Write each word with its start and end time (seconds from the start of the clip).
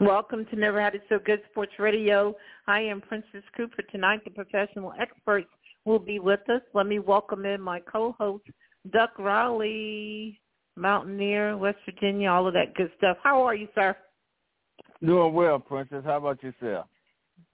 Welcome 0.00 0.44
to 0.46 0.56
Never 0.56 0.82
Had 0.82 0.96
It 0.96 1.02
So 1.08 1.20
Good 1.24 1.40
Sports 1.52 1.74
Radio. 1.78 2.34
I 2.66 2.80
am 2.80 3.00
Princess 3.00 3.44
Cooper. 3.56 3.80
Tonight, 3.92 4.22
the 4.24 4.30
professional 4.30 4.92
experts 5.00 5.46
will 5.84 6.00
be 6.00 6.18
with 6.18 6.40
us. 6.50 6.62
Let 6.74 6.86
me 6.86 6.98
welcome 6.98 7.46
in 7.46 7.60
my 7.60 7.78
co-host, 7.78 8.42
Duck 8.92 9.16
Riley, 9.20 10.40
Mountaineer, 10.74 11.56
West 11.56 11.78
Virginia, 11.84 12.28
all 12.28 12.48
of 12.48 12.54
that 12.54 12.74
good 12.74 12.90
stuff. 12.98 13.18
How 13.22 13.40
are 13.42 13.54
you, 13.54 13.68
sir? 13.76 13.96
Doing 15.00 15.32
well, 15.32 15.60
Princess. 15.60 16.02
How 16.04 16.16
about 16.16 16.42
yourself? 16.42 16.86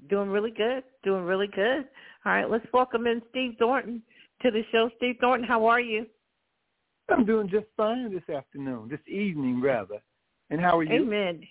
Doing 0.08 0.30
really 0.30 0.50
good. 0.50 0.82
Doing 1.04 1.24
really 1.24 1.48
good. 1.48 1.84
All 2.24 2.32
right, 2.32 2.50
let's 2.50 2.66
welcome 2.72 3.06
in 3.06 3.20
Steve 3.28 3.56
Thornton 3.58 4.02
to 4.40 4.50
the 4.50 4.62
show. 4.72 4.88
Steve 4.96 5.16
Thornton, 5.20 5.46
how 5.46 5.66
are 5.66 5.80
you? 5.80 6.06
I'm 7.10 7.26
doing 7.26 7.50
just 7.50 7.66
fine 7.76 8.10
this 8.10 8.34
afternoon, 8.34 8.88
this 8.88 9.06
evening 9.06 9.60
rather. 9.60 10.00
And 10.48 10.58
how 10.58 10.78
are 10.78 10.82
you? 10.82 11.02
Amen. 11.02 11.46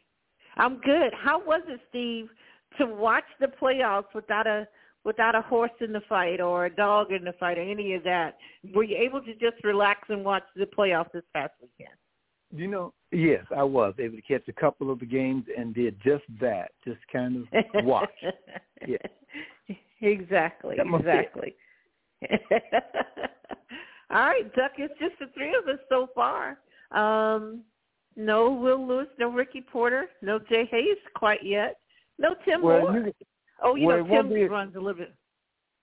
I'm 0.60 0.80
good. 0.82 1.14
How 1.14 1.40
was 1.44 1.62
it, 1.68 1.80
Steve, 1.90 2.30
to 2.78 2.86
watch 2.86 3.24
the 3.40 3.48
playoffs 3.48 4.14
without 4.14 4.46
a 4.46 4.68
without 5.06 5.34
a 5.34 5.42
horse 5.42 5.72
in 5.80 5.94
the 5.94 6.02
fight 6.10 6.42
or 6.42 6.66
a 6.66 6.76
dog 6.76 7.14
in 7.14 7.24
the 7.24 7.34
fight 7.40 7.58
or 7.58 7.62
any 7.62 7.94
of 7.94 8.04
that? 8.04 8.38
Were 8.76 8.84
you 8.84 8.98
able 8.98 9.22
to 9.22 9.34
just 9.34 9.64
relax 9.64 10.02
and 10.10 10.26
watch 10.26 10.44
the 10.56 10.66
playoffs 10.66 11.12
this 11.14 11.24
past 11.34 11.54
weekend? 11.62 11.96
You 12.52 12.68
know, 12.68 12.94
yes, 13.12 13.46
I 13.56 13.64
was 13.64 13.94
able 14.00 14.18
to 14.18 14.22
catch 14.22 14.48
a 14.48 14.54
couple 14.54 14.92
of 14.92 15.00
the 15.00 15.06
games 15.06 15.46
and 15.58 15.74
did 15.74 15.96
just 16.04 16.26
that, 16.42 16.72
just 16.84 17.00
kind 17.12 17.38
of 17.38 17.86
watch. 17.86 18.10
yeah. 18.88 18.98
Exactly. 20.02 20.78
Exactly. 20.80 21.56
All 24.12 24.26
right, 24.26 24.54
Duck. 24.56 24.72
It's 24.78 24.98
just 25.00 25.20
the 25.20 25.28
three 25.34 25.56
of 25.56 25.68
us 25.68 25.80
so 25.90 26.08
far. 26.16 26.58
Um, 26.92 27.62
no 28.20 28.52
Will 28.52 28.86
Lewis, 28.86 29.08
no 29.18 29.32
Ricky 29.32 29.62
Porter, 29.62 30.08
no 30.22 30.40
Jay 30.40 30.68
Hayes 30.70 30.98
quite 31.16 31.44
yet, 31.44 31.78
no 32.20 32.36
Tim 32.46 32.62
well, 32.62 32.82
Moore. 32.82 32.98
You, 32.98 33.14
oh, 33.64 33.76
you 33.76 33.88
well, 33.88 34.06
know 34.06 34.22
Tim 34.22 34.34
be, 34.34 34.44
runs 34.44 34.76
a 34.76 34.80
little 34.80 34.94
bit. 34.94 35.14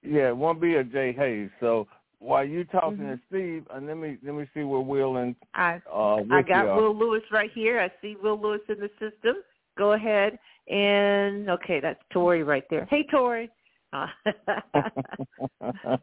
Yeah, 0.03 0.29
it 0.29 0.37
won't 0.37 0.61
be 0.61 0.77
a 0.77 0.84
Jay 0.84 1.12
Hayes. 1.12 1.48
So 1.61 1.89
while 2.19 2.45
you're 2.45 2.64
talking 2.64 2.98
mm-hmm. 2.98 3.12
to 3.12 3.20
Steve, 3.29 3.67
and 3.75 3.87
let 3.87 3.97
me 3.97 4.19
let 4.23 4.34
me 4.34 4.47
see 4.53 4.62
where 4.62 4.81
Will 4.81 5.17
and 5.17 5.34
I 5.55 5.81
uh, 5.92 6.23
I 6.31 6.42
got 6.42 6.67
are. 6.67 6.77
Will 6.77 6.97
Lewis 6.97 7.23
right 7.33 7.51
here. 7.55 7.81
I 7.81 7.91
see 8.03 8.17
Will 8.23 8.41
Lewis 8.41 8.61
in 8.69 8.79
the 8.81 8.91
system. 9.01 9.37
Go 9.79 9.92
ahead 9.92 10.39
and 10.69 11.48
okay, 11.51 11.81
that's 11.81 12.01
Tori 12.12 12.42
right 12.42 12.64
there. 12.69 12.87
Hey 12.91 13.07
Tori. 13.11 13.51
Uh, 13.92 14.09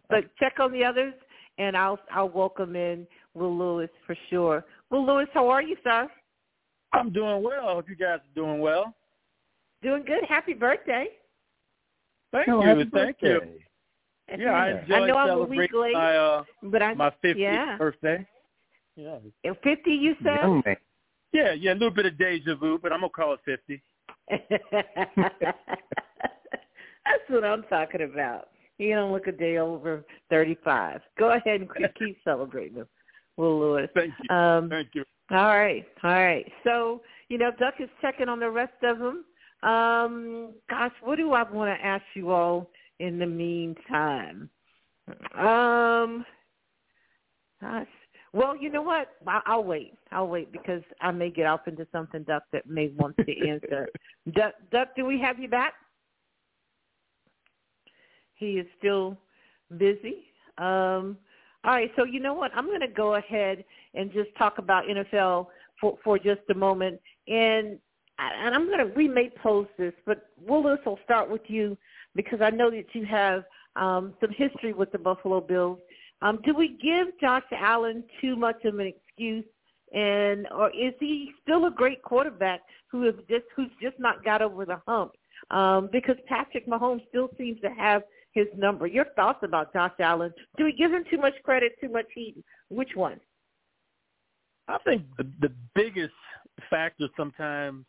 but 0.09 0.35
check 0.39 0.59
on 0.59 0.71
the 0.71 0.83
others, 0.83 1.13
and 1.59 1.77
I'll 1.77 1.99
I'll 2.11 2.29
welcome 2.29 2.75
in 2.75 3.05
Will 3.35 3.55
Lewis 3.55 3.89
for 4.07 4.15
sure. 4.31 4.65
Will 4.89 5.05
Lewis, 5.05 5.27
how 5.33 5.47
are 5.49 5.61
you, 5.61 5.75
sir? 5.83 6.09
I'm 6.93 7.11
doing 7.11 7.43
well. 7.43 7.67
I 7.67 7.73
hope 7.73 7.89
you 7.89 7.95
guys 7.95 8.19
are 8.19 8.35
doing 8.35 8.59
well. 8.59 8.93
Doing 9.81 10.03
good. 10.05 10.23
Happy 10.27 10.53
birthday. 10.53 11.07
Thank 12.31 12.49
oh, 12.49 12.63
you. 12.63 12.75
Thank 12.75 13.19
birthday. 13.19 13.39
you. 14.29 14.37
Yeah, 14.37 14.51
I 14.51 14.79
enjoyed 14.79 15.01
I 15.01 15.07
know 15.07 15.17
I'm 15.17 15.29
a 15.29 15.43
week 15.43 15.71
celebrating 15.71 15.81
late, 15.81 15.93
my 15.93 16.15
uh, 16.15 16.43
but 16.63 16.81
I 16.81 16.93
my 16.93 17.09
50th 17.23 17.37
yeah. 17.37 17.77
birthday. 17.77 18.25
Yeah. 18.95 19.17
And 19.43 19.57
Fifty, 19.63 19.91
you 19.91 20.15
said. 20.23 20.37
Young 20.41 20.63
man. 20.65 20.77
Yeah, 21.33 21.51
yeah, 21.53 21.71
a 21.71 21.73
little 21.73 21.91
bit 21.91 22.05
of 22.05 22.17
deja 22.17 22.55
vu, 22.55 22.79
but 22.81 22.93
I'm 22.93 23.01
gonna 23.01 23.09
call 23.09 23.33
it 23.33 23.41
50. 23.43 23.83
That's 24.29 24.43
what 27.27 27.43
I'm 27.43 27.63
talking 27.63 28.03
about. 28.03 28.49
You 28.77 28.95
don't 28.95 29.11
look 29.11 29.27
a 29.27 29.31
day 29.31 29.57
over 29.57 30.05
35. 30.29 31.01
Go 31.17 31.31
ahead 31.31 31.61
and 31.61 31.69
keep, 31.75 31.93
keep 31.99 32.17
celebrating, 32.23 32.85
Will 33.37 33.59
Lewis. 33.59 33.89
Thank 33.93 34.13
you. 34.21 34.35
Um, 34.35 34.69
Thank 34.69 34.89
you. 34.93 35.03
All 35.33 35.57
right, 35.57 35.85
all 36.03 36.11
right. 36.11 36.49
So 36.63 37.01
you 37.29 37.37
know, 37.37 37.51
Duck 37.59 37.75
is 37.79 37.89
checking 38.01 38.29
on 38.29 38.39
the 38.39 38.49
rest 38.49 38.73
of 38.83 38.99
them. 38.99 39.25
Um, 39.63 40.53
gosh, 40.69 40.91
what 41.01 41.15
do 41.15 41.33
I 41.33 41.49
want 41.49 41.75
to 41.75 41.85
ask 41.85 42.03
you 42.15 42.31
all 42.31 42.69
in 42.99 43.17
the 43.17 43.25
meantime? 43.25 44.49
Um, 45.35 46.25
gosh. 47.61 47.87
Well, 48.33 48.57
you 48.57 48.69
know 48.71 48.81
what? 48.81 49.09
I'll, 49.27 49.41
I'll 49.45 49.63
wait. 49.63 49.93
I'll 50.11 50.27
wait 50.27 50.51
because 50.51 50.81
I 51.01 51.11
may 51.11 51.29
get 51.29 51.45
off 51.45 51.67
into 51.67 51.87
something, 51.91 52.23
Duck, 52.23 52.43
that 52.51 52.67
may 52.67 52.89
want 52.89 53.15
to 53.17 53.47
answer. 53.47 53.87
Duck, 54.35 54.53
Duck, 54.71 54.89
do 54.95 55.05
we 55.05 55.19
have 55.21 55.39
you 55.39 55.47
back? 55.47 55.73
He 58.35 58.53
is 58.53 58.67
still 58.77 59.17
busy. 59.77 60.25
Um, 60.57 61.17
all 61.65 61.73
right, 61.73 61.91
so 61.95 62.03
you 62.03 62.19
know 62.19 62.33
what? 62.33 62.51
I'm 62.55 62.65
going 62.65 62.81
to 62.81 62.87
go 62.87 63.15
ahead 63.15 63.63
and 63.93 64.11
just 64.11 64.29
talk 64.37 64.57
about 64.57 64.85
NFL 64.85 65.47
for, 65.79 65.97
for 66.03 66.17
just 66.17 66.41
a 66.49 66.53
moment. 66.53 66.99
And 67.27 67.79
and 68.19 68.53
I'm 68.53 68.67
going 68.67 68.79
to, 68.79 68.93
we 68.95 69.07
may 69.07 69.31
post 69.41 69.71
this, 69.77 69.93
but 70.05 70.29
Willis 70.39 70.79
I'll 70.85 70.99
start 71.03 71.31
with 71.31 71.41
you 71.47 71.75
because 72.15 72.41
I 72.41 72.51
know 72.51 72.69
that 72.69 72.85
you 72.93 73.05
have 73.05 73.43
um, 73.75 74.13
some 74.21 74.29
history 74.31 74.71
with 74.71 74.91
the 74.91 74.99
Buffalo 74.99 75.41
Bills. 75.41 75.79
Um, 76.21 76.39
do 76.45 76.53
we 76.53 76.77
give 76.81 77.07
Josh 77.19 77.43
Allen 77.51 78.03
too 78.21 78.35
much 78.35 78.63
of 78.65 78.79
an 78.79 78.85
excuse, 78.87 79.45
and 79.93 80.47
or 80.51 80.69
is 80.69 80.93
he 80.99 81.31
still 81.41 81.65
a 81.65 81.71
great 81.71 82.03
quarterback 82.03 82.61
who 82.87 83.01
have 83.03 83.17
just 83.27 83.45
who's 83.55 83.71
just 83.81 83.99
not 83.99 84.23
got 84.23 84.41
over 84.41 84.63
the 84.65 84.79
hump? 84.87 85.13
Um, 85.51 85.89
because 85.91 86.15
Patrick 86.27 86.67
Mahomes 86.67 87.05
still 87.09 87.29
seems 87.37 87.59
to 87.61 87.69
have 87.69 88.03
his 88.33 88.47
number. 88.57 88.87
Your 88.87 89.05
thoughts 89.15 89.39
about 89.43 89.73
Josh 89.73 89.93
Allen? 89.99 90.33
Do 90.57 90.65
we 90.65 90.73
give 90.73 90.91
him 90.91 91.03
too 91.09 91.17
much 91.17 91.33
credit, 91.43 91.73
too 91.79 91.89
much 91.89 92.05
heat? 92.13 92.35
Which 92.69 92.89
one? 92.95 93.19
I 94.67 94.77
think 94.85 95.03
the, 95.17 95.29
the 95.41 95.51
biggest 95.75 96.13
factor 96.69 97.07
sometimes 97.17 97.85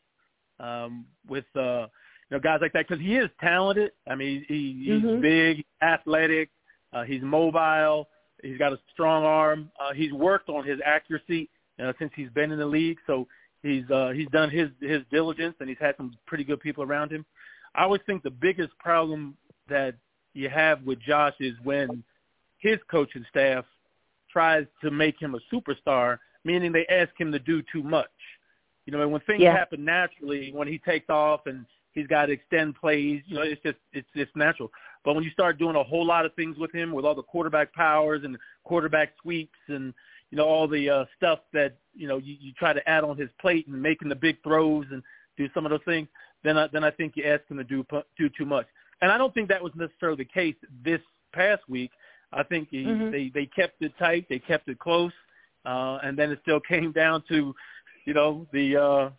um, 0.61 1.07
with 1.29 1.45
uh, 1.57 1.87
you 2.31 2.33
know 2.33 2.41
guys 2.41 2.59
like 2.61 2.73
that 2.73 2.89
because 2.89 3.03
he 3.03 3.17
is 3.17 3.31
talented. 3.41 3.93
I 4.09 4.15
mean, 4.15 4.45
he, 4.49 4.83
he's 4.85 5.03
Mhm. 5.03 5.21
big, 5.21 5.65
athletic, 5.83 6.51
uh, 6.93 7.05
he's 7.05 7.23
mobile, 7.23 8.09
he's 8.43 8.59
got 8.59 8.73
a 8.73 8.79
strong 8.93 9.25
arm. 9.25 9.71
Uh, 9.81 9.93
he's 9.95 10.13
worked 10.13 10.49
on 10.49 10.65
his 10.65 10.81
accuracy 10.85 11.49
uh, 11.83 11.93
since 11.99 12.13
he's 12.15 12.31
been 12.31 12.51
in 12.53 12.59
the 12.59 12.67
league, 12.67 12.99
so 13.07 13.27
he's 13.63 13.89
uh, 13.91 14.11
he's 14.11 14.29
done 14.29 14.51
his 14.51 14.69
his 14.81 15.03
diligence 15.11 15.55
and 15.61 15.69
he's 15.69 15.79
had 15.81 15.97
some 15.97 16.13
pretty 16.27 16.45
good 16.45 16.61
people 16.61 16.83
around 16.83 17.11
him. 17.11 17.25
I 17.75 17.85
always 17.85 18.03
think 18.07 18.23
the 18.23 18.31
biggest 18.31 18.77
problem 18.79 19.37
that 19.69 19.95
you 20.35 20.49
have 20.49 20.83
with 20.83 21.01
Josh 21.01 21.35
is 21.41 21.55
when 21.63 22.05
his 22.59 22.79
coaching 22.91 23.25
staff 23.31 23.65
tries 24.31 24.67
to 24.83 24.91
make 24.91 25.21
him 25.21 25.35
a 25.35 25.55
superstar, 25.55 26.19
meaning 26.45 26.73
they 26.73 26.87
ask 26.87 27.11
him 27.19 27.31
to 27.33 27.39
do 27.39 27.63
too 27.73 27.83
much. 27.83 28.11
You 28.87 28.93
know, 28.93 29.09
when 29.09 29.21
things 29.23 29.43
Yeah. 29.43 29.57
happen 29.57 29.85
naturally, 29.85 30.53
when 30.53 30.69
he 30.69 30.79
takes 30.79 31.09
off 31.09 31.47
and 31.47 31.65
he's 31.93 32.07
got 32.07 32.27
to 32.27 32.33
extend 32.33 32.75
plays, 32.75 33.23
you 33.27 33.37
know, 33.37 33.43
it's 33.43 33.63
just 33.63 33.79
it's 33.93 34.09
it's 34.15 34.35
natural. 34.35 34.71
But 35.05 35.15
when 35.15 35.25
you 35.25 35.31
start 35.31 35.59
doing 35.59 35.77
a 35.77 35.83
whole 35.83 36.05
lot 36.05 36.27
of 36.27 36.35
things 36.35 36.59
with 36.59 36.73
him, 36.73 36.93
with 36.93 37.05
all 37.05 37.15
the 37.15 37.23
quarterback 37.23 37.73
powers 37.73 38.25
and 38.25 38.37
quarterback 38.65 39.13
sweeps 39.23 39.59
and 39.69 39.95
you 40.31 40.37
know 40.37 40.47
all 40.47 40.67
the 40.67 40.91
uh, 40.91 41.05
stuff 41.17 41.41
that 41.53 41.77
you 41.95 42.09
know 42.09 42.19
you, 42.19 42.37
you 42.41 42.53
try 42.53 42.73
to 42.73 42.87
add 42.89 43.05
on 43.05 43.17
his 43.17 43.31
plate 43.41 43.67
and 43.69 43.81
making 43.81 44.09
the 44.09 44.15
big 44.17 44.43
throws 44.43 44.87
and 44.91 45.03
do 45.37 45.49
some 45.55 45.65
of 45.65 45.71
those 45.71 45.85
things, 45.85 46.09
then 46.43 46.57
I, 46.59 46.69
then 46.69 46.85
I 46.85 46.91
think 46.91 47.17
you 47.17 47.25
ask 47.25 47.43
him 47.49 47.57
to 47.59 47.65
do 47.65 47.85
do 48.19 48.29
too 48.29 48.45
much. 48.45 48.67
And 49.03 49.11
I 49.11 49.19
don't 49.19 49.33
think 49.35 49.49
that 49.49 49.63
was 49.63 49.73
necessarily 49.75 50.19
the 50.19 50.25
case 50.25 50.57
this 50.85 51.01
past 51.33 51.63
week. 51.69 51.91
I 52.33 52.43
think 52.43 52.69
he, 52.71 52.85
Mhm. 52.85 53.11
they 53.11 53.29
they 53.29 53.47
kept 53.47 53.83
it 53.83 53.97
tight, 53.99 54.27
they 54.29 54.39
kept 54.39 54.69
it 54.69 54.79
close, 54.79 55.13
uh, 55.65 55.99
and 56.03 56.19
then 56.19 56.31
it 56.31 56.41
still 56.43 56.61
came 56.69 56.93
down 56.93 57.23
to, 57.29 57.55
you 58.05 58.15
know, 58.15 58.47
the 58.53 58.77
uh, 58.77 59.11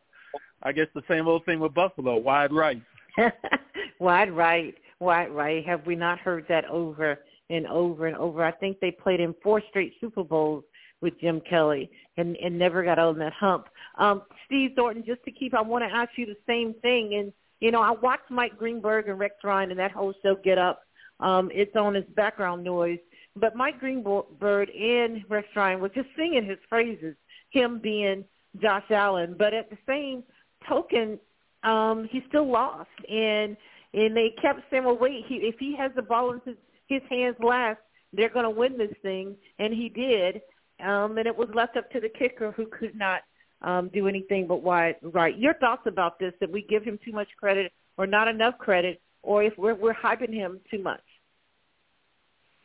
I 0.63 0.71
guess 0.71 0.87
the 0.93 1.03
same 1.07 1.27
old 1.27 1.45
thing 1.45 1.59
with 1.59 1.73
Buffalo, 1.73 2.17
wide 2.17 2.51
right. 2.51 2.81
wide 3.99 4.31
right, 4.31 4.75
wide 4.99 5.31
right. 5.31 5.65
Have 5.65 5.85
we 5.85 5.95
not 5.95 6.19
heard 6.19 6.45
that 6.49 6.65
over 6.65 7.19
and 7.49 7.67
over 7.67 8.07
and 8.07 8.17
over? 8.17 8.43
I 8.43 8.51
think 8.51 8.79
they 8.79 8.91
played 8.91 9.19
in 9.19 9.33
four 9.43 9.61
straight 9.69 9.93
Super 10.01 10.23
Bowls 10.23 10.63
with 11.01 11.19
Jim 11.19 11.41
Kelly 11.47 11.89
and, 12.17 12.35
and 12.37 12.57
never 12.57 12.83
got 12.83 12.99
on 12.99 13.17
that 13.19 13.33
hump. 13.33 13.67
Um, 13.97 14.23
Steve 14.45 14.71
Thornton, 14.75 15.03
just 15.05 15.23
to 15.25 15.31
keep, 15.31 15.53
I 15.53 15.61
want 15.61 15.83
to 15.83 15.95
ask 15.95 16.11
you 16.17 16.25
the 16.25 16.37
same 16.47 16.73
thing. 16.81 17.15
And, 17.15 17.33
you 17.65 17.71
know, 17.71 17.81
I 17.81 17.89
watched 17.89 18.29
Mike 18.29 18.59
Greenberg 18.59 19.09
and 19.09 19.17
Rex 19.17 19.33
Ryan 19.43 19.71
and 19.71 19.79
that 19.79 19.91
whole 19.91 20.13
show 20.21 20.35
Get 20.43 20.59
Up. 20.59 20.83
Um, 21.19 21.49
it's 21.51 21.75
on 21.75 21.95
as 21.95 22.03
background 22.15 22.63
noise. 22.63 22.99
But 23.35 23.55
Mike 23.55 23.79
Greenberg 23.79 24.69
and 24.69 25.23
Rex 25.27 25.47
Ryan 25.55 25.79
were 25.79 25.89
just 25.89 26.09
singing 26.15 26.45
his 26.45 26.59
phrases, 26.69 27.15
him 27.49 27.79
being 27.81 28.23
Josh 28.61 28.83
Allen. 28.91 29.33
But 29.35 29.55
at 29.55 29.71
the 29.71 29.79
same 29.87 30.23
token, 30.69 31.19
um, 31.63 32.07
he 32.11 32.21
still 32.27 32.47
lost. 32.47 32.87
And 33.09 33.57
and 33.95 34.15
they 34.15 34.35
kept 34.39 34.59
saying, 34.69 34.83
well, 34.83 34.99
wait, 34.99 35.25
he, 35.27 35.37
if 35.37 35.55
he 35.57 35.75
has 35.75 35.91
the 35.95 36.03
ball 36.03 36.33
in 36.33 36.41
his 36.45 36.57
his 36.85 37.01
hands 37.09 37.37
last, 37.39 37.79
they're 38.13 38.29
going 38.29 38.45
to 38.45 38.51
win 38.51 38.77
this 38.77 38.93
thing, 39.01 39.35
and 39.57 39.73
he 39.73 39.89
did. 39.89 40.39
Um, 40.85 41.17
and 41.17 41.25
it 41.25 41.35
was 41.35 41.49
left 41.55 41.77
up 41.77 41.89
to 41.93 41.99
the 41.99 42.09
kicker 42.09 42.51
who 42.51 42.67
could 42.67 42.95
not 42.95 43.21
um, 43.61 43.89
do 43.93 44.07
anything 44.07 44.47
but 44.47 44.61
wide 44.61 44.95
right. 45.01 45.37
Your 45.37 45.53
thoughts 45.55 45.83
about 45.85 46.19
this? 46.19 46.33
That 46.39 46.51
we 46.51 46.61
give 46.63 46.83
him 46.83 46.99
too 47.03 47.11
much 47.11 47.29
credit, 47.39 47.71
or 47.97 48.07
not 48.07 48.27
enough 48.27 48.57
credit, 48.57 49.01
or 49.23 49.43
if 49.43 49.53
we're 49.57 49.75
we're 49.75 49.93
hyping 49.93 50.33
him 50.33 50.59
too 50.69 50.81
much? 50.81 51.01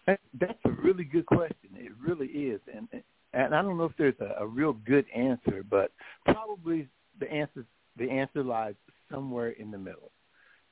That's 0.06 0.58
a 0.64 0.70
really 0.70 1.04
good 1.04 1.26
question. 1.26 1.70
It 1.76 1.92
really 2.00 2.26
is, 2.26 2.60
and 2.75 2.88
and 3.32 3.54
I 3.54 3.62
don't 3.62 3.78
know 3.78 3.84
if 3.84 3.96
there's 3.96 4.14
a, 4.20 4.42
a 4.42 4.46
real 4.46 4.72
good 4.72 5.06
answer, 5.14 5.64
but 5.69 5.92
probably 6.25 6.88
the 7.19 7.31
answer 7.31 7.64
the 7.96 8.10
answer 8.10 8.43
lies 8.43 8.75
somewhere 9.10 9.50
in 9.50 9.70
the 9.70 9.78
middle. 9.78 10.10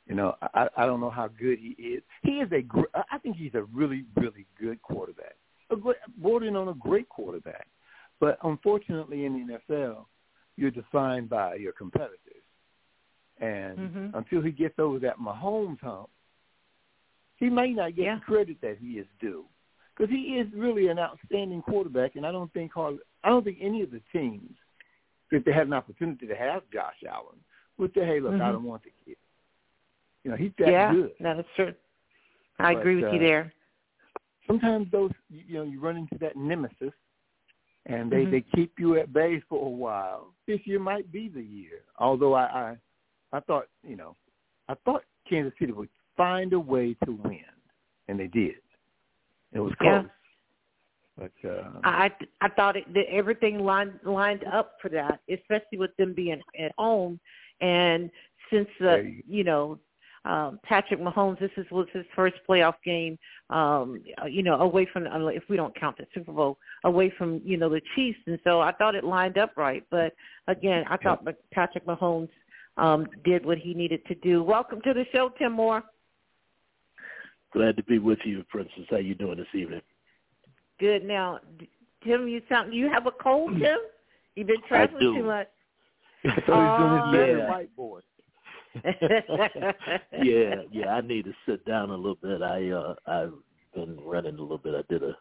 You 0.07 0.15
know, 0.15 0.37
I, 0.55 0.69
I 0.77 0.87
don't 0.87 1.01
know 1.01 1.11
how 1.11 1.29
good 1.29 1.59
he 1.59 1.71
is. 1.83 2.03
He 2.23 2.33
is 2.33 2.51
a. 2.51 2.65
I 3.11 3.19
think 3.19 3.37
he's 3.37 3.55
a 3.55 3.63
really, 3.63 4.05
really 4.17 4.47
good 4.59 4.81
quarterback. 4.83 5.37
A 5.71 5.77
bordering 6.17 6.57
on 6.57 6.69
a 6.69 6.75
great 6.75 7.09
quarterback. 7.11 7.69
But 8.21 8.39
unfortunately, 8.43 9.25
in 9.25 9.47
the 9.47 9.75
NFL, 9.75 10.07
you're 10.57 10.71
defined 10.71 11.29
by 11.29 11.55
your 11.55 11.73
competitors. 11.73 12.19
And 13.41 13.79
mm-hmm. 13.79 14.17
until 14.17 14.43
he 14.43 14.51
gets 14.51 14.79
over 14.79 14.99
that 15.01 15.19
Mahomes 15.19 15.81
hump, 15.81 16.09
he 17.37 17.49
may 17.49 17.71
not 17.73 17.95
get 17.95 18.05
yeah. 18.07 18.15
the 18.17 18.21
credit 18.21 18.57
that 18.63 18.79
he 18.81 18.99
is 18.99 19.07
due 19.21 19.45
because 19.97 20.11
he 20.11 20.39
is 20.39 20.49
really 20.53 20.89
an 20.89 20.99
outstanding 20.99 21.63
quarterback. 21.63 22.17
And 22.17 22.27
I 22.27 22.33
don't 22.33 22.53
think 22.53 22.73
hardly, 22.73 22.99
I 23.23 23.29
don't 23.29 23.45
think 23.45 23.59
any 23.61 23.83
of 23.83 23.91
the 23.91 24.01
teams, 24.13 24.57
if 25.31 25.45
they 25.45 25.53
had 25.53 25.69
an 25.69 25.73
opportunity 25.73 26.27
to 26.27 26.35
have 26.35 26.63
Josh 26.73 26.97
Allen, 27.09 27.39
would 27.79 27.93
say, 27.95 28.05
"Hey, 28.05 28.19
look, 28.19 28.33
mm-hmm. 28.33 28.43
I 28.43 28.51
don't 28.51 28.65
want 28.65 28.83
the 28.83 28.91
kid." 29.05 29.17
You 30.25 30.33
know, 30.33 30.37
he's 30.37 30.51
that 30.59 30.69
yeah, 30.69 30.93
good. 30.93 31.13
Yeah, 31.21 31.35
that's 31.35 31.49
true. 31.55 31.75
I 32.59 32.75
but, 32.75 32.81
agree 32.81 32.97
with 32.97 33.05
uh, 33.05 33.13
you 33.13 33.19
there. 33.21 33.53
Sometimes 34.47 34.91
those, 34.91 35.13
you 35.29 35.55
know, 35.59 35.63
you 35.63 35.79
run 35.79 35.97
into 35.97 36.19
that 36.19 36.37
nemesis, 36.37 36.93
and 37.89 38.11
they 38.11 38.19
mm-hmm. 38.19 38.31
they 38.31 38.45
keep 38.55 38.73
you 38.79 38.99
at 38.99 39.13
bay 39.13 39.43
for 39.49 39.67
a 39.67 39.71
while. 39.71 40.35
This 40.47 40.61
year 40.65 40.79
might 40.79 41.11
be 41.11 41.29
the 41.29 41.43
year. 41.43 41.83
Although 41.99 42.35
I 42.35 42.45
I, 42.45 42.77
I 43.33 43.41
thought, 43.41 43.67
you 43.83 43.97
know, 43.97 44.15
I 44.69 44.75
thought 44.85 45.03
Kansas 45.29 45.53
City 45.59 45.73
would 45.73 45.89
find 46.17 46.53
a 46.53 46.61
way 46.61 46.95
to 47.05 47.13
win, 47.13 47.41
and 48.09 48.21
they 48.21 48.27
did. 48.27 48.57
It 49.53 49.61
was 49.61 49.73
close. 49.81 50.05
Yeah. 50.05 50.11
But 51.19 51.49
uh, 51.49 51.81
I 51.83 52.11
I 52.41 52.49
thought 52.51 52.77
it, 52.77 52.93
that 52.95 53.07
everything 53.11 53.61
lined 53.61 53.99
lined 54.05 54.45
up 54.45 54.75
for 54.81 54.89
that, 54.91 55.21
especially 55.29 55.79
with 55.79 55.97
them 55.97 56.15
being 56.15 56.41
at 56.61 56.73
home, 56.79 57.19
and 57.61 58.11
since 58.53 58.69
uh, 58.81 58.99
you, 58.99 59.23
you 59.27 59.45
know 59.45 59.79
um, 60.25 60.59
Patrick 60.63 61.01
Mahomes, 61.01 61.39
this 61.39 61.51
is, 61.57 61.67
was 61.71 61.87
his 61.93 62.05
first 62.15 62.37
playoff 62.49 62.75
game, 62.85 63.19
um, 63.51 64.03
you 64.29 64.43
know, 64.43 64.61
away 64.61 64.87
from, 64.93 65.07
if 65.07 65.45
we 65.49 65.57
don't 65.57 65.79
count 65.79 65.97
the 65.97 66.07
Super 66.15 66.33
Bowl, 66.33 66.59
away 66.85 67.13
from, 67.17 67.41
you 67.45 67.57
know, 67.57 67.69
the 67.69 67.81
Chiefs. 67.95 68.19
And 68.27 68.39
so 68.45 68.61
I 68.61 68.73
thought 68.73 68.95
it 68.95 69.05
lined 69.05 69.39
up 69.39 69.53
right. 69.57 69.85
But 69.91 70.15
again, 70.49 70.85
I 70.91 70.97
thought 70.97 71.27
Patrick 71.53 71.87
Mahomes 71.87 72.31
um, 72.77 73.07
did 73.25 73.45
what 73.45 73.59
he 73.59 73.75
needed 73.75 74.05
to 74.07 74.15
do. 74.17 74.43
Welcome 74.43 74.81
to 74.83 74.93
the 74.93 75.05
show, 75.13 75.31
Tim 75.39 75.53
Moore. 75.53 75.83
Glad 77.53 77.77
to 77.77 77.83
be 77.85 77.99
with 77.99 78.19
you, 78.25 78.45
Princess. 78.49 78.85
How 78.91 78.99
you 78.99 79.15
doing 79.15 79.39
this 79.39 79.47
evening? 79.55 79.81
Good. 80.79 81.05
Now, 81.05 81.41
Tim, 82.05 82.29
you 82.29 82.43
sound 82.49 82.75
you 82.75 82.91
have 82.91 83.07
a 83.07 83.11
cold, 83.11 83.59
Tim? 83.59 83.79
You've 84.37 84.47
been 84.47 84.63
traveling 84.69 85.01
too 85.01 85.25
much. 85.25 85.49
I 86.25 86.41
thought 86.47 86.79
he 86.79 86.85
was 86.85 87.15
doing 87.15 87.29
his 87.29 87.39
yeah. 87.39 87.51
white 87.51 87.77
boy. 87.77 88.01
Yeah, 90.23 90.55
yeah. 90.73 90.95
I 90.95 91.01
need 91.01 91.25
to 91.25 91.35
sit 91.47 91.65
down 91.65 91.91
a 91.91 91.97
little 91.97 92.19
bit. 92.21 92.43
I 92.43 92.71
uh 92.71 92.95
I've 93.07 93.33
been 93.75 93.99
running 94.05 94.37
a 94.37 94.41
little 94.41 94.59
bit. 94.59 94.75
I 94.75 94.83
did 94.93 95.03
a 95.03 95.17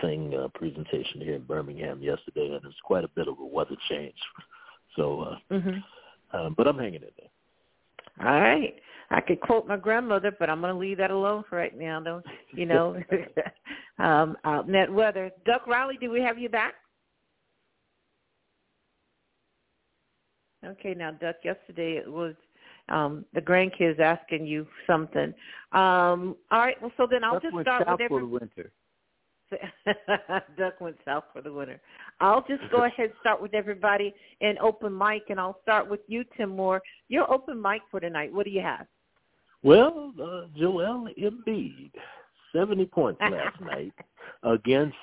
thing 0.00 0.34
uh, 0.34 0.48
presentation 0.54 1.20
here 1.20 1.34
in 1.34 1.42
Birmingham 1.42 2.02
yesterday, 2.02 2.46
and 2.54 2.64
it's 2.64 2.80
quite 2.84 3.04
a 3.04 3.08
bit 3.08 3.28
of 3.28 3.38
a 3.38 3.44
weather 3.44 3.76
change. 3.88 4.14
So, 4.96 5.20
uh, 5.20 5.54
mm-hmm. 5.54 6.36
um, 6.36 6.54
but 6.56 6.66
I'm 6.66 6.78
hanging 6.78 7.02
in 7.02 7.08
there. 7.18 8.26
All 8.26 8.40
right. 8.40 8.74
I 9.10 9.20
could 9.20 9.40
quote 9.40 9.66
my 9.66 9.76
grandmother, 9.76 10.34
but 10.38 10.50
I'm 10.50 10.60
going 10.60 10.72
to 10.72 10.78
leave 10.78 10.98
that 10.98 11.10
alone 11.10 11.44
for 11.48 11.56
right 11.56 11.76
now. 11.76 12.00
Don't 12.00 12.24
you 12.52 12.66
know? 12.66 13.00
um, 13.98 14.36
out 14.44 14.66
in 14.66 14.72
that 14.72 14.92
weather. 14.92 15.30
Duck 15.46 15.66
Riley, 15.66 15.96
do 16.00 16.10
we 16.10 16.20
have 16.20 16.38
you 16.38 16.48
back? 16.48 16.74
Okay, 20.64 20.94
now 20.94 21.12
Duck. 21.12 21.36
Yesterday 21.44 21.96
it 21.96 22.10
was 22.10 22.34
um, 22.88 23.24
the 23.34 23.40
grandkids 23.40 24.00
asking 24.00 24.46
you 24.46 24.66
something. 24.86 25.34
Um, 25.72 26.36
all 26.50 26.60
right. 26.60 26.80
Well, 26.80 26.92
so 26.96 27.06
then 27.10 27.24
I'll 27.24 27.34
Duck 27.34 27.42
just 27.42 27.60
start 27.62 27.86
with 27.86 28.00
every. 28.00 28.08
for 28.08 28.20
the 28.20 28.26
winter. 28.26 28.72
Duck 30.58 30.80
went 30.80 30.96
south 31.04 31.24
for 31.32 31.42
the 31.42 31.52
winter. 31.52 31.80
I'll 32.20 32.44
just 32.46 32.62
go 32.70 32.84
ahead 32.84 33.06
and 33.06 33.14
start 33.20 33.40
with 33.40 33.54
everybody 33.54 34.14
and 34.40 34.58
open 34.58 34.96
mic, 34.96 35.24
and 35.30 35.40
I'll 35.40 35.58
start 35.62 35.88
with 35.88 36.00
you, 36.06 36.24
Tim 36.36 36.50
Moore. 36.50 36.82
Your 37.08 37.30
open 37.32 37.60
mic 37.60 37.82
for 37.90 38.00
tonight. 38.00 38.32
What 38.32 38.44
do 38.44 38.50
you 38.50 38.62
have? 38.62 38.86
Well, 39.62 40.12
uh, 40.22 40.46
Joel 40.56 41.08
Embiid, 41.18 41.90
70 42.54 42.86
points 42.86 43.20
last 43.20 43.60
night 43.60 43.92
against 44.44 44.96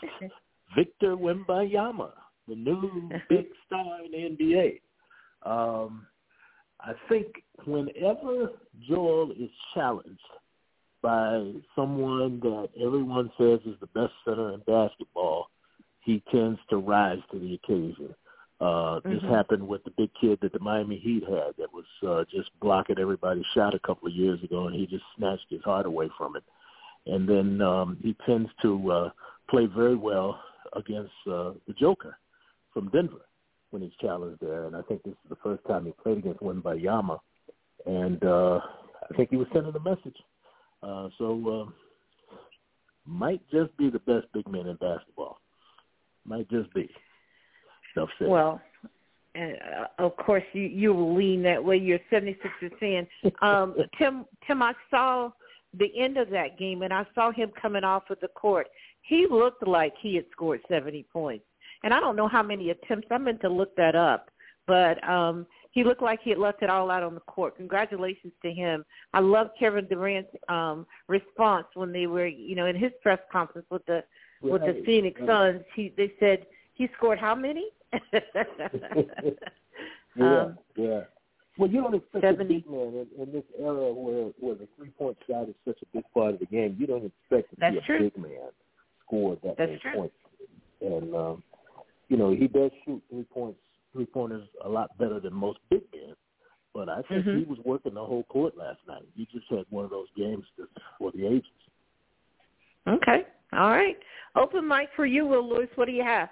Victor 0.75 1.17
Wembanyama, 1.17 2.11
the 2.47 2.55
new 2.55 3.09
big 3.29 3.47
star 3.65 3.99
in 4.05 4.11
the 4.11 4.43
NBA. 4.43 4.79
Um, 5.45 6.07
I 6.85 6.93
think 7.09 7.27
whenever 7.65 8.51
Joel 8.87 9.31
is 9.31 9.49
challenged 9.73 10.19
by 11.01 11.51
someone 11.75 12.39
that 12.41 12.69
everyone 12.83 13.31
says 13.37 13.59
is 13.65 13.75
the 13.79 13.87
best 13.87 14.13
center 14.23 14.53
in 14.53 14.59
basketball, 14.67 15.49
he 16.01 16.23
tends 16.31 16.59
to 16.69 16.77
rise 16.77 17.19
to 17.31 17.39
the 17.39 17.55
occasion. 17.55 18.13
Uh, 18.61 18.65
mm-hmm. 18.99 19.13
This 19.13 19.23
happened 19.23 19.67
with 19.67 19.83
the 19.83 19.91
big 19.97 20.11
kid 20.19 20.37
that 20.41 20.53
the 20.53 20.59
Miami 20.59 20.97
Heat 20.97 21.23
had 21.23 21.55
that 21.57 21.73
was 21.73 21.85
uh, 22.07 22.23
just 22.31 22.51
blocking 22.61 22.99
everybody's 22.99 23.45
shot 23.53 23.73
a 23.73 23.79
couple 23.79 24.07
of 24.07 24.13
years 24.13 24.41
ago, 24.43 24.67
and 24.67 24.75
he 24.75 24.85
just 24.85 25.03
snatched 25.17 25.47
his 25.49 25.63
heart 25.63 25.87
away 25.87 26.09
from 26.17 26.35
it. 26.35 26.43
And 27.07 27.27
then 27.27 27.61
um, 27.61 27.97
he 28.01 28.15
tends 28.25 28.49
to 28.61 28.91
uh, 28.91 29.09
play 29.49 29.65
very 29.65 29.95
well 29.95 30.39
against 30.73 31.13
uh, 31.27 31.53
the 31.67 31.73
Joker 31.77 32.17
from 32.73 32.89
Denver 32.89 33.25
when 33.75 33.81
he's 33.81 33.91
challenged 33.99 34.39
there. 34.39 34.67
And 34.67 34.75
I 34.75 34.81
think 34.83 35.03
this 35.03 35.11
is 35.11 35.29
the 35.29 35.35
first 35.43 35.61
time 35.67 35.85
he 35.85 35.91
played 36.01 36.19
against 36.19 36.39
Wembanyama, 36.39 37.19
and 37.85 38.23
uh, 38.23 38.61
I 39.11 39.17
think 39.17 39.31
he 39.31 39.35
was 39.35 39.47
sending 39.53 39.75
a 39.75 39.79
message. 39.79 40.15
Uh, 40.81 41.09
so 41.17 41.67
uh, 41.67 42.35
might 43.05 43.41
just 43.51 43.75
be 43.75 43.89
the 43.89 43.99
best 43.99 44.27
big 44.33 44.47
man 44.47 44.67
in 44.67 44.77
basketball. 44.77 45.39
Might 46.23 46.49
just 46.49 46.73
be. 46.73 46.89
Said. 47.95 48.27
Well, 48.27 48.61
and 49.35 49.57
uh, 49.77 50.03
of 50.05 50.15
course 50.17 50.43
you 50.53 50.63
you 50.63 50.93
will 50.93 51.15
lean 51.15 51.43
that 51.43 51.63
way. 51.63 51.77
You're 51.77 51.99
76 52.09 52.49
percent. 52.59 53.07
Um, 53.41 53.75
Tim 53.97 54.25
Tim, 54.47 54.61
I 54.61 54.73
saw 54.89 55.31
the 55.77 55.91
end 55.97 56.17
of 56.17 56.29
that 56.29 56.57
game, 56.57 56.81
and 56.81 56.93
I 56.93 57.05
saw 57.13 57.31
him 57.31 57.51
coming 57.61 57.83
off 57.83 58.03
of 58.09 58.19
the 58.21 58.29
court. 58.29 58.67
He 59.01 59.27
looked 59.29 59.67
like 59.67 59.93
he 60.01 60.15
had 60.15 60.25
scored 60.31 60.61
70 60.69 61.05
points, 61.11 61.45
and 61.85 61.93
I 61.93 61.99
don't 61.99 62.15
know 62.17 62.27
how 62.27 62.43
many 62.43 62.71
attempts. 62.71 63.07
I 63.11 63.19
meant 63.19 63.39
to 63.41 63.49
look 63.49 63.73
that 63.77 63.95
up, 63.95 64.31
but 64.65 65.01
um, 65.07 65.45
he 65.71 65.83
looked 65.83 66.01
like 66.01 66.19
he 66.23 66.31
had 66.31 66.39
left 66.39 66.63
it 66.63 66.69
all 66.69 66.89
out 66.89 67.03
on 67.03 67.13
the 67.13 67.21
court. 67.21 67.55
Congratulations 67.57 68.33
to 68.41 68.51
him. 68.51 68.83
I 69.13 69.19
love 69.19 69.51
Kevin 69.57 69.87
Durant's 69.87 70.31
um, 70.49 70.87
response 71.07 71.67
when 71.75 71.93
they 71.93 72.07
were, 72.07 72.25
you 72.25 72.55
know, 72.55 72.65
in 72.65 72.75
his 72.75 72.91
press 73.03 73.19
conference 73.31 73.67
with 73.69 73.85
the 73.85 74.03
right. 74.41 74.53
with 74.53 74.61
the 74.63 74.81
Phoenix 74.83 75.21
Suns. 75.27 75.61
He 75.75 75.93
they 75.95 76.11
said 76.19 76.47
he 76.73 76.89
scored 76.97 77.19
how 77.19 77.35
many? 77.35 77.69
yeah, 77.93 78.21
um, 80.19 80.57
yeah. 80.75 81.01
Well, 81.57 81.69
you 81.69 81.81
don't 81.81 81.95
expect 81.95 82.25
70. 82.25 82.43
a 82.43 82.47
big 82.47 82.69
man 82.69 83.05
in, 83.17 83.21
in 83.21 83.31
this 83.31 83.43
era 83.59 83.93
where 83.93 84.31
where 84.39 84.55
the 84.55 84.67
three 84.75 84.89
point 84.89 85.17
shot 85.29 85.49
is 85.49 85.55
such 85.67 85.77
a 85.83 85.85
big 85.93 86.03
part 86.15 86.33
of 86.33 86.39
the 86.39 86.47
game. 86.47 86.77
You 86.79 86.87
don't 86.87 87.05
expect 87.05 87.51
to 87.51 87.57
That's 87.59 87.75
see 87.75 87.79
a 87.79 87.81
true. 87.85 87.99
big 88.09 88.17
man 88.17 88.49
score 89.05 89.37
that 89.43 89.55
That's 89.55 89.69
many 89.69 89.79
true. 89.79 89.93
points. 89.93 90.15
And 90.81 91.15
um, 91.15 91.43
you 92.09 92.17
know, 92.17 92.31
he 92.31 92.47
does 92.47 92.71
shoot 92.85 93.01
three 93.09 93.23
points, 93.23 93.59
three 93.93 94.05
pointers 94.05 94.47
a 94.63 94.69
lot 94.69 94.97
better 94.97 95.19
than 95.19 95.33
most 95.33 95.59
big 95.69 95.81
men. 95.93 96.15
But 96.73 96.89
I 96.89 97.01
think 97.03 97.25
Mhm. 97.25 97.39
he 97.39 97.45
was 97.45 97.59
working 97.59 97.93
the 97.93 98.05
whole 98.05 98.23
court 98.23 98.57
last 98.57 98.85
night. 98.87 99.05
He 99.15 99.25
just 99.27 99.47
had 99.49 99.65
one 99.69 99.85
of 99.85 99.91
those 99.91 100.09
games 100.15 100.45
for 100.97 101.11
the 101.11 101.25
ages. 101.25 101.51
Okay. 102.87 103.25
All 103.53 103.69
right. 103.69 103.97
Open 104.35 104.67
mic 104.67 104.91
for 104.95 105.05
you, 105.05 105.25
Will 105.25 105.47
Lewis. 105.47 105.69
What 105.75 105.85
do 105.85 105.93
you 105.93 106.03
have? 106.03 106.29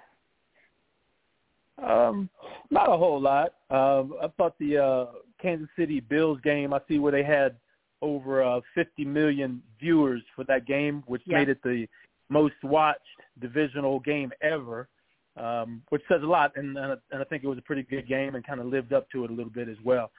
Um, 1.82 2.28
not 2.70 2.88
a 2.88 2.96
whole 2.96 3.20
lot. 3.20 3.54
Um, 3.70 4.14
I 4.22 4.28
thought 4.36 4.56
the 4.58 4.78
uh, 4.78 5.06
Kansas 5.40 5.68
City 5.76 6.00
Bills 6.00 6.40
game. 6.42 6.72
I 6.72 6.80
see 6.88 6.98
where 6.98 7.10
they 7.12 7.24
had 7.24 7.56
over 8.02 8.42
uh, 8.42 8.60
50 8.74 9.04
million 9.04 9.62
viewers 9.80 10.22
for 10.36 10.44
that 10.44 10.66
game, 10.66 11.02
which 11.06 11.22
Yeah. 11.26 11.38
made 11.38 11.48
it 11.48 11.62
the 11.62 11.88
most 12.28 12.54
watched 12.62 13.00
divisional 13.40 14.00
game 14.00 14.32
ever, 14.40 14.88
um, 15.36 15.82
which 15.88 16.02
says 16.08 16.22
a 16.22 16.26
lot. 16.26 16.52
And, 16.56 16.76
and, 16.76 16.92
I- 16.92 16.96
and 17.12 17.20
I 17.20 17.24
think 17.24 17.44
it 17.44 17.48
was 17.48 17.58
a 17.58 17.62
pretty 17.62 17.82
good 17.82 18.08
game 18.08 18.34
and 18.34 18.46
kind 18.46 18.60
of 18.60 18.66
lived 18.66 18.92
up 18.92 19.10
to 19.10 19.24
it 19.24 19.30
a 19.30 19.34
little 19.34 19.52
bit 19.52 19.68
as 19.68 19.76
well. 19.84 20.10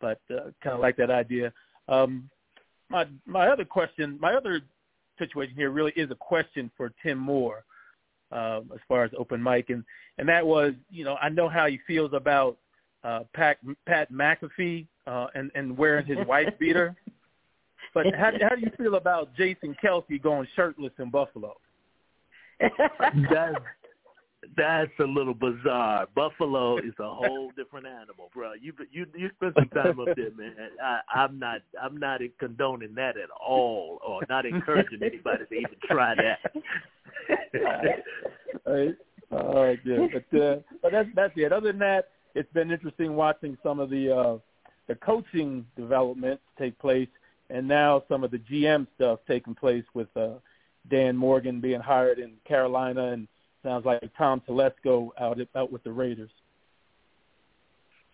But 0.00 0.20
uh, 0.30 0.50
kind 0.62 0.74
of 0.74 0.80
like 0.80 0.96
that 0.96 1.10
idea. 1.10 1.52
Um, 1.88 2.28
my 2.90 3.06
my 3.26 3.48
other 3.48 3.64
question, 3.64 4.18
my 4.20 4.34
other 4.34 4.60
situation 5.18 5.54
here 5.56 5.70
really 5.70 5.92
is 5.96 6.10
a 6.10 6.14
question 6.16 6.70
for 6.76 6.92
Tim 7.02 7.18
Moore 7.18 7.64
uh, 8.32 8.60
as 8.74 8.80
far 8.88 9.04
as 9.04 9.10
open 9.16 9.42
mic, 9.42 9.70
and 9.70 9.84
and 10.18 10.28
that 10.28 10.46
was, 10.46 10.72
you 10.90 11.04
know, 11.04 11.16
I 11.16 11.28
know 11.28 11.48
how 11.48 11.66
he 11.66 11.78
feels 11.86 12.12
about 12.12 12.58
uh, 13.04 13.20
Pat 13.34 13.58
Pat 13.86 14.12
McAfee 14.12 14.86
uh, 15.06 15.28
and 15.34 15.50
and 15.54 15.76
wearing 15.76 16.06
his 16.06 16.18
wife 16.26 16.48
beater. 16.58 16.94
But 17.94 18.06
how 18.14 18.32
how 18.42 18.54
do 18.56 18.60
you 18.60 18.70
feel 18.76 18.96
about 18.96 19.34
Jason 19.36 19.76
Kelce 19.82 20.20
going 20.20 20.48
shirtless 20.56 20.92
in 20.98 21.10
Buffalo? 21.10 21.54
that's 22.60 23.56
that's 24.56 24.90
a 25.00 25.04
little 25.04 25.34
bizarre. 25.34 26.06
Buffalo 26.14 26.78
is 26.78 26.94
a 26.98 27.08
whole 27.08 27.50
different 27.56 27.86
animal, 27.86 28.30
bro. 28.34 28.52
You 28.54 28.72
you 28.90 29.06
you 29.14 29.30
spend 29.36 29.54
some 29.54 29.68
time 29.68 30.00
up 30.00 30.08
there, 30.16 30.30
man. 30.36 30.54
I, 30.82 31.00
I'm 31.14 31.38
not 31.38 31.62
I'm 31.80 31.96
not 31.96 32.20
condoning 32.38 32.94
that 32.94 33.16
at 33.16 33.30
all, 33.30 33.98
or 34.06 34.22
not 34.28 34.46
encouraging 34.46 35.02
anybody 35.02 35.44
to 35.46 35.54
even 35.54 35.76
try 35.84 36.14
that. 36.14 36.38
all 38.66 38.74
right, 38.74 38.96
all 39.30 39.64
right, 39.64 39.78
yeah. 39.84 40.06
But 40.12 40.40
uh, 40.40 40.56
but 40.82 40.92
that's 40.92 41.08
that's 41.14 41.32
it. 41.36 41.52
Other 41.52 41.72
than 41.72 41.78
that, 41.80 42.08
it's 42.34 42.52
been 42.52 42.70
interesting 42.70 43.14
watching 43.14 43.56
some 43.62 43.80
of 43.80 43.90
the 43.90 44.14
uh, 44.14 44.38
the 44.88 44.94
coaching 44.96 45.66
developments 45.76 46.42
take 46.58 46.78
place, 46.78 47.08
and 47.50 47.66
now 47.66 48.02
some 48.08 48.24
of 48.24 48.30
the 48.30 48.38
GM 48.38 48.86
stuff 48.96 49.20
taking 49.26 49.54
place 49.54 49.84
with 49.94 50.08
uh, 50.16 50.34
Dan 50.90 51.16
Morgan 51.16 51.60
being 51.60 51.80
hired 51.80 52.18
in 52.18 52.32
Carolina, 52.46 53.12
and 53.12 53.28
sounds 53.64 53.84
like 53.84 54.00
Tom 54.16 54.40
Telesco 54.48 55.08
out 55.18 55.38
out 55.56 55.72
with 55.72 55.82
the 55.82 55.90
Raiders. 55.90 56.30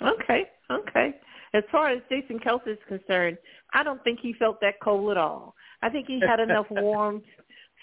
Okay, 0.03 0.49
okay. 0.71 1.15
As 1.53 1.65
far 1.71 1.91
as 1.91 2.01
Jason 2.09 2.39
Kelce 2.39 2.69
is 2.69 2.79
concerned, 2.89 3.37
I 3.75 3.83
don't 3.83 4.03
think 4.05 4.21
he 4.21 4.33
felt 4.35 4.61
that 4.61 4.81
cold 4.81 5.11
at 5.11 5.17
all. 5.19 5.55
I 5.83 5.91
think 5.91 6.07
he 6.07 6.21
had 6.27 6.41
enough 6.41 6.67
warm 6.71 7.23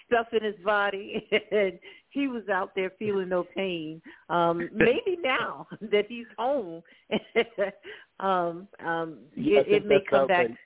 stuff 0.08 0.28
in 0.32 0.44
his 0.44 0.56
body, 0.64 1.28
and 1.52 1.78
he 2.10 2.28
was 2.28 2.48
out 2.50 2.72
there 2.76 2.92
feeling 2.98 3.30
no 3.30 3.44
pain. 3.44 4.02
Um, 4.30 4.70
maybe 4.74 5.18
now 5.22 5.68
that 5.82 6.06
he's 6.08 6.26
home, 6.38 6.82
um, 8.20 8.68
um, 8.84 9.20
yeah, 9.36 9.60
it, 9.60 9.68
it 9.84 9.86
may 9.86 10.00
come 10.10 10.28
back. 10.28 10.48
Right. 10.48 10.58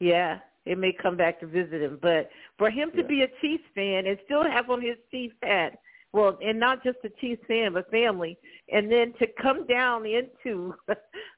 Yeah, 0.00 0.38
it 0.64 0.78
may 0.78 0.92
come 0.92 1.16
back 1.16 1.40
to 1.40 1.46
visit 1.46 1.80
him. 1.80 1.98
But 2.02 2.28
for 2.58 2.70
him 2.70 2.90
to 2.92 3.02
yeah. 3.02 3.06
be 3.06 3.22
a 3.22 3.28
Chiefs 3.40 3.64
fan 3.74 4.06
and 4.06 4.18
still 4.24 4.42
have 4.44 4.68
on 4.68 4.82
his 4.82 4.96
Chiefs 5.10 5.36
hat, 5.42 5.78
well, 6.16 6.38
and 6.42 6.58
not 6.58 6.82
just 6.82 6.96
a 7.04 7.10
Chiefs 7.20 7.42
fan, 7.46 7.74
but 7.74 7.90
family, 7.90 8.38
and 8.72 8.90
then 8.90 9.12
to 9.18 9.26
come 9.40 9.66
down 9.66 10.06
into 10.06 10.74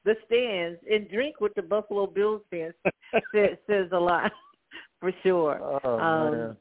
the 0.05 0.15
stands 0.25 0.79
and 0.89 1.09
drink 1.09 1.41
with 1.41 1.53
the 1.55 1.61
Buffalo 1.61 2.07
Bills 2.07 2.41
fans 2.49 2.73
says, 3.35 3.57
says 3.67 3.89
a 3.91 3.99
lot 3.99 4.31
for 5.01 5.11
sure. 5.21 5.79
Oh, 5.83 5.99
um, 5.99 6.57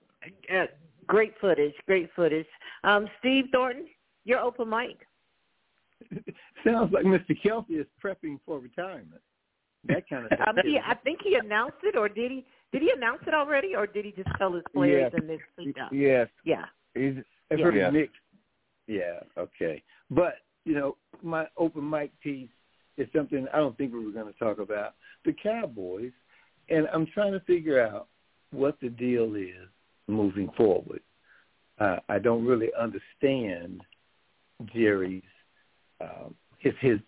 uh, 0.52 0.64
great 1.06 1.32
footage, 1.40 1.74
great 1.86 2.10
footage. 2.16 2.46
Um, 2.82 3.08
Steve 3.20 3.46
Thornton, 3.52 3.86
you're 4.24 4.40
open 4.40 4.68
mic. 4.68 4.98
Sounds 6.64 6.92
like 6.92 7.04
Mr. 7.04 7.36
Kelce 7.44 7.80
is 7.80 7.86
prepping 8.04 8.38
for 8.44 8.58
retirement. 8.58 9.22
That 9.84 10.08
kind 10.08 10.26
of 10.26 10.32
Um, 10.46 10.56
he, 10.64 10.78
I 10.84 10.94
think 10.96 11.20
he 11.22 11.36
announced 11.36 11.78
it, 11.84 11.96
or 11.96 12.08
did 12.08 12.32
he? 12.32 12.44
Did 12.72 12.82
he 12.82 12.90
announce 12.90 13.22
it 13.26 13.32
already, 13.32 13.74
or 13.76 13.86
did 13.86 14.04
he 14.04 14.10
just 14.10 14.28
tell 14.36 14.52
his 14.52 14.64
players 14.74 15.12
Yes. 15.14 15.22
and 15.22 15.80
up? 15.80 15.92
Yes, 15.92 16.28
Yeah. 16.44 16.66
he's 16.94 17.14
I've 17.50 17.58
Yeah. 17.58 17.64
heard 17.64 17.74
Yeah. 17.74 17.90
mixed. 17.90 18.20
Yeah, 18.86 19.20
okay. 19.36 19.82
But, 20.10 20.40
you 20.64 20.74
know, 20.74 20.96
my 21.22 21.48
open 21.56 21.88
mic 21.88 22.18
piece 22.20 22.50
is 22.96 23.10
something 23.12 23.46
I 23.52 23.58
don't 23.58 23.76
think 23.76 23.92
we 23.92 24.04
were 24.04 24.12
going 24.12 24.32
to 24.32 24.38
talk 24.38 24.58
about. 24.58 24.94
The 25.24 25.32
Cowboys, 25.32 26.12
and 26.68 26.88
I'm 26.88 27.06
trying 27.06 27.32
to 27.32 27.40
figure 27.40 27.80
out 27.80 28.08
what 28.50 28.78
the 28.80 28.88
deal 28.88 29.34
is 29.34 29.68
moving 30.06 30.50
forward. 30.56 31.02
Uh, 31.78 32.00
I 32.08 32.18
don't 32.18 32.44
really 32.44 32.72
understand 32.74 33.82
Jerry's 34.74 35.22
um, 36.00 36.34
his 36.58 36.74
his 36.80 36.98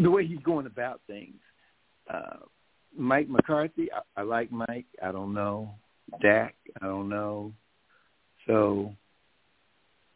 the 0.00 0.10
way 0.10 0.26
he's 0.26 0.40
going 0.40 0.66
about 0.66 1.00
things. 1.06 1.40
Uh, 2.12 2.38
Mike 2.94 3.28
McCarthy, 3.28 3.88
I, 3.92 4.20
I 4.20 4.24
like 4.24 4.50
Mike. 4.50 4.86
I 5.02 5.12
don't 5.12 5.32
know 5.32 5.70
Dak. 6.20 6.54
I 6.80 6.86
don't 6.86 7.08
know. 7.08 7.52
So 8.46 8.94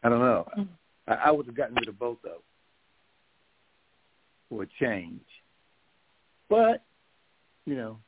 I 0.02 0.09
don't 0.09 0.21
know. 0.21 0.47
I, 1.07 1.14
I 1.14 1.30
would 1.30 1.47
have 1.47 1.57
gotten 1.57 1.75
rid 1.75 1.88
of 1.88 1.99
both 1.99 2.19
of 2.25 2.30
them 2.30 2.40
for 4.49 4.62
a 4.62 4.66
change. 4.80 5.25
But 6.49 6.85
you 7.66 7.76
know, 7.76 7.99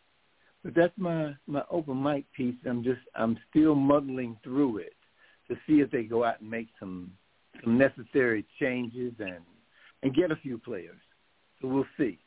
but 0.64 0.74
that's 0.74 0.92
my 0.96 1.34
my 1.46 1.62
open 1.70 2.02
mic 2.02 2.24
piece. 2.32 2.56
I'm 2.68 2.82
just 2.82 3.00
I'm 3.14 3.38
still 3.50 3.74
muddling 3.74 4.36
through 4.42 4.78
it 4.78 4.94
to 5.48 5.56
see 5.66 5.80
if 5.80 5.90
they 5.90 6.04
go 6.04 6.24
out 6.24 6.40
and 6.40 6.50
make 6.50 6.68
some 6.78 7.12
some 7.62 7.78
necessary 7.78 8.44
changes 8.58 9.12
and 9.18 9.40
and 10.02 10.14
get 10.14 10.30
a 10.30 10.36
few 10.36 10.58
players. 10.58 11.00
So 11.60 11.68
we'll 11.68 11.86
see. 11.96 12.18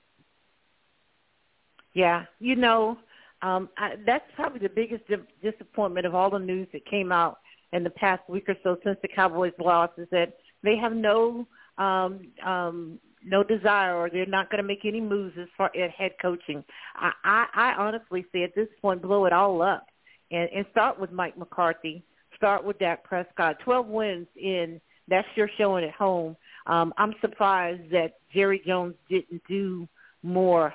Yeah, 1.94 2.26
you 2.40 2.56
know, 2.56 2.98
um, 3.42 3.70
I, 3.78 3.96
that's 4.06 4.26
probably 4.36 4.60
the 4.60 4.70
biggest 4.70 5.08
di- 5.08 5.52
disappointment 5.52 6.06
of 6.06 6.14
all 6.14 6.30
the 6.30 6.40
news 6.40 6.68
that 6.74 6.86
came 6.86 7.12
out 7.12 7.40
in 7.74 7.84
the 7.84 7.90
past 7.90 8.22
week 8.30 8.48
or 8.48 8.56
so 8.64 8.78
since 8.84 8.98
the 9.02 9.08
Cowboys 9.08 9.54
lost 9.60 9.94
is 9.98 10.08
that 10.12 10.34
they 10.64 10.76
have 10.78 10.94
no 10.94 11.48
um, 11.78 12.28
um, 12.46 13.00
no 13.24 13.44
desire 13.44 13.96
or 13.96 14.10
they're 14.10 14.26
not 14.26 14.50
going 14.50 14.62
to 14.62 14.68
make 14.68 14.86
any 14.86 15.02
moves 15.02 15.36
as 15.40 15.48
far 15.58 15.72
as 15.76 15.92
head 15.98 16.12
coaching. 16.22 16.64
I, 16.96 17.12
I, 17.24 17.46
I 17.54 17.74
honestly 17.74 18.24
say 18.32 18.44
at 18.44 18.54
this 18.56 18.68
point, 18.82 19.02
blow 19.02 19.26
it 19.26 19.34
all 19.34 19.62
up 19.62 19.88
and, 20.32 20.48
and 20.56 20.66
start 20.72 21.00
with 21.00 21.12
Mike 21.12 21.38
McCarthy. 21.38 22.04
Start 22.38 22.64
with 22.64 22.78
Dak 22.80 23.04
Prescott. 23.04 23.58
Twelve 23.64 23.88
wins 23.88 24.28
in 24.36 24.80
that's 25.08 25.28
your 25.36 25.50
showing 25.58 25.86
at 25.86 25.94
home. 25.94 26.36
Um, 26.68 26.94
I'm 26.98 27.14
surprised 27.22 27.92
that 27.92 28.16
Jerry 28.34 28.62
Jones 28.66 28.96
didn't 29.10 29.42
do 29.48 29.88
more 30.24 30.74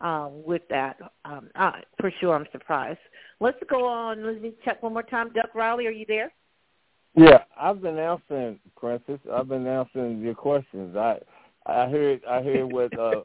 um, 0.00 0.42
with 0.44 0.62
that. 0.70 0.98
Um, 1.24 1.50
uh, 1.54 1.72
for 2.00 2.12
sure, 2.20 2.34
I'm 2.34 2.46
surprised. 2.52 2.98
Let's 3.40 3.58
go 3.68 3.86
on. 3.86 4.24
Let 4.24 4.40
me 4.40 4.52
check 4.64 4.82
one 4.82 4.92
more 4.92 5.02
time. 5.02 5.32
Duck 5.32 5.54
Riley, 5.54 5.86
are 5.86 5.92
you 5.92 6.04
there? 6.06 6.32
Yeah, 7.14 7.42
I've 7.60 7.82
been 7.82 7.98
answering, 7.98 8.60
Princess. 8.76 9.18
I've 9.32 9.48
been 9.48 9.66
answering 9.66 10.20
your 10.20 10.34
questions. 10.34 10.96
I 10.96 11.18
I 11.66 11.88
heard 11.88 12.20
I 12.24 12.42
heard 12.42 12.72
what 12.72 12.98
uh 12.98 13.22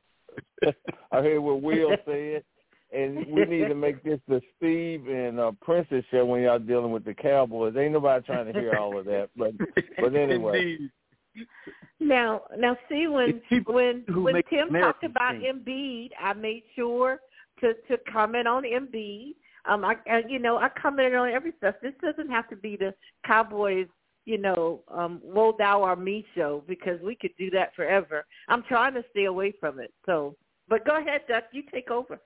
I 1.12 1.22
heard 1.22 1.40
what 1.40 1.62
Will 1.62 1.96
said, 2.06 2.44
and 2.92 3.28
we 3.28 3.46
need 3.46 3.68
to 3.68 3.76
make 3.76 4.04
this 4.04 4.20
the 4.28 4.42
Steve 4.58 5.08
and 5.08 5.40
uh, 5.40 5.52
Princess 5.62 6.04
show 6.10 6.26
when 6.26 6.42
y'all 6.42 6.60
dealing 6.60 6.92
with 6.92 7.06
the 7.06 7.14
Cowboys. 7.14 7.76
Ain't 7.78 7.94
nobody 7.94 8.26
trying 8.26 8.52
to 8.52 8.60
hear 8.60 8.76
all 8.76 8.98
of 8.98 9.06
that, 9.06 9.30
but 9.38 9.54
but 10.00 10.16
anyway. 10.16 10.60
Indeed. 10.60 10.92
Now, 12.00 12.42
now, 12.58 12.78
see 12.90 13.08
when 13.08 13.42
when 13.68 14.04
when 14.10 14.44
Tim 14.50 14.68
Americans 14.68 14.82
talked 14.82 15.04
about 15.06 15.36
think. 15.36 15.66
Embiid, 15.66 16.10
I 16.22 16.34
made 16.34 16.64
sure 16.76 17.20
to 17.62 17.74
to 17.88 17.98
comment 18.12 18.48
on 18.48 18.64
Embiid. 18.64 19.36
Um, 19.66 19.86
I 19.86 19.96
and, 20.06 20.30
you 20.30 20.38
know 20.38 20.58
I 20.58 20.70
commented 20.70 21.16
on 21.16 21.30
every 21.30 21.54
stuff. 21.58 21.76
This 21.82 21.94
doesn't 22.02 22.30
have 22.30 22.50
to 22.50 22.58
be 22.58 22.76
the 22.76 22.94
Cowboys, 23.26 23.88
you 24.26 24.38
know, 24.38 24.82
um, 24.94 25.22
woe 25.24 25.56
thou 25.58 25.84
or 25.84 25.96
me 25.96 26.26
show 26.36 26.64
because 26.68 27.02
we 27.02 27.16
could 27.16 27.32
do 27.38 27.50
that 27.52 27.74
forever. 27.76 28.26
I'm 28.50 28.64
trying 28.64 28.94
to 28.96 29.04
stay 29.12 29.26
away 29.26 29.54
from 29.60 29.80
it. 29.80 29.94
So, 30.06 30.36
but 30.68 30.86
go 30.86 30.98
ahead, 30.98 31.22
Duck. 31.30 31.46
You 31.54 31.64
take 31.72 31.90
over. 31.90 32.20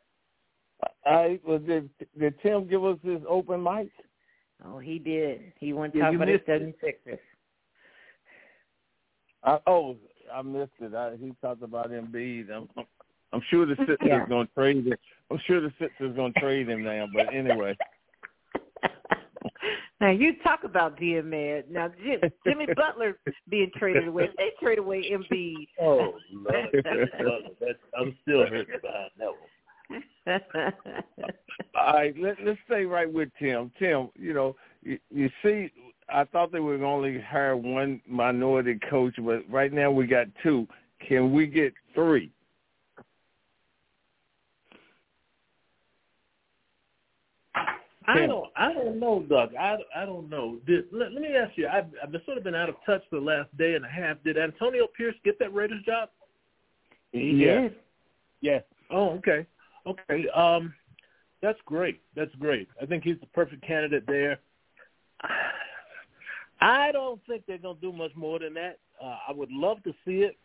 I 1.05 1.39
was 1.45 1.61
did, 1.67 1.89
did 2.17 2.33
Tim 2.41 2.67
give 2.67 2.83
us 2.83 2.97
his 3.03 3.21
open 3.27 3.61
mic? 3.61 3.91
Oh, 4.65 4.79
he 4.79 4.99
did. 4.99 5.53
He 5.59 5.73
went 5.73 5.93
to 5.93 5.99
Yeah, 5.99 6.05
talk 6.05 6.11
you 6.13 6.17
about 6.17 6.27
his 6.29 6.41
missed 6.47 6.89
it. 7.05 7.21
76ers. 9.45 9.59
I, 9.65 9.69
oh, 9.69 9.97
I 10.33 10.41
missed 10.41 10.71
it. 10.79 10.93
I, 10.93 11.15
he 11.19 11.33
talked 11.41 11.63
about 11.63 11.91
Embiid. 11.91 12.51
I'm, 12.51 12.69
I'm 13.33 13.41
sure 13.49 13.65
the 13.65 13.75
Sixers 13.77 13.97
Yeah. 14.03 14.25
going 14.27 14.47
to 14.47 14.53
trade 14.53 14.85
him. 14.87 14.93
I'm 15.31 15.39
sure 15.45 15.61
the 15.61 15.71
Sixers 15.79 16.15
going 16.15 16.33
to 16.33 16.39
trade 16.39 16.69
him 16.69 16.83
now. 16.83 17.07
But 17.13 17.33
anyway, 17.33 17.77
now 20.01 20.09
you 20.09 20.35
talk 20.43 20.63
about 20.63 20.97
being 20.99 21.29
mad. 21.29 21.65
Now 21.69 21.91
Jim, 22.03 22.21
Jimmy 22.45 22.67
Butler 22.75 23.17
being 23.49 23.71
traded 23.77 24.07
away. 24.07 24.29
They 24.37 24.51
trade 24.61 24.79
away 24.79 25.09
Embiid. 25.11 25.67
Oh, 25.81 26.13
Lord. 26.33 26.69
That's, 26.73 27.79
I'm 27.97 28.15
still 28.23 28.45
hurting 28.47 28.79
behind 28.81 29.11
that 29.17 29.27
one. 29.27 29.49
all 31.75 31.93
right, 31.93 32.15
let, 32.19 32.35
let's 32.43 32.59
stay 32.65 32.85
right 32.85 33.11
with 33.11 33.29
Tim. 33.39 33.71
Tim, 33.79 34.09
you 34.15 34.33
know, 34.33 34.55
you, 34.83 34.99
you 35.09 35.29
see, 35.43 35.71
I 36.11 36.23
thought 36.25 36.51
they 36.51 36.59
would 36.59 36.81
only 36.81 37.19
hire 37.19 37.55
one 37.55 38.01
minority 38.07 38.79
coach, 38.89 39.15
but 39.19 39.43
right 39.49 39.71
now 39.71 39.91
we 39.91 40.07
got 40.07 40.27
two. 40.43 40.67
Can 41.07 41.31
we 41.31 41.47
get 41.47 41.73
three? 41.93 42.31
I 48.07 48.25
don't. 48.25 48.49
I 48.55 48.73
don't 48.73 48.99
know, 48.99 49.23
Doug. 49.29 49.53
I, 49.55 49.77
I 49.95 50.05
don't 50.05 50.29
know. 50.29 50.57
Did, 50.65 50.85
let, 50.91 51.11
let 51.13 51.21
me 51.21 51.35
ask 51.35 51.55
you. 51.57 51.67
I've, 51.67 51.85
I've 52.01 52.11
been 52.11 52.21
sort 52.25 52.37
of 52.37 52.43
been 52.43 52.55
out 52.55 52.69
of 52.69 52.75
touch 52.85 53.03
for 53.09 53.17
the 53.17 53.25
last 53.25 53.55
day 53.57 53.75
and 53.75 53.85
a 53.85 53.89
half. 53.89 54.17
Did 54.23 54.37
Antonio 54.37 54.87
Pierce 54.97 55.15
get 55.23 55.37
that 55.39 55.53
Raiders 55.53 55.83
job? 55.85 56.09
He 57.11 57.31
Yeah. 57.31 57.61
did. 57.61 57.75
Yes. 58.41 58.63
Oh, 58.89 59.09
okay. 59.11 59.45
Okay. 59.85 60.27
Um, 60.29 60.73
that's 61.41 61.59
great. 61.65 62.01
That's 62.15 62.33
great. 62.39 62.67
I 62.81 62.85
think 62.85 63.03
he's 63.03 63.19
the 63.19 63.27
perfect 63.27 63.65
candidate 63.65 64.07
there. 64.07 64.39
I 66.61 66.91
don't 66.91 67.21
think 67.27 67.43
they're 67.47 67.57
going 67.57 67.75
to 67.75 67.81
do 67.81 67.93
much 67.93 68.11
more 68.15 68.39
than 68.39 68.53
that. 68.55 68.79
Uh, 69.01 69.17
I 69.27 69.31
would 69.31 69.51
love 69.51 69.81
to 69.83 69.93
see 70.05 70.23
it, 70.23 70.37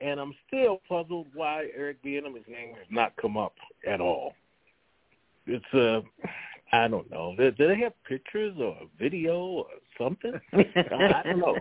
and 0.00 0.20
I'm 0.20 0.34
still 0.46 0.80
puzzled 0.88 1.26
why 1.34 1.68
Eric 1.76 2.02
Bieniemy's 2.04 2.46
name 2.48 2.74
has 2.76 2.86
not 2.90 3.16
come 3.20 3.36
up 3.36 3.54
at 3.86 4.00
all. 4.00 4.34
It's 5.46 5.64
uh, 5.74 6.00
I 6.72 6.88
don't 6.88 7.10
know. 7.10 7.34
Do, 7.36 7.50
do 7.52 7.68
they 7.68 7.78
have 7.80 7.92
pictures 8.08 8.54
or 8.60 8.76
video 8.98 9.38
or 9.38 9.66
something? 9.98 10.32
I 10.52 11.22
don't 11.24 11.38
know. 11.38 11.56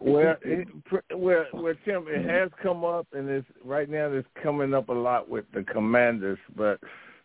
well, 0.00 0.36
it, 0.42 0.68
well, 1.14 1.44
well, 1.52 1.74
Tim, 1.84 2.04
it 2.08 2.24
has 2.28 2.50
come 2.62 2.84
up, 2.84 3.06
and 3.12 3.28
it's 3.28 3.46
right 3.64 3.88
now. 3.88 4.10
It's 4.12 4.28
coming 4.42 4.74
up 4.74 4.90
a 4.90 4.92
lot 4.92 5.28
with 5.28 5.44
the 5.52 5.64
Commanders, 5.64 6.38
but 6.56 6.78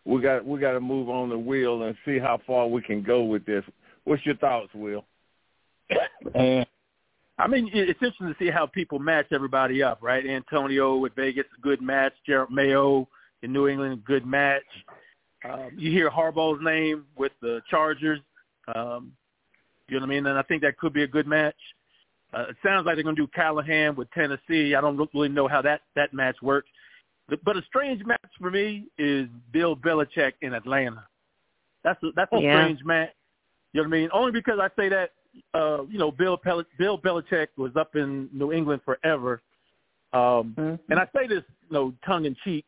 we 0.04 0.20
got 0.20 0.44
we 0.44 0.58
got 0.58 0.72
to 0.72 0.80
move 0.80 1.08
on 1.08 1.28
the 1.28 1.38
wheel 1.38 1.82
and 1.82 1.94
see 2.04 2.18
how 2.18 2.40
far 2.46 2.66
we 2.66 2.82
can 2.82 3.02
go 3.02 3.22
with 3.22 3.44
this. 3.46 3.64
What's 4.04 4.24
your 4.24 4.36
thoughts, 4.36 4.70
Will? 4.74 5.04
I 7.40 7.46
mean, 7.48 7.70
it's 7.72 7.98
interesting 8.02 8.28
to 8.28 8.36
see 8.38 8.50
how 8.50 8.66
people 8.66 8.98
match 8.98 9.26
everybody 9.32 9.82
up, 9.82 9.98
right? 10.02 10.24
Antonio 10.26 10.96
with 10.96 11.14
Vegas, 11.16 11.46
good 11.62 11.80
match. 11.80 12.12
Jerod 12.28 12.50
Mayo 12.50 13.08
in 13.42 13.52
New 13.52 13.66
England, 13.66 14.04
good 14.04 14.26
match. 14.26 14.62
Um, 15.48 15.70
you 15.76 15.90
hear 15.90 16.10
Harbaugh's 16.10 16.62
name 16.62 17.06
with 17.16 17.32
the 17.40 17.62
Chargers. 17.70 18.20
Um, 18.74 19.12
you 19.88 19.96
know 19.96 20.06
what 20.06 20.12
I 20.12 20.14
mean? 20.14 20.26
And 20.26 20.38
I 20.38 20.42
think 20.42 20.62
that 20.62 20.76
could 20.76 20.92
be 20.92 21.02
a 21.02 21.08
good 21.08 21.26
match. 21.26 21.56
Uh, 22.32 22.46
it 22.50 22.56
sounds 22.62 22.86
like 22.86 22.96
they're 22.96 23.04
going 23.04 23.16
to 23.16 23.22
do 23.22 23.30
Callahan 23.34 23.96
with 23.96 24.10
Tennessee. 24.12 24.74
I 24.74 24.80
don't 24.80 25.00
really 25.14 25.28
know 25.28 25.48
how 25.48 25.62
that 25.62 25.80
that 25.96 26.12
match 26.12 26.36
works. 26.42 26.68
But 27.44 27.56
a 27.56 27.62
strange 27.66 28.04
match 28.04 28.30
for 28.38 28.50
me 28.50 28.86
is 28.98 29.28
Bill 29.52 29.76
Belichick 29.76 30.32
in 30.42 30.52
Atlanta. 30.52 31.06
That's 31.84 32.02
a, 32.02 32.08
that's 32.14 32.32
a 32.32 32.40
yeah. 32.40 32.62
strange 32.62 32.84
match. 32.84 33.10
You 33.72 33.82
know 33.82 33.88
what 33.88 33.96
I 33.96 34.00
mean? 34.00 34.08
Only 34.12 34.32
because 34.32 34.58
I 34.60 34.68
say 34.80 34.88
that, 34.88 35.10
uh, 35.54 35.84
you 35.84 35.98
know, 35.98 36.10
Bill 36.10 36.36
Pel- 36.36 36.64
Bill 36.78 36.98
Belichick 36.98 37.48
was 37.56 37.72
up 37.76 37.94
in 37.94 38.28
New 38.32 38.52
England 38.52 38.82
forever, 38.84 39.42
um, 40.12 40.54
mm-hmm. 40.58 40.74
and 40.88 40.98
I 40.98 41.06
say 41.14 41.28
this, 41.28 41.44
you 41.68 41.74
know, 41.74 41.94
tongue 42.04 42.24
in 42.24 42.36
cheek. 42.42 42.64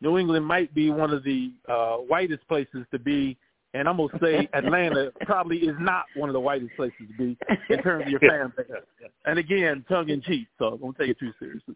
New 0.00 0.18
England 0.18 0.46
might 0.46 0.72
be 0.74 0.90
one 0.90 1.12
of 1.12 1.24
the 1.24 1.52
uh, 1.68 1.96
whitest 1.96 2.46
places 2.46 2.86
to 2.92 2.98
be, 2.98 3.36
and 3.72 3.88
I'm 3.88 3.96
gonna 3.96 4.16
say 4.22 4.48
Atlanta 4.54 5.10
probably 5.22 5.58
is 5.58 5.76
not 5.80 6.04
one 6.14 6.28
of 6.28 6.34
the 6.34 6.40
whitest 6.40 6.70
places 6.76 6.98
to 7.08 7.16
be 7.16 7.36
in 7.68 7.82
terms 7.82 8.04
of 8.04 8.10
your 8.10 8.20
fan 8.28 8.52
base. 8.56 8.66
And 9.24 9.38
again, 9.38 9.84
tongue 9.88 10.08
in 10.08 10.22
cheek, 10.22 10.46
so 10.58 10.78
don't 10.80 10.96
take 10.96 11.10
it 11.10 11.18
too 11.18 11.32
seriously. 11.40 11.74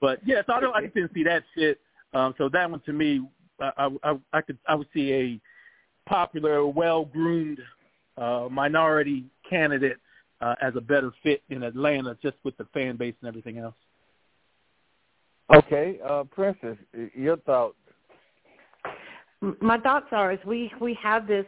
But 0.00 0.20
yeah, 0.24 0.42
so 0.46 0.52
I 0.52 0.60
don't, 0.60 0.76
I 0.76 0.82
didn't 0.82 1.12
see 1.14 1.24
that 1.24 1.42
shit. 1.56 1.80
Um, 2.14 2.34
so 2.38 2.48
that 2.50 2.70
one 2.70 2.80
to 2.86 2.92
me, 2.92 3.26
I, 3.60 3.88
I, 4.04 4.18
I 4.32 4.40
could, 4.42 4.58
I 4.68 4.74
would 4.74 4.88
see 4.92 5.12
a 5.12 5.40
popular, 6.08 6.66
well 6.66 7.04
groomed 7.04 7.58
uh, 8.16 8.48
minority 8.50 9.24
candidate 9.48 9.96
uh, 10.40 10.54
as 10.60 10.74
a 10.76 10.80
better 10.80 11.12
fit 11.22 11.42
in 11.50 11.62
Atlanta, 11.62 12.16
just 12.22 12.36
with 12.44 12.56
the 12.56 12.64
fan 12.72 12.96
base 12.96 13.14
and 13.20 13.28
everything 13.28 13.58
else. 13.58 13.74
Okay, 15.54 15.98
uh, 16.08 16.24
Princess, 16.24 16.76
your 17.14 17.36
thoughts? 17.38 17.76
My 19.60 19.78
thoughts 19.78 20.06
are: 20.12 20.32
is 20.32 20.38
we 20.46 20.72
we 20.80 20.96
have 21.02 21.26
this 21.26 21.46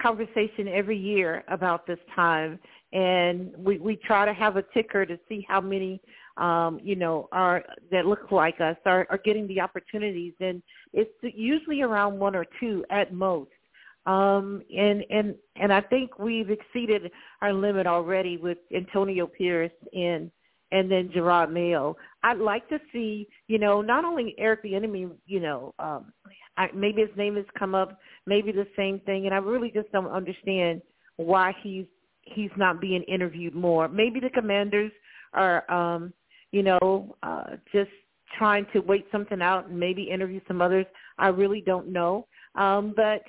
conversation 0.00 0.68
every 0.68 0.98
year 0.98 1.44
about 1.48 1.86
this 1.86 1.98
time, 2.14 2.58
and 2.92 3.52
we 3.56 3.78
we 3.78 3.96
try 3.96 4.24
to 4.24 4.34
have 4.34 4.56
a 4.56 4.64
ticker 4.74 5.06
to 5.06 5.18
see 5.28 5.46
how 5.48 5.60
many 5.60 6.00
um, 6.36 6.80
you 6.82 6.96
know, 6.96 7.28
are 7.32 7.64
that 7.90 8.06
look 8.06 8.30
like 8.30 8.60
us 8.60 8.76
are, 8.86 9.06
are 9.10 9.18
getting 9.18 9.46
the 9.48 9.60
opportunities, 9.60 10.32
and 10.40 10.62
it's 10.92 11.10
usually 11.22 11.82
around 11.82 12.18
one 12.18 12.34
or 12.34 12.46
two 12.58 12.84
at 12.90 13.12
most. 13.12 13.50
Um, 14.06 14.62
and 14.76 15.04
and 15.10 15.34
and 15.56 15.72
I 15.72 15.80
think 15.80 16.18
we've 16.18 16.50
exceeded 16.50 17.10
our 17.40 17.52
limit 17.52 17.86
already 17.86 18.36
with 18.36 18.58
Antonio 18.74 19.26
Pierce 19.26 19.70
and 19.92 20.30
and 20.72 20.90
then 20.90 21.10
Jerod 21.14 21.52
Mayo. 21.52 21.96
I'd 22.22 22.38
like 22.38 22.68
to 22.70 22.78
see, 22.92 23.28
you 23.46 23.58
know, 23.58 23.82
not 23.82 24.04
only 24.04 24.34
Eric 24.38 24.64
Bieniemy, 24.64 25.10
you 25.26 25.40
know, 25.40 25.74
um, 25.78 26.12
I, 26.56 26.68
maybe 26.74 27.02
his 27.02 27.16
name 27.16 27.36
has 27.36 27.44
come 27.58 27.74
up, 27.74 27.98
maybe 28.26 28.52
the 28.52 28.66
same 28.76 28.98
thing, 29.00 29.26
and 29.26 29.34
I 29.34 29.38
really 29.38 29.70
just 29.70 29.92
don't 29.92 30.06
understand 30.06 30.82
why 31.16 31.54
he's 31.62 31.86
he's 32.22 32.50
not 32.56 32.80
being 32.80 33.02
interviewed 33.04 33.54
more. 33.54 33.88
Maybe 33.88 34.18
the 34.18 34.30
Commanders 34.30 34.92
are 35.34 35.70
um 35.70 36.12
you 36.52 36.62
know, 36.62 37.16
uh, 37.22 37.56
just 37.72 37.90
trying 38.38 38.66
to 38.72 38.80
wait 38.80 39.06
something 39.10 39.42
out 39.42 39.68
and 39.68 39.78
maybe 39.78 40.02
interview 40.04 40.40
some 40.46 40.62
others. 40.62 40.86
I 41.18 41.28
really 41.28 41.62
don't 41.66 41.88
know. 41.88 42.26
Um, 42.54 42.92
but, 42.94 43.22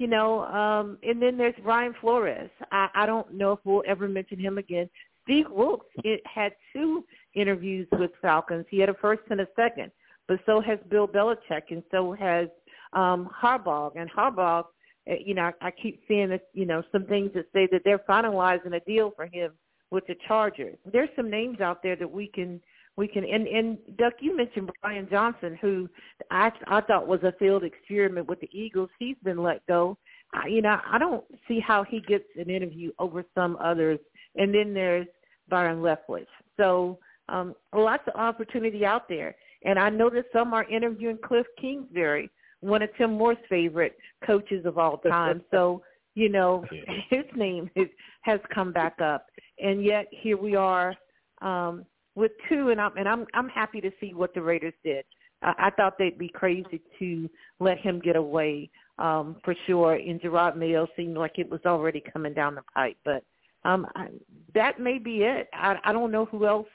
you 0.00 0.06
know, 0.06 0.46
um, 0.46 0.96
and 1.02 1.20
then 1.20 1.36
there's 1.36 1.54
Brian 1.62 1.94
Flores. 2.00 2.48
I, 2.72 2.88
I 2.94 3.06
don't 3.06 3.34
know 3.34 3.52
if 3.52 3.58
we'll 3.64 3.82
ever 3.86 4.08
mention 4.08 4.38
him 4.38 4.56
again. 4.56 4.88
Steve 5.24 5.44
Wilks 5.50 5.86
it 6.04 6.22
had 6.26 6.52
two 6.72 7.04
interviews 7.34 7.86
with 7.92 8.10
Falcons. 8.22 8.64
He 8.70 8.78
had 8.78 8.88
a 8.88 8.94
first 8.94 9.20
and 9.28 9.42
a 9.42 9.46
second, 9.54 9.92
but 10.26 10.40
so 10.46 10.58
has 10.62 10.78
Bill 10.88 11.06
Belichick, 11.06 11.64
and 11.68 11.82
so 11.90 12.12
has 12.12 12.48
um, 12.94 13.28
Harbaugh. 13.42 13.92
And 13.94 14.10
Harbaugh, 14.10 14.64
eh, 15.06 15.16
you 15.22 15.34
know, 15.34 15.52
I, 15.60 15.66
I 15.66 15.70
keep 15.70 16.00
seeing 16.08 16.36
you 16.54 16.64
know, 16.64 16.82
some 16.92 17.04
things 17.04 17.32
that 17.34 17.44
say 17.52 17.68
that 17.70 17.82
they're 17.84 18.02
finalizing 18.08 18.74
a 18.74 18.80
deal 18.80 19.12
for 19.14 19.26
him 19.26 19.52
with 19.90 20.06
the 20.06 20.14
Chargers. 20.26 20.78
There's 20.90 21.10
some 21.14 21.28
names 21.28 21.60
out 21.60 21.82
there 21.82 21.96
that 21.96 22.10
we 22.10 22.26
can 22.26 22.58
we 23.00 23.08
can 23.08 23.24
and 23.24 23.48
and 23.48 23.78
Duck, 23.96 24.12
you 24.20 24.36
mentioned 24.36 24.70
Brian 24.82 25.08
Johnson, 25.10 25.58
who 25.60 25.88
I 26.30 26.52
I 26.66 26.82
thought 26.82 27.08
was 27.08 27.22
a 27.22 27.32
field 27.38 27.64
experiment 27.64 28.28
with 28.28 28.40
the 28.40 28.50
Eagles. 28.52 28.90
He's 28.98 29.16
been 29.24 29.42
let 29.42 29.66
go. 29.66 29.96
I, 30.34 30.48
you 30.48 30.60
know, 30.60 30.78
I 30.86 30.98
don't 30.98 31.24
see 31.48 31.60
how 31.60 31.82
he 31.82 32.00
gets 32.00 32.26
an 32.36 32.50
interview 32.50 32.92
over 32.98 33.24
some 33.34 33.56
others. 33.56 33.98
And 34.36 34.54
then 34.54 34.74
there's 34.74 35.06
Byron 35.48 35.78
Leftwich. 35.78 36.26
So 36.58 36.98
um, 37.30 37.54
lots 37.74 38.04
of 38.06 38.20
opportunity 38.20 38.84
out 38.84 39.08
there. 39.08 39.34
And 39.64 39.78
I 39.78 39.88
know 39.88 40.10
that 40.10 40.26
some 40.30 40.52
are 40.52 40.68
interviewing 40.70 41.18
Cliff 41.24 41.46
Kingsbury, 41.58 42.30
one 42.60 42.82
of 42.82 42.90
Tim 42.98 43.14
Moore's 43.14 43.38
favorite 43.48 43.96
coaches 44.26 44.66
of 44.66 44.76
all 44.76 44.98
time. 44.98 45.42
So 45.50 45.82
you 46.14 46.28
know, 46.28 46.64
his 47.10 47.24
name 47.34 47.70
is, 47.76 47.88
has 48.22 48.40
come 48.54 48.72
back 48.72 49.00
up, 49.00 49.26
and 49.58 49.82
yet 49.82 50.06
here 50.10 50.36
we 50.36 50.54
are 50.54 50.94
um, 51.40 51.86
with 52.14 52.32
two, 52.48 52.70
and 52.70 52.80
I'm 52.80 52.96
and 52.96 53.08
I'm 53.08 53.26
I'm 53.34 53.48
happy 53.48 53.80
to 53.80 53.90
see 54.00 54.14
what 54.14 54.34
the 54.34 54.42
Raiders 54.42 54.74
did. 54.84 55.04
I, 55.42 55.54
I 55.58 55.70
thought 55.70 55.98
they'd 55.98 56.18
be 56.18 56.28
crazy 56.28 56.80
to 56.98 57.30
let 57.58 57.78
him 57.78 58.00
get 58.00 58.16
away 58.16 58.70
um, 58.98 59.36
for 59.44 59.54
sure. 59.66 59.94
And 59.94 60.20
Jerod 60.20 60.56
Mayo 60.56 60.86
seemed 60.96 61.16
like 61.16 61.38
it 61.38 61.50
was 61.50 61.60
already 61.66 62.02
coming 62.12 62.34
down 62.34 62.54
the 62.54 62.62
pipe, 62.74 62.96
but 63.04 63.24
um, 63.64 63.86
I, 63.94 64.08
that 64.54 64.80
may 64.80 64.98
be 64.98 65.22
it. 65.22 65.48
I, 65.52 65.76
I 65.84 65.92
don't 65.92 66.10
know 66.10 66.24
who 66.26 66.46
else. 66.46 66.68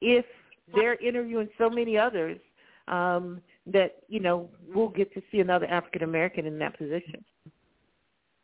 If 0.00 0.24
they're 0.74 0.96
interviewing 0.96 1.48
so 1.58 1.68
many 1.70 1.96
others, 1.96 2.38
um, 2.88 3.40
that 3.66 3.96
you 4.08 4.20
know 4.20 4.50
we'll 4.74 4.88
get 4.88 5.12
to 5.14 5.22
see 5.30 5.40
another 5.40 5.66
African 5.66 6.02
American 6.02 6.46
in 6.46 6.58
that 6.58 6.76
position. 6.76 7.24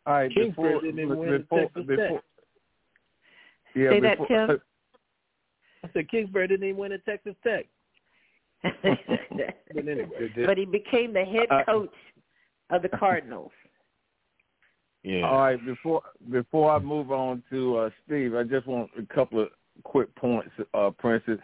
All 0.06 0.14
right, 0.14 0.32
Kingsbury 0.32 0.74
before, 0.74 0.80
didn't 0.80 1.18
win 1.18 1.38
before, 1.42 1.68
before, 1.74 2.22
Yeah, 3.74 3.90
Say 3.90 4.00
before, 4.00 4.26
that, 4.30 4.46
Tim. 4.46 4.60
I 5.84 5.88
said 5.92 6.10
Kingsbury 6.10 6.48
didn't 6.48 6.68
even 6.68 6.80
win 6.80 6.92
at 6.92 7.04
Texas 7.04 7.34
Tech. 7.42 7.66
but, 8.62 9.88
anyway, 9.88 10.32
but 10.44 10.58
he 10.58 10.66
became 10.66 11.14
the 11.14 11.24
head 11.24 11.46
uh, 11.50 11.64
coach 11.64 11.90
uh, 12.70 12.76
of 12.76 12.82
the 12.82 12.88
Cardinals. 12.88 13.52
Yeah. 15.02 15.22
All 15.22 15.38
right. 15.38 15.64
Before 15.64 16.02
before 16.30 16.72
I 16.72 16.78
move 16.78 17.10
on 17.10 17.42
to 17.50 17.78
uh, 17.78 17.90
Steve, 18.04 18.34
I 18.34 18.42
just 18.42 18.66
want 18.66 18.90
a 18.98 19.14
couple 19.14 19.40
of 19.40 19.48
quick 19.84 20.14
points, 20.16 20.50
uh, 20.74 20.90
Princess. 20.98 21.38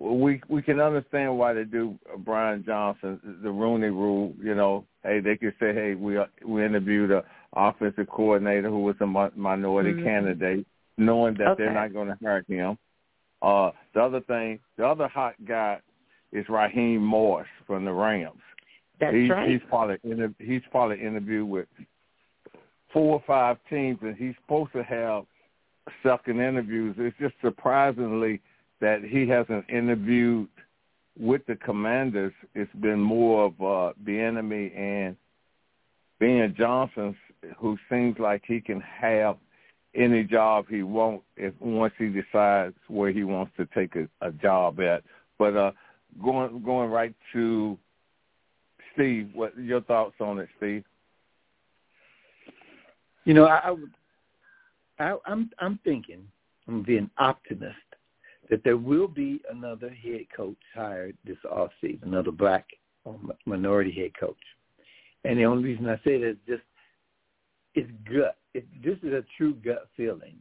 We 0.00 0.40
we 0.48 0.62
can 0.62 0.80
understand 0.80 1.36
why 1.36 1.52
they 1.52 1.64
do 1.64 1.98
uh, 2.12 2.16
Brian 2.16 2.64
Johnson, 2.64 3.20
the 3.42 3.50
Rooney 3.50 3.88
Rule. 3.88 4.32
You 4.42 4.54
know, 4.54 4.86
hey, 5.02 5.20
they 5.20 5.36
could 5.36 5.54
say, 5.60 5.74
hey, 5.74 5.94
we 5.94 6.16
we 6.46 6.64
interviewed 6.64 7.10
a 7.10 7.24
offensive 7.54 8.08
coordinator 8.08 8.70
who 8.70 8.82
was 8.82 8.96
a 9.00 9.06
minority 9.06 9.92
mm-hmm. 9.92 10.04
candidate, 10.04 10.66
knowing 10.96 11.34
that 11.34 11.48
okay. 11.48 11.64
they're 11.64 11.74
not 11.74 11.92
going 11.92 12.08
to 12.08 12.16
hurt 12.22 12.46
him. 12.48 12.78
Uh, 13.44 13.72
the 13.94 14.00
other 14.00 14.20
thing, 14.20 14.58
the 14.78 14.86
other 14.86 15.06
hot 15.06 15.34
guy 15.46 15.78
is 16.32 16.48
Raheem 16.48 17.04
Morris 17.04 17.48
from 17.66 17.84
the 17.84 17.92
Rams. 17.92 18.40
That's 18.98 19.14
he's, 19.14 19.28
right. 19.28 19.50
He's 19.50 19.60
probably 19.68 19.98
he's 20.38 20.62
probably 20.70 21.00
interviewed 21.00 21.48
with 21.48 21.66
four 22.92 23.14
or 23.14 23.22
five 23.26 23.58
teams, 23.68 23.98
and 24.02 24.16
he's 24.16 24.34
supposed 24.42 24.72
to 24.72 24.82
have 24.82 25.24
second 26.02 26.40
interviews. 26.40 26.96
It's 26.98 27.16
just 27.18 27.34
surprisingly 27.42 28.40
that 28.80 29.02
he 29.04 29.28
hasn't 29.28 29.68
interviewed 29.68 30.48
with 31.18 31.44
the 31.46 31.56
Commanders. 31.56 32.32
It's 32.54 32.72
been 32.80 33.00
more 33.00 33.46
of 33.46 33.52
uh, 33.60 33.92
Bieniemy 34.04 34.76
and 34.76 35.16
Ben 36.18 36.54
Johnson 36.56 37.16
who 37.58 37.76
seems 37.90 38.18
like 38.18 38.42
he 38.46 38.60
can 38.60 38.80
have 38.80 39.36
any 39.94 40.24
job 40.24 40.66
he 40.68 40.82
wants 40.82 41.24
if 41.36 41.54
once 41.60 41.94
he 41.98 42.08
decides 42.08 42.74
where 42.88 43.12
he 43.12 43.24
wants 43.24 43.52
to 43.56 43.66
take 43.74 43.94
a, 43.96 44.08
a 44.26 44.32
job 44.32 44.80
at. 44.80 45.02
But 45.38 45.56
uh, 45.56 45.72
going 46.22 46.62
going 46.62 46.90
right 46.90 47.14
to 47.32 47.78
Steve, 48.94 49.30
what 49.34 49.56
your 49.58 49.80
thoughts 49.82 50.14
on 50.20 50.38
it, 50.38 50.48
Steve? 50.56 50.84
You 53.24 53.34
know, 53.34 53.46
I, 53.46 53.74
I 54.98 55.16
I'm 55.26 55.50
I'm 55.58 55.78
thinking 55.84 56.26
I'm 56.68 56.82
being 56.82 57.10
optimist 57.18 57.76
that 58.50 58.62
there 58.62 58.76
will 58.76 59.08
be 59.08 59.40
another 59.50 59.90
head 59.90 60.26
coach 60.36 60.56
hired 60.74 61.16
this 61.24 61.38
off 61.50 61.70
season, 61.80 62.08
another 62.08 62.30
black 62.30 62.66
or 63.04 63.18
minority 63.46 63.90
head 63.90 64.10
coach. 64.18 64.36
And 65.24 65.38
the 65.38 65.44
only 65.44 65.64
reason 65.64 65.88
I 65.88 65.96
say 66.04 66.18
that 66.18 66.30
is 66.30 66.36
just 66.46 66.62
it's 67.74 67.90
gut. 68.04 68.36
It, 68.54 68.66
this 68.82 68.98
is 69.02 69.12
a 69.12 69.24
true 69.36 69.54
gut 69.54 69.88
feeling, 69.96 70.36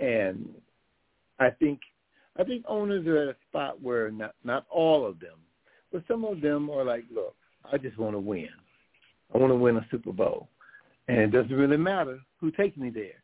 and 0.00 0.48
I 1.38 1.50
think 1.50 1.80
I 2.38 2.44
think 2.44 2.64
owners 2.66 3.06
are 3.06 3.18
at 3.18 3.28
a 3.28 3.36
spot 3.48 3.80
where 3.80 4.10
not 4.10 4.34
not 4.44 4.66
all 4.70 5.06
of 5.06 5.20
them, 5.20 5.38
but 5.92 6.02
some 6.08 6.24
of 6.24 6.40
them 6.40 6.68
are 6.70 6.84
like, 6.84 7.04
look, 7.14 7.34
I 7.70 7.78
just 7.78 7.98
want 7.98 8.14
to 8.14 8.20
win. 8.20 8.48
I 9.34 9.38
want 9.38 9.50
to 9.50 9.56
win 9.56 9.76
a 9.76 9.86
Super 9.90 10.12
Bowl, 10.12 10.48
and 11.08 11.18
it 11.18 11.30
doesn't 11.30 11.56
really 11.56 11.76
matter 11.76 12.18
who 12.40 12.50
takes 12.50 12.76
me 12.76 12.90
there. 12.90 13.22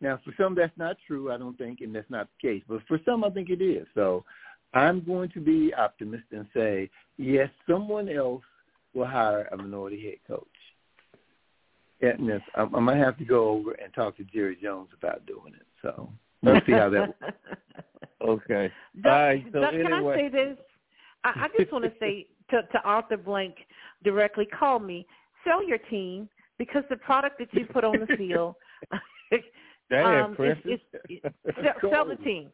Now, 0.00 0.18
for 0.24 0.32
some, 0.38 0.54
that's 0.54 0.76
not 0.76 0.96
true. 1.06 1.30
I 1.32 1.36
don't 1.36 1.58
think, 1.58 1.80
and 1.80 1.94
that's 1.94 2.10
not 2.10 2.28
the 2.28 2.48
case. 2.48 2.62
But 2.68 2.82
for 2.88 2.98
some, 3.04 3.22
I 3.22 3.30
think 3.30 3.50
it 3.50 3.62
is. 3.62 3.86
So, 3.94 4.24
I'm 4.72 5.04
going 5.04 5.30
to 5.30 5.40
be 5.40 5.74
optimist 5.74 6.24
and 6.32 6.46
say, 6.54 6.88
yes, 7.16 7.50
someone 7.68 8.08
else 8.08 8.42
will 8.94 9.06
hire 9.06 9.48
a 9.52 9.56
minority 9.56 10.02
head 10.02 10.18
coach. 10.26 10.46
And 12.02 12.28
this, 12.28 12.42
I'm, 12.54 12.74
I'm 12.74 12.86
gonna 12.86 13.04
have 13.04 13.18
to 13.18 13.24
go 13.24 13.50
over 13.50 13.72
and 13.72 13.92
talk 13.92 14.16
to 14.16 14.24
Jerry 14.24 14.56
Jones 14.62 14.88
about 14.96 15.26
doing 15.26 15.54
it. 15.54 15.66
So 15.82 16.10
let's 16.42 16.64
see 16.66 16.72
how 16.72 16.88
that. 16.90 17.14
works. 17.20 17.36
okay. 18.22 18.72
Doug, 19.02 19.12
All 19.12 19.20
right. 19.20 19.44
So 19.52 19.60
Doug, 19.60 19.74
anyway. 19.74 19.90
can 19.90 19.92
I 19.92 20.16
say 20.16 20.28
this? 20.28 20.58
I, 21.24 21.28
I 21.28 21.48
just 21.58 21.72
want 21.72 21.84
to 21.84 21.92
say 22.00 22.26
to, 22.50 22.62
to 22.62 22.80
Arthur 22.84 23.18
Blank 23.18 23.56
directly, 24.02 24.46
call 24.46 24.78
me, 24.78 25.06
sell 25.44 25.66
your 25.66 25.78
team 25.78 26.28
because 26.58 26.84
the 26.90 26.96
product 26.96 27.38
that 27.38 27.48
you 27.52 27.66
put 27.66 27.84
on 27.84 27.96
the 28.00 28.16
field. 28.16 28.54
Damn, 29.90 30.24
um, 30.24 30.36
Princess. 30.36 30.62
it's, 30.64 30.82
it's, 31.08 31.56
sell, 31.62 31.90
sell 31.90 32.08
the 32.08 32.16
team. 32.16 32.50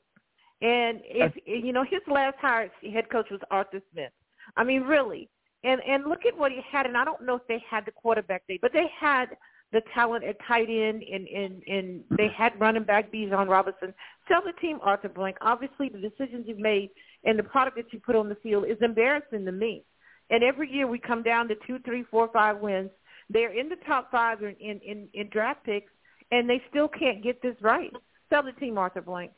And 0.62 1.00
if 1.04 1.32
you 1.44 1.72
know 1.72 1.84
his 1.84 2.00
last 2.08 2.36
hired 2.40 2.70
head 2.92 3.10
coach 3.10 3.26
was 3.30 3.40
Arthur 3.50 3.82
Smith. 3.92 4.12
I 4.56 4.64
mean, 4.64 4.82
really. 4.82 5.28
And 5.64 5.80
and 5.86 6.04
look 6.04 6.26
at 6.26 6.36
what 6.36 6.52
he 6.52 6.60
had. 6.70 6.86
And 6.86 6.96
I 6.96 7.04
don't 7.04 7.24
know 7.24 7.36
if 7.36 7.46
they 7.48 7.62
had 7.68 7.84
the 7.86 7.92
quarterback 7.92 8.42
they, 8.48 8.58
but 8.60 8.72
they 8.72 8.86
had 8.98 9.36
the 9.72 9.82
talent 9.94 10.24
at 10.24 10.36
tight 10.46 10.68
end, 10.68 11.02
and 11.02 11.26
and 11.26 11.62
and 11.66 12.04
they 12.16 12.28
had 12.36 12.58
running 12.60 12.84
back 12.84 13.12
Bijan 13.12 13.48
Robinson. 13.48 13.92
Tell 14.28 14.42
the 14.42 14.52
team, 14.60 14.78
Arthur 14.82 15.08
Blank. 15.08 15.36
Obviously, 15.40 15.88
the 15.88 15.98
decisions 15.98 16.44
you've 16.46 16.58
made 16.58 16.90
and 17.24 17.38
the 17.38 17.42
product 17.42 17.76
that 17.76 17.92
you 17.92 18.00
put 18.00 18.16
on 18.16 18.28
the 18.28 18.36
field 18.36 18.64
is 18.66 18.78
embarrassing 18.80 19.44
to 19.44 19.52
me. 19.52 19.84
And 20.30 20.42
every 20.42 20.70
year 20.70 20.86
we 20.86 20.98
come 20.98 21.22
down 21.22 21.48
to 21.48 21.54
two, 21.66 21.78
three, 21.84 22.04
four, 22.10 22.28
five 22.32 22.58
wins. 22.58 22.90
They're 23.28 23.58
in 23.58 23.68
the 23.68 23.76
top 23.86 24.10
five 24.10 24.42
in 24.42 24.54
in, 24.60 24.80
in, 24.80 25.08
in 25.14 25.28
draft 25.30 25.64
picks, 25.64 25.92
and 26.30 26.48
they 26.48 26.62
still 26.70 26.88
can't 26.88 27.22
get 27.22 27.42
this 27.42 27.56
right. 27.60 27.92
Tell 28.30 28.42
the 28.42 28.52
team, 28.52 28.78
Arthur 28.78 29.02
Blank. 29.02 29.32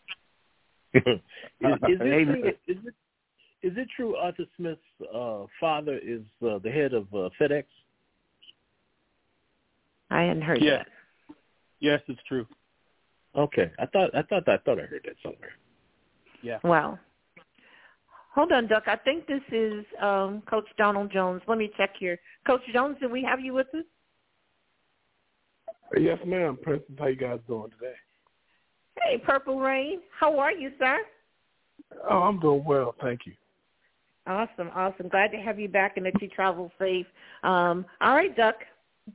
is, 0.95 1.03
is, 1.03 1.11
it 1.61 2.25
true, 2.25 2.49
is, 2.49 2.57
it, 2.67 2.95
is 3.63 3.73
it 3.77 3.89
true 3.97 4.17
Arthur 4.17 4.45
Smith's 4.57 4.81
uh, 5.15 5.45
father 5.61 5.99
is 5.99 6.23
uh, 6.47 6.59
the 6.63 6.71
head 6.71 6.95
of 6.95 7.07
uh, 7.13 7.29
FedEx? 7.41 7.65
I 10.11 10.23
hadn't 10.23 10.43
heard 10.43 10.63
yes. 10.63 10.85
that. 10.87 11.35
Yes, 11.81 12.01
it's 12.09 12.21
true. 12.29 12.47
Okay, 13.37 13.71
I 13.79 13.87
thought 13.87 14.15
I 14.15 14.23
thought 14.23 14.49
I 14.49 14.57
thought 14.59 14.81
I 14.81 14.87
heard 14.87 15.03
that 15.05 15.17
somewhere. 15.23 15.53
Yeah. 16.43 16.59
Wow. 16.65 16.99
Hold 18.35 18.53
on, 18.53 18.69
Duck. 18.69 18.85
I 18.87 18.97
think 18.97 19.27
this 19.27 19.43
is 19.51 19.85
um, 20.01 20.43
Coach 20.49 20.67
Donald 20.77 21.11
Jones. 21.13 21.43
Let 21.49 21.59
me 21.59 21.71
check 21.77 21.91
here. 21.99 22.19
Coach 22.47 22.61
Jones, 22.73 22.97
do 23.01 23.09
we 23.09 23.23
have 23.23 23.41
you 23.41 23.53
with 23.53 23.67
us? 23.75 23.85
Yes, 25.99 26.19
ma'am. 26.25 26.59
Princess, 26.63 26.89
how 26.99 27.07
you 27.07 27.17
guys 27.17 27.41
doing 27.49 27.71
today? 27.71 27.95
Hey, 29.03 29.19
Purple 29.19 29.59
Rain. 29.59 30.01
How 30.19 30.39
are 30.39 30.53
you, 30.53 30.71
sir? 30.79 30.99
Oh, 32.09 32.19
I'm 32.19 32.39
doing 32.39 32.65
well, 32.65 32.95
thank 33.01 33.21
you. 33.27 33.33
Awesome, 34.29 34.71
awesome. 34.75 35.09
Glad 35.09 35.33
to 35.33 35.39
have 35.39 35.59
you 35.59 35.69
back 35.69 35.97
and 35.97 36.05
that 36.05 36.21
you 36.21 36.29
travel 36.29 36.71
safe. 36.79 37.07
Um, 37.43 37.87
all 38.03 38.15
right, 38.15 38.37
Duck. 38.37 38.57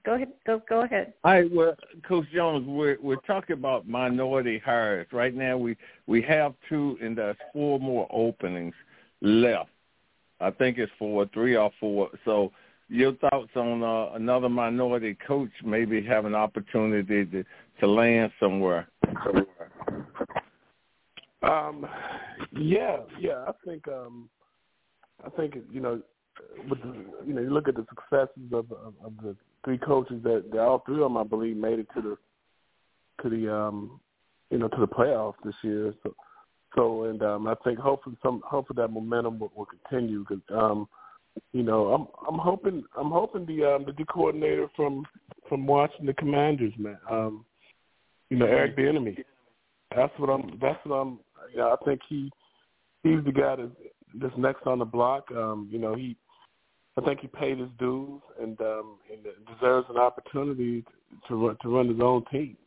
Go 0.04 0.15
ahead. 0.15 0.30
Go 0.47 0.60
go 0.67 0.82
ahead. 0.82 1.13
All 1.23 1.34
right, 1.34 1.52
well, 1.54 1.76
Coach 2.08 2.26
Jones, 2.34 2.65
we're 2.67 2.97
we're 2.99 3.17
talking 3.17 3.54
about 3.54 3.88
minority 3.88 4.60
hires 4.65 5.06
right 5.12 5.36
now. 5.36 5.56
We 5.56 5.78
we 6.08 6.23
have 6.23 6.56
two, 6.67 6.97
and 6.99 7.15
there's 7.15 7.38
four 7.54 7.80
more 7.80 8.08
openings 8.10 8.73
left. 9.21 9.69
I 10.39 10.49
think 10.49 10.80
it's 10.80 10.91
four, 10.97 11.28
three 11.32 11.56
or 11.56 11.69
four. 11.80 12.10
So, 12.26 12.52
your 12.89 13.13
thoughts 13.13 13.52
on 13.56 13.84
uh, 13.84 14.15
another 14.15 14.49
minority 14.49 15.15
coach 15.28 15.52
maybe 15.63 16.04
have 16.06 16.26
an 16.26 16.34
opportunity 16.34 17.23
to 17.26 17.43
to 17.80 17.88
land 17.88 18.32
somewhere? 18.39 18.88
somewhere. 19.23 20.08
Um, 21.43 21.86
yeah, 22.52 22.97
yeah. 23.19 23.45
I 23.47 23.52
think 23.63 23.88
um, 23.88 24.30
I 25.25 25.29
think 25.29 25.55
you 25.71 25.79
know, 25.79 26.01
with 26.69 26.81
the, 26.81 27.05
you 27.25 27.33
know, 27.33 27.41
you 27.41 27.49
look 27.49 27.67
at 27.67 27.75
the 27.75 27.86
successes 27.89 28.51
of 28.51 28.71
of, 28.71 28.93
of 29.03 29.13
the 29.21 29.36
three 29.63 29.77
coaches 29.77 30.21
that, 30.23 30.45
that 30.51 30.59
all 30.59 30.83
three 30.86 30.95
of 30.95 31.01
them, 31.01 31.17
I 31.17 31.23
believe, 31.23 31.55
made 31.55 31.79
it 31.79 31.88
to 31.95 32.01
the 32.01 32.17
to 33.21 33.29
the 33.29 33.53
um, 33.53 33.99
you 34.49 34.57
know 34.57 34.67
to 34.67 34.79
the 34.79 34.88
playoffs 34.88 35.36
this 35.43 35.55
year. 35.63 35.93
So, 36.03 36.15
so 36.75 37.03
and 37.05 37.21
um, 37.21 37.47
I 37.47 37.55
think 37.63 37.79
hopefully 37.79 38.17
some 38.23 38.41
hopefully 38.45 38.81
that 38.81 38.89
momentum 38.89 39.39
will, 39.39 39.51
will 39.55 39.67
continue 39.67 40.25
because 40.27 40.43
um, 40.53 40.88
you 41.53 41.63
know 41.63 41.88
I'm 41.93 42.07
I'm 42.27 42.39
hoping 42.39 42.83
I'm 42.97 43.12
hoping 43.12 43.45
the 43.45 43.63
um, 43.63 43.86
the 43.86 44.05
coordinator 44.05 44.67
from 44.75 45.05
from 45.49 45.65
watching 45.67 46.05
the 46.05 46.13
Commanders, 46.13 46.73
man. 46.77 46.97
Um, 47.09 47.45
you 48.29 48.38
know 48.38 48.45
Eric 48.45 48.77
Bieniemy. 48.77 49.23
That's 49.95 50.13
what 50.17 50.29
I'm. 50.29 50.57
That's 50.62 50.79
what 50.86 50.95
I'm. 50.95 51.19
You 51.51 51.59
know, 51.59 51.77
I 51.79 51.86
think 51.86 52.01
he 52.09 52.31
he's 53.03 53.23
the 53.25 53.31
guy 53.31 53.57
that 53.57 53.71
that's 54.15 54.38
next 54.38 54.65
on 54.65 54.80
the 54.80 54.86
block. 54.86 55.32
Um, 55.32 55.67
you 55.71 55.80
know, 55.80 55.95
he 55.95 56.15
I 56.97 57.02
think 57.02 57.21
he 57.21 57.28
paid 57.28 57.60
his 57.60 57.69
dues 57.80 58.21
and 58.39 58.60
um 58.62 58.97
and 59.12 59.23
deserves 59.56 59.88
an 59.89 59.97
opportunity 59.97 60.84
to 61.28 61.47
run 61.47 61.58
to 61.62 61.76
run 61.76 61.89
his 61.89 61.99
own 61.99 62.23
team. 62.32 62.58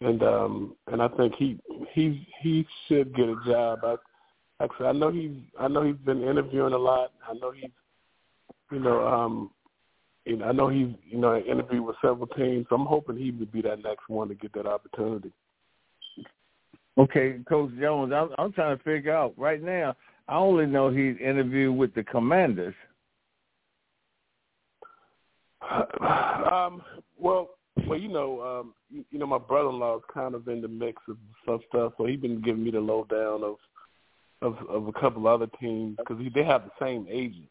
And 0.00 0.22
um 0.22 0.76
and 0.86 1.02
I 1.02 1.08
think 1.08 1.34
he 1.36 1.58
he 1.92 2.26
he 2.42 2.66
should 2.86 3.14
get 3.14 3.28
a 3.28 3.36
job. 3.46 3.80
I 3.84 3.96
actually 4.62 4.86
I 4.86 4.92
know 4.92 5.10
he's 5.10 5.36
I 5.58 5.68
know 5.68 5.82
he's 5.82 5.96
been 5.96 6.22
interviewing 6.22 6.74
a 6.74 6.78
lot. 6.78 7.12
I 7.28 7.34
know 7.34 7.50
he's 7.50 7.70
you 8.70 8.80
know 8.80 9.06
um 9.06 9.50
you 10.26 10.36
know, 10.36 10.44
I 10.44 10.52
know 10.52 10.68
he's 10.68 10.94
you 11.04 11.18
know 11.18 11.36
interviewed 11.36 11.84
with 11.84 11.96
several 12.00 12.28
teams. 12.28 12.66
So 12.68 12.76
I'm 12.76 12.86
hoping 12.86 13.16
he 13.16 13.30
would 13.32 13.50
be 13.50 13.62
that 13.62 13.82
next 13.82 14.08
one 14.08 14.28
to 14.28 14.34
get 14.34 14.52
that 14.52 14.66
opportunity. 14.66 15.32
Okay, 16.98 17.38
Coach 17.48 17.70
Jones, 17.80 18.12
I'm, 18.12 18.28
I'm 18.36 18.52
trying 18.52 18.76
to 18.76 18.84
figure 18.84 19.14
out 19.14 19.32
right 19.38 19.62
now. 19.62 19.96
I 20.30 20.36
only 20.36 20.66
know 20.66 20.90
he's 20.90 21.16
interviewed 21.20 21.76
with 21.76 21.92
the 21.94 22.04
Commanders. 22.04 22.74
Um, 26.50 26.82
well, 27.16 27.50
well, 27.86 27.98
you 27.98 28.08
know, 28.08 28.42
um, 28.42 28.74
you, 28.90 29.04
you 29.12 29.18
know, 29.20 29.26
my 29.26 29.38
brother-in-law 29.38 29.98
is 29.98 30.02
kind 30.12 30.34
of 30.34 30.48
in 30.48 30.60
the 30.60 30.68
mix 30.68 31.00
of 31.08 31.16
some 31.46 31.60
stuff, 31.68 31.92
so 31.96 32.06
he's 32.06 32.18
been 32.18 32.42
giving 32.42 32.64
me 32.64 32.72
the 32.72 32.80
lowdown 32.80 33.44
of 33.44 33.56
of 34.42 34.56
of 34.68 34.88
a 34.88 34.92
couple 34.92 35.28
other 35.28 35.46
teams 35.60 35.96
because 35.96 36.20
they 36.34 36.42
have 36.42 36.64
the 36.64 36.84
same 36.84 37.06
agent. 37.08 37.48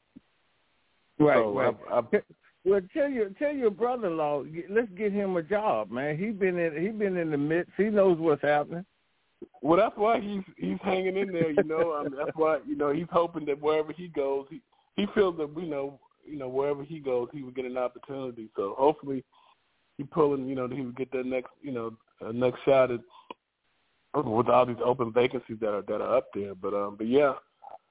Right, 1.18 1.38
so 1.38 1.58
right. 1.58 1.76
I've, 1.92 2.06
I've, 2.14 2.22
well, 2.66 2.82
tell 2.94 3.10
your 3.10 3.30
tell 3.30 3.54
your 3.54 3.72
brother-in-law, 3.72 4.44
let's 4.70 4.92
get 4.98 5.14
him 5.14 5.38
a 5.38 5.44
job, 5.44 5.92
man. 5.92 6.18
He 6.18 6.32
been 6.32 6.60
in 6.60 6.82
he 6.82 6.90
been 6.90 7.16
in 7.16 7.32
the 7.32 7.38
midst. 7.38 7.72
He 7.78 7.86
knows 7.86 8.18
what's 8.18 8.42
happening. 8.42 8.86
Well, 9.62 9.80
that's 9.80 9.98
why 9.98 10.20
he's 10.20 10.44
he's 10.58 10.78
hanging 10.82 11.18
in 11.18 11.32
there. 11.32 11.52
You 11.52 11.64
know, 11.64 11.94
I 11.94 12.04
mean, 12.04 12.14
that's 12.18 12.36
why 12.36 12.60
you 12.68 12.76
know 12.76 12.92
he's 12.94 13.08
hoping 13.12 13.46
that 13.46 13.62
wherever 13.62 13.92
he 13.92 14.08
goes, 14.08 14.46
he 14.50 14.62
he 14.96 15.06
feels 15.14 15.38
that 15.38 15.50
you 15.58 15.68
know 15.68 16.00
you 16.26 16.38
know 16.38 16.50
wherever 16.50 16.84
he 16.84 17.00
goes, 17.00 17.30
he 17.34 17.44
would 17.44 17.56
get 17.56 17.66
an 17.66 17.78
opportunity. 17.78 18.50
So 18.56 18.76
hopefully, 18.78 19.24
he 19.98 20.04
pulling 20.04 20.48
you 20.48 20.56
know 20.56 20.68
he 20.68 20.82
would 20.82 20.98
get 20.98 21.12
that 21.12 21.26
next 21.26 21.52
you 21.62 21.72
know 21.72 21.94
uh, 22.26 22.32
next 22.32 22.60
shot 22.66 22.92
at 22.92 23.00
with 24.16 24.48
all 24.48 24.66
these 24.66 24.78
open 24.84 25.14
vacancies 25.14 25.58
that 25.62 25.74
are 25.74 25.84
that 25.84 26.02
are 26.02 26.18
up 26.18 26.28
there. 26.34 26.56
But 26.56 26.74
um, 26.74 26.96
but 26.98 27.08
yeah, 27.08 27.34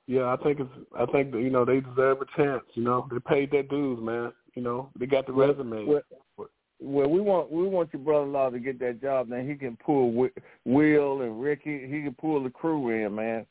yeah, 0.06 0.32
I 0.32 0.37
think 0.42 0.61
it's 0.61 0.70
I 0.98 1.06
think 1.06 1.32
that, 1.32 1.40
you 1.40 1.50
know 1.50 1.64
they 1.64 1.80
deserve 1.80 2.18
a 2.20 2.26
chance. 2.37 2.64
You 2.74 2.82
know, 2.82 3.06
they 3.11 3.18
paid 3.20 3.50
their 3.50 3.62
dues, 3.62 3.98
man. 4.02 4.32
You 4.54 4.62
know, 4.62 4.90
they 4.98 5.06
got 5.06 5.26
the 5.26 5.32
resume. 5.32 5.84
Well, 5.84 6.02
well, 6.81 7.09
we 7.09 7.21
want 7.21 7.51
we 7.51 7.64
want 7.64 7.93
your 7.93 8.03
brother-in-law 8.03 8.51
to 8.51 8.59
get 8.59 8.79
that 8.81 9.01
job. 9.01 9.29
Then 9.29 9.49
he 9.49 9.57
can 9.57 9.77
pull 9.77 10.12
Will 10.64 11.23
and 11.23 11.41
Ricky. 11.41 11.81
He 11.83 12.03
can 12.03 12.14
pull 12.19 12.43
the 12.43 12.51
crew 12.51 12.91
in, 12.91 13.14
man. 13.14 13.47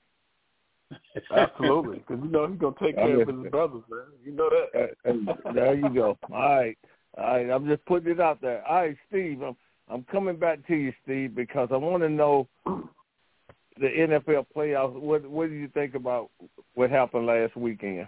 Absolutely, 1.35 1.97
because 1.97 2.23
you 2.23 2.29
know 2.29 2.47
he's 2.47 2.59
gonna 2.59 2.75
take 2.81 2.95
care 2.95 3.21
of 3.21 3.27
his 3.27 3.47
brothers, 3.51 3.83
man. 3.89 4.05
You 4.23 4.31
know 4.31 4.49
that. 4.49 4.91
Uh, 5.05 5.51
there 5.53 5.75
you 5.75 5.89
go. 5.89 6.17
All 6.31 6.57
right, 6.57 6.77
all 7.17 7.25
right. 7.25 7.49
I'm 7.49 7.67
just 7.67 7.85
putting 7.85 8.11
it 8.11 8.21
out 8.21 8.41
there. 8.41 8.65
All 8.65 8.77
right, 8.77 8.97
Steve. 9.09 9.41
I'm 9.41 9.57
I'm 9.89 10.03
coming 10.03 10.37
back 10.37 10.65
to 10.67 10.75
you, 10.75 10.93
Steve, 11.03 11.35
because 11.35 11.69
I 11.71 11.77
want 11.77 12.03
to 12.03 12.09
know 12.09 12.47
the 12.65 13.87
NFL 13.87 14.45
playoffs. 14.55 14.93
What 14.93 15.29
what 15.29 15.49
do 15.49 15.55
you 15.55 15.67
think 15.73 15.95
about 15.95 16.29
what 16.75 16.89
happened 16.89 17.25
last 17.25 17.57
weekend? 17.57 18.07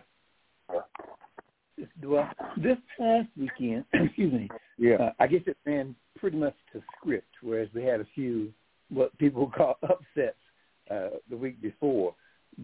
Well, 2.03 2.29
this 2.57 2.77
past 2.97 3.27
weekend, 3.37 3.85
excuse 3.93 4.33
me. 4.33 4.49
Yeah, 4.77 4.95
uh, 4.95 5.11
I 5.19 5.27
guess 5.27 5.41
it 5.45 5.57
ran 5.65 5.95
pretty 6.17 6.37
much 6.37 6.55
to 6.73 6.81
script, 6.97 7.27
whereas 7.41 7.69
we 7.73 7.83
had 7.83 8.01
a 8.01 8.07
few 8.15 8.51
what 8.89 9.17
people 9.17 9.51
call 9.55 9.77
upsets 9.83 10.37
uh, 10.91 11.17
the 11.29 11.37
week 11.37 11.61
before. 11.61 12.15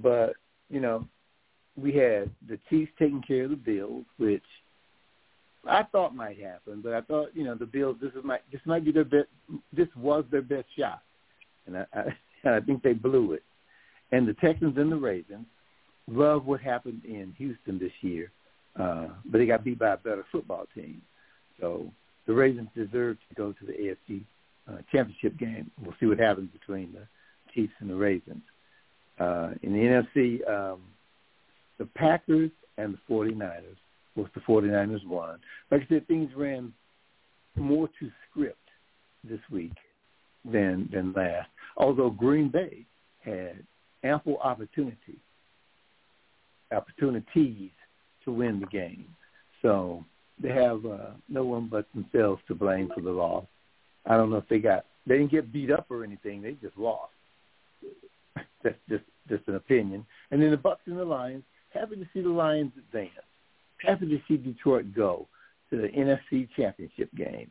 But 0.01 0.33
you 0.69 0.79
know, 0.79 1.05
we 1.75 1.93
had 1.93 2.29
the 2.47 2.59
Chiefs 2.69 2.91
taking 2.97 3.21
care 3.21 3.43
of 3.43 3.51
the 3.51 3.55
Bills, 3.55 4.05
which 4.17 4.43
I 5.67 5.83
thought 5.83 6.15
might 6.15 6.39
happen, 6.39 6.81
but 6.83 6.93
I 6.93 7.01
thought 7.01 7.29
you 7.33 7.43
know 7.43 7.55
the 7.55 7.65
Bills 7.65 7.97
this 8.01 8.11
is 8.11 8.23
my 8.23 8.39
this 8.51 8.61
might 8.65 8.85
be 8.85 8.91
their 8.91 9.05
best 9.05 9.27
this 9.75 9.87
was 9.95 10.25
their 10.31 10.41
best 10.41 10.67
shot, 10.77 11.01
and 11.67 11.77
I, 11.77 11.85
I 11.93 12.03
I 12.49 12.59
think 12.59 12.83
they 12.83 12.93
blew 12.93 13.33
it. 13.33 13.43
And 14.11 14.27
the 14.27 14.33
Texans 14.35 14.77
and 14.77 14.91
the 14.91 14.97
Ravens 14.97 15.47
love 16.07 16.45
what 16.45 16.61
happened 16.61 17.01
in 17.05 17.33
Houston 17.37 17.79
this 17.79 17.91
year, 18.01 18.31
uh, 18.79 19.07
but 19.25 19.37
they 19.37 19.45
got 19.45 19.63
beat 19.63 19.79
by 19.79 19.93
a 19.93 19.97
better 19.97 20.25
football 20.31 20.65
team. 20.73 21.01
So 21.59 21.91
the 22.27 22.33
Ravens 22.33 22.69
deserve 22.75 23.17
to 23.29 23.35
go 23.35 23.53
to 23.53 23.65
the 23.65 23.73
AFC 23.73 24.23
uh, 24.67 24.81
championship 24.91 25.37
game. 25.37 25.71
We'll 25.81 25.95
see 25.99 26.07
what 26.07 26.19
happens 26.19 26.49
between 26.51 26.93
the 26.93 27.07
Chiefs 27.53 27.73
and 27.79 27.89
the 27.89 27.95
Ravens. 27.95 28.43
Uh, 29.19 29.51
in 29.63 29.71
the 29.73 30.03
NFC, 30.17 30.49
um, 30.49 30.81
the 31.77 31.85
Packers 31.85 32.51
and 32.77 32.93
the 32.93 33.13
49ers, 33.13 33.77
was 34.15 34.27
the 34.33 34.41
49ers 34.41 35.05
won. 35.05 35.39
Like 35.71 35.81
I 35.81 35.87
said, 35.89 36.07
things 36.07 36.31
ran 36.35 36.73
more 37.55 37.87
to 37.99 38.11
script 38.29 38.57
this 39.23 39.39
week 39.51 39.73
than 40.43 40.89
than 40.91 41.13
last. 41.13 41.49
Although 41.77 42.09
Green 42.09 42.49
Bay 42.49 42.85
had 43.23 43.63
ample 44.03 44.37
opportunity 44.37 45.19
opportunities 46.71 47.71
to 48.25 48.31
win 48.31 48.59
the 48.59 48.67
game. 48.67 49.05
So 49.61 50.03
they 50.41 50.49
have 50.49 50.85
uh, 50.85 51.11
no 51.29 51.45
one 51.45 51.67
but 51.69 51.87
themselves 51.93 52.41
to 52.47 52.55
blame 52.55 52.89
for 52.93 53.01
the 53.01 53.11
loss. 53.11 53.45
I 54.05 54.17
don't 54.17 54.29
know 54.29 54.37
if 54.37 54.47
they 54.49 54.59
got 54.59 54.85
they 55.07 55.17
didn't 55.17 55.31
get 55.31 55.53
beat 55.53 55.71
up 55.71 55.87
or 55.89 56.03
anything. 56.03 56.41
They 56.41 56.53
just 56.53 56.77
lost. 56.77 57.13
That's 58.63 58.75
just 58.89 59.03
just 59.29 59.47
an 59.47 59.55
opinion. 59.55 60.05
And 60.31 60.41
then 60.41 60.51
the 60.51 60.57
Bucks 60.57 60.81
and 60.85 60.97
the 60.97 61.05
Lions. 61.05 61.43
Happy 61.73 61.95
to 61.95 62.07
see 62.13 62.21
the 62.21 62.29
Lions 62.29 62.71
advance. 62.77 63.11
Happy 63.79 64.07
to 64.07 64.19
see 64.27 64.37
Detroit 64.37 64.85
go 64.95 65.27
to 65.69 65.77
the 65.77 65.87
NFC 65.89 66.47
Championship 66.55 67.09
game. 67.15 67.49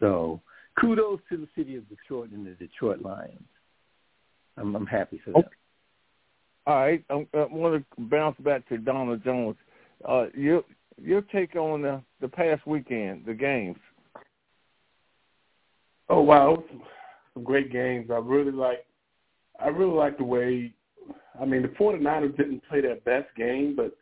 So 0.00 0.40
kudos 0.78 1.20
to 1.30 1.36
the 1.36 1.48
city 1.56 1.76
of 1.76 1.88
Detroit 1.88 2.30
and 2.32 2.46
the 2.46 2.50
Detroit 2.50 3.00
Lions. 3.00 3.40
I'm, 4.56 4.74
I'm 4.74 4.86
happy 4.86 5.20
for 5.24 5.32
them. 5.32 5.44
All 6.66 6.76
right, 6.76 7.04
I, 7.10 7.26
I 7.34 7.46
want 7.50 7.84
to 7.96 8.02
bounce 8.04 8.38
back 8.38 8.66
to 8.68 8.78
Donald 8.78 9.22
Jones. 9.22 9.56
Uh, 10.06 10.26
your 10.34 10.62
your 11.00 11.22
take 11.22 11.56
on 11.56 11.82
the 11.82 12.02
the 12.20 12.28
past 12.28 12.66
weekend, 12.66 13.24
the 13.26 13.34
games. 13.34 13.78
Oh 16.08 16.20
wow, 16.20 16.62
some 17.32 17.44
great 17.44 17.72
games. 17.72 18.10
I 18.10 18.18
really 18.18 18.52
like. 18.52 18.84
I 19.60 19.68
really 19.68 19.94
like 19.94 20.18
the 20.18 20.24
way. 20.24 20.72
I 21.40 21.44
mean, 21.44 21.62
the 21.62 21.68
49ers 21.68 22.36
didn't 22.36 22.62
play 22.68 22.80
their 22.80 22.96
best 22.96 23.34
game, 23.36 23.74
but 23.76 23.96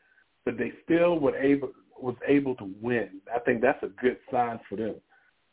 but 0.44 0.58
they 0.58 0.72
still 0.84 1.18
were 1.18 1.36
able 1.36 1.70
was 2.00 2.16
able 2.26 2.56
to 2.56 2.70
win. 2.80 3.20
I 3.34 3.38
think 3.38 3.60
that's 3.60 3.82
a 3.82 3.88
good 4.00 4.18
sign 4.30 4.58
for 4.68 4.76
them. 4.76 4.96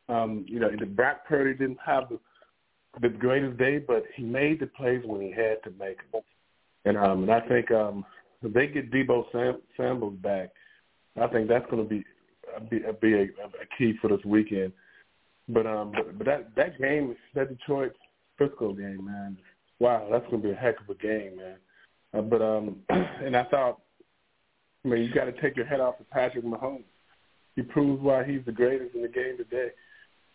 Um, 0.09 0.45
you 0.47 0.59
know, 0.59 0.71
the 0.77 0.87
Brock 0.87 1.25
Purdy 1.27 1.53
didn't 1.53 1.77
have 1.85 2.09
the, 2.09 2.19
the 2.99 3.09
greatest 3.09 3.59
day, 3.59 3.77
but 3.77 4.03
he 4.15 4.23
made 4.23 4.59
the 4.59 4.65
plays 4.65 5.03
when 5.05 5.21
he 5.21 5.29
had 5.29 5.61
to 5.63 5.71
make 5.79 5.99
them. 6.11 6.21
And 6.85 6.97
um, 6.97 7.23
and 7.23 7.31
I 7.31 7.41
think 7.41 7.69
um, 7.71 8.03
if 8.41 8.53
they 8.53 8.67
get 8.67 8.91
Deebo 8.91 9.25
Sam- 9.31 9.61
Samuel 9.75 10.11
back, 10.11 10.49
I 11.19 11.27
think 11.27 11.47
that's 11.47 11.69
going 11.69 11.83
to 11.83 11.89
be 11.89 12.03
be, 12.69 12.79
be 13.01 13.13
a, 13.13 13.23
a 13.23 13.67
key 13.77 13.93
for 14.01 14.09
this 14.09 14.23
weekend. 14.25 14.73
But 15.47 15.65
um, 15.65 15.91
but, 15.91 16.17
but 16.17 16.25
that 16.25 16.55
that 16.55 16.79
game, 16.79 17.15
that 17.35 17.49
Detroit 17.49 17.93
Frisco 18.37 18.73
game, 18.73 19.05
man, 19.05 19.37
wow, 19.79 20.07
that's 20.11 20.25
going 20.29 20.41
to 20.41 20.47
be 20.47 20.53
a 20.53 20.57
heck 20.57 20.79
of 20.79 20.89
a 20.89 20.95
game, 20.95 21.37
man. 21.37 21.57
Uh, 22.13 22.21
but 22.21 22.41
um, 22.41 22.77
and 22.89 23.35
I 23.35 23.43
thought, 23.45 23.79
I 24.85 24.87
mean, 24.87 25.03
you 25.03 25.13
got 25.13 25.25
to 25.25 25.41
take 25.41 25.55
your 25.55 25.65
head 25.65 25.79
off 25.79 25.99
of 25.99 26.09
Patrick 26.09 26.45
Mahomes. 26.45 26.83
He 27.55 27.63
proves 27.63 28.01
why 28.01 28.23
he's 28.23 28.45
the 28.45 28.51
greatest 28.51 28.95
in 28.95 29.01
the 29.01 29.07
game 29.07 29.37
today. 29.37 29.69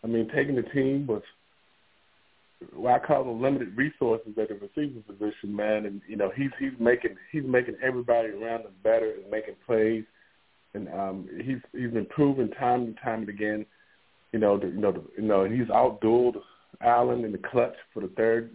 I 0.03 0.07
mean, 0.07 0.29
taking 0.35 0.55
the 0.55 0.61
team 0.61 1.07
with 1.07 1.23
what 2.73 3.01
I 3.01 3.05
call 3.05 3.23
them 3.23 3.41
limited 3.41 3.75
resources 3.75 4.33
at 4.39 4.49
the 4.49 4.55
receiver 4.55 5.01
position, 5.01 5.55
man, 5.55 5.85
and 5.85 6.01
you 6.07 6.15
know 6.15 6.31
he's 6.35 6.51
he's 6.59 6.77
making 6.79 7.15
he's 7.31 7.43
making 7.45 7.75
everybody 7.83 8.29
around 8.29 8.61
him 8.61 8.73
better 8.83 9.11
and 9.21 9.29
making 9.29 9.55
plays, 9.65 10.03
and 10.73 10.87
um, 10.89 11.27
he's 11.43 11.57
he's 11.73 11.91
been 11.91 12.05
proven 12.07 12.49
time 12.51 12.83
and 12.83 12.97
time 13.03 13.27
again, 13.27 13.65
you 14.31 14.39
know, 14.39 14.57
the, 14.57 14.67
you 14.67 14.79
know, 14.79 14.91
the, 14.91 15.03
you 15.17 15.27
know, 15.27 15.43
and 15.43 15.57
he's 15.57 15.69
outdueled 15.69 16.35
Allen 16.81 17.23
in 17.23 17.31
the 17.31 17.37
clutch 17.37 17.75
for 17.93 18.01
the 18.01 18.09
third 18.17 18.51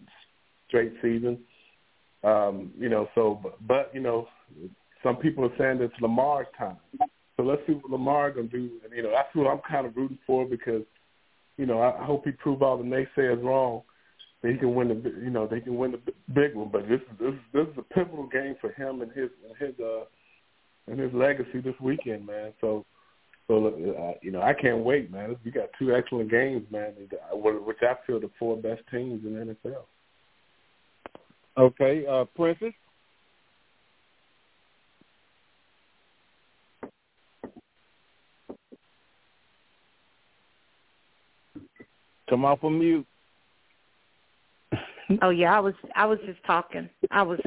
straight 0.68 0.92
season. 1.00 1.38
Um, 2.22 2.70
you 2.78 2.90
know, 2.90 3.08
so 3.14 3.40
but, 3.42 3.66
but 3.66 3.90
you 3.94 4.00
know, 4.00 4.28
some 5.02 5.16
people 5.16 5.44
are 5.44 5.56
saying 5.58 5.80
it's 5.80 5.94
Lamar's 6.00 6.46
time. 6.58 6.76
So 7.36 7.42
let's 7.42 7.62
see 7.66 7.72
what 7.72 7.90
Lamar 7.90 8.30
gonna 8.30 8.48
do. 8.48 8.70
And 8.84 8.94
you 8.94 9.02
know, 9.02 9.10
that's 9.10 9.34
what 9.34 9.50
I'm 9.50 9.60
kind 9.66 9.86
of 9.86 9.96
rooting 9.96 10.18
for 10.26 10.44
because, 10.44 10.82
you 11.56 11.64
know, 11.64 11.80
I 11.80 12.04
hope 12.04 12.26
he 12.26 12.32
prove 12.32 12.62
all 12.62 12.76
the 12.76 12.84
naysayers 12.84 13.42
wrong. 13.42 13.82
He 14.42 14.56
can 14.56 14.74
win 14.74 14.88
the, 14.88 14.94
you 15.22 15.30
know, 15.30 15.46
they 15.46 15.60
can 15.60 15.76
win 15.76 15.92
the 15.92 16.12
big 16.32 16.54
one. 16.54 16.70
But 16.72 16.88
this 16.88 17.00
is 17.00 17.18
this 17.18 17.34
this 17.52 17.66
is 17.68 17.78
a 17.78 17.94
pivotal 17.94 18.26
game 18.26 18.56
for 18.60 18.72
him 18.72 19.02
and 19.02 19.12
his 19.12 19.28
and 19.46 19.56
his 19.58 19.78
uh 19.78 20.04
and 20.86 20.98
his 20.98 21.12
legacy 21.12 21.60
this 21.60 21.74
weekend, 21.80 22.26
man. 22.26 22.52
So, 22.60 22.84
so 23.48 23.66
uh, 23.66 24.12
you 24.22 24.30
know, 24.30 24.40
I 24.40 24.54
can't 24.54 24.78
wait, 24.78 25.10
man. 25.10 25.36
We 25.44 25.50
got 25.50 25.68
two 25.78 25.94
excellent 25.94 26.30
games, 26.30 26.66
man, 26.70 26.94
which 27.32 27.78
I 27.82 27.94
feel 28.06 28.20
the 28.20 28.30
four 28.38 28.56
best 28.56 28.82
teams 28.90 29.24
in 29.24 29.34
the 29.34 29.56
NFL. 29.68 29.84
Okay, 31.58 32.04
uh, 32.06 32.24
Princess. 32.34 32.72
Come 42.28 42.44
off 42.44 42.62
of 42.62 42.70
mute. 42.70 43.04
Oh 45.22 45.30
yeah, 45.30 45.56
I 45.56 45.60
was 45.60 45.74
I 45.94 46.06
was 46.06 46.18
just 46.26 46.42
talking. 46.46 46.88
I 47.10 47.22
was, 47.22 47.40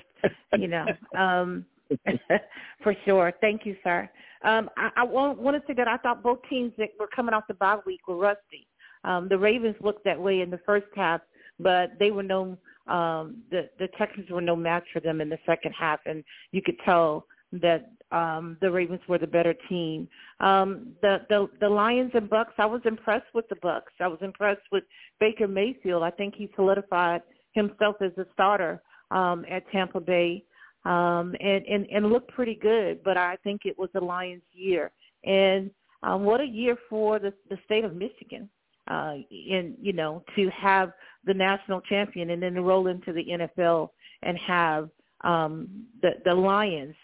you 0.57 0.67
know, 0.67 0.85
um 1.17 1.65
for 2.83 2.95
sure. 3.05 3.33
Thank 3.41 3.65
you, 3.65 3.75
sir. 3.83 4.09
Um, 4.43 4.69
I, 4.77 4.89
I 4.97 5.03
want, 5.03 5.39
want 5.39 5.55
to 5.59 5.63
say 5.67 5.73
that 5.75 5.87
I 5.87 5.97
thought 5.97 6.23
both 6.23 6.39
teams 6.49 6.73
that 6.77 6.89
were 6.99 7.07
coming 7.07 7.33
off 7.33 7.43
the 7.47 7.53
bye 7.53 7.77
week 7.85 8.07
were 8.07 8.17
rusty. 8.17 8.67
Um, 9.03 9.27
the 9.29 9.37
Ravens 9.37 9.75
looked 9.81 10.03
that 10.05 10.19
way 10.19 10.41
in 10.41 10.49
the 10.49 10.59
first 10.65 10.87
half, 10.95 11.21
but 11.59 11.91
they 11.99 12.11
were 12.11 12.23
no 12.23 12.57
um, 12.87 13.37
the 13.49 13.69
the 13.79 13.87
Texans 13.97 14.29
were 14.29 14.41
no 14.41 14.55
match 14.55 14.83
for 14.91 14.99
them 14.99 15.21
in 15.21 15.29
the 15.29 15.39
second 15.45 15.73
half, 15.77 16.01
and 16.05 16.23
you 16.51 16.61
could 16.61 16.77
tell 16.83 17.25
that 17.53 17.91
um, 18.11 18.57
the 18.61 18.69
Ravens 18.69 18.99
were 19.07 19.17
the 19.17 19.27
better 19.27 19.53
team. 19.69 20.07
Um, 20.39 20.93
the, 21.01 21.21
the 21.29 21.47
the 21.61 21.69
Lions 21.69 22.11
and 22.13 22.29
Bucks, 22.29 22.53
I 22.57 22.65
was 22.65 22.81
impressed 22.83 23.33
with 23.33 23.47
the 23.47 23.55
Bucks. 23.61 23.93
I 24.01 24.07
was 24.07 24.19
impressed 24.21 24.63
with 24.71 24.83
Baker 25.19 25.47
Mayfield. 25.47 26.03
I 26.03 26.11
think 26.11 26.35
he 26.35 26.49
solidified 26.55 27.21
himself 27.53 27.95
as 28.01 28.11
a 28.17 28.25
starter 28.33 28.81
um, 29.11 29.45
at 29.49 29.69
Tampa 29.71 29.99
Bay 29.99 30.43
um, 30.85 31.35
and, 31.39 31.65
and 31.65 31.87
and 31.91 32.09
looked 32.09 32.31
pretty 32.31 32.55
good. 32.55 33.03
But 33.03 33.17
I 33.17 33.37
think 33.43 33.61
it 33.65 33.77
was 33.77 33.89
the 33.93 34.01
Lions' 34.01 34.41
year, 34.51 34.91
and 35.23 35.71
um, 36.03 36.23
what 36.23 36.41
a 36.41 36.45
year 36.45 36.75
for 36.89 37.19
the 37.19 37.33
the 37.49 37.57
state 37.65 37.85
of 37.85 37.95
Michigan. 37.95 38.49
Uh, 38.89 39.13
in 39.31 39.75
you 39.81 39.93
know 39.93 40.25
to 40.35 40.49
have 40.49 40.91
the 41.25 41.33
national 41.33 41.79
champion 41.81 42.31
and 42.31 42.43
then 42.43 42.55
roll 42.55 42.87
into 42.87 43.13
the 43.13 43.23
NFL 43.23 43.87
and 44.23 44.37
have 44.37 44.89
um, 45.23 45.85
the 46.01 46.11
the 46.25 46.33
Lions 46.33 46.95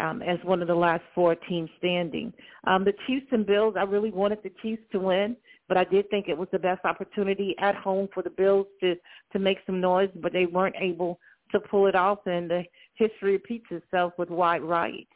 um, 0.00 0.22
as 0.22 0.38
one 0.44 0.62
of 0.62 0.68
the 0.68 0.74
last 0.74 1.02
four 1.14 1.34
teams 1.34 1.70
standing. 1.78 2.32
Um, 2.64 2.84
the 2.84 2.94
Chiefs 3.06 3.26
and 3.32 3.46
Bills, 3.46 3.74
I 3.78 3.82
really 3.82 4.10
wanted 4.10 4.38
the 4.42 4.52
Chiefs 4.62 4.82
to 4.92 5.00
win, 5.00 5.36
but 5.68 5.76
I 5.76 5.84
did 5.84 6.08
think 6.10 6.28
it 6.28 6.38
was 6.38 6.48
the 6.52 6.58
best 6.58 6.84
opportunity 6.84 7.54
at 7.60 7.74
home 7.74 8.08
for 8.12 8.22
the 8.22 8.30
Bills 8.30 8.66
to 8.80 8.94
to 9.32 9.38
make 9.38 9.58
some 9.66 9.80
noise, 9.80 10.10
but 10.16 10.32
they 10.32 10.46
weren't 10.46 10.76
able 10.80 11.18
to 11.52 11.60
pull 11.60 11.86
it 11.86 11.94
off, 11.94 12.18
and 12.26 12.50
the 12.50 12.64
history 12.94 13.32
repeats 13.32 13.66
itself 13.70 14.12
with 14.18 14.30
Wyatt 14.30 14.62
right. 14.62 15.08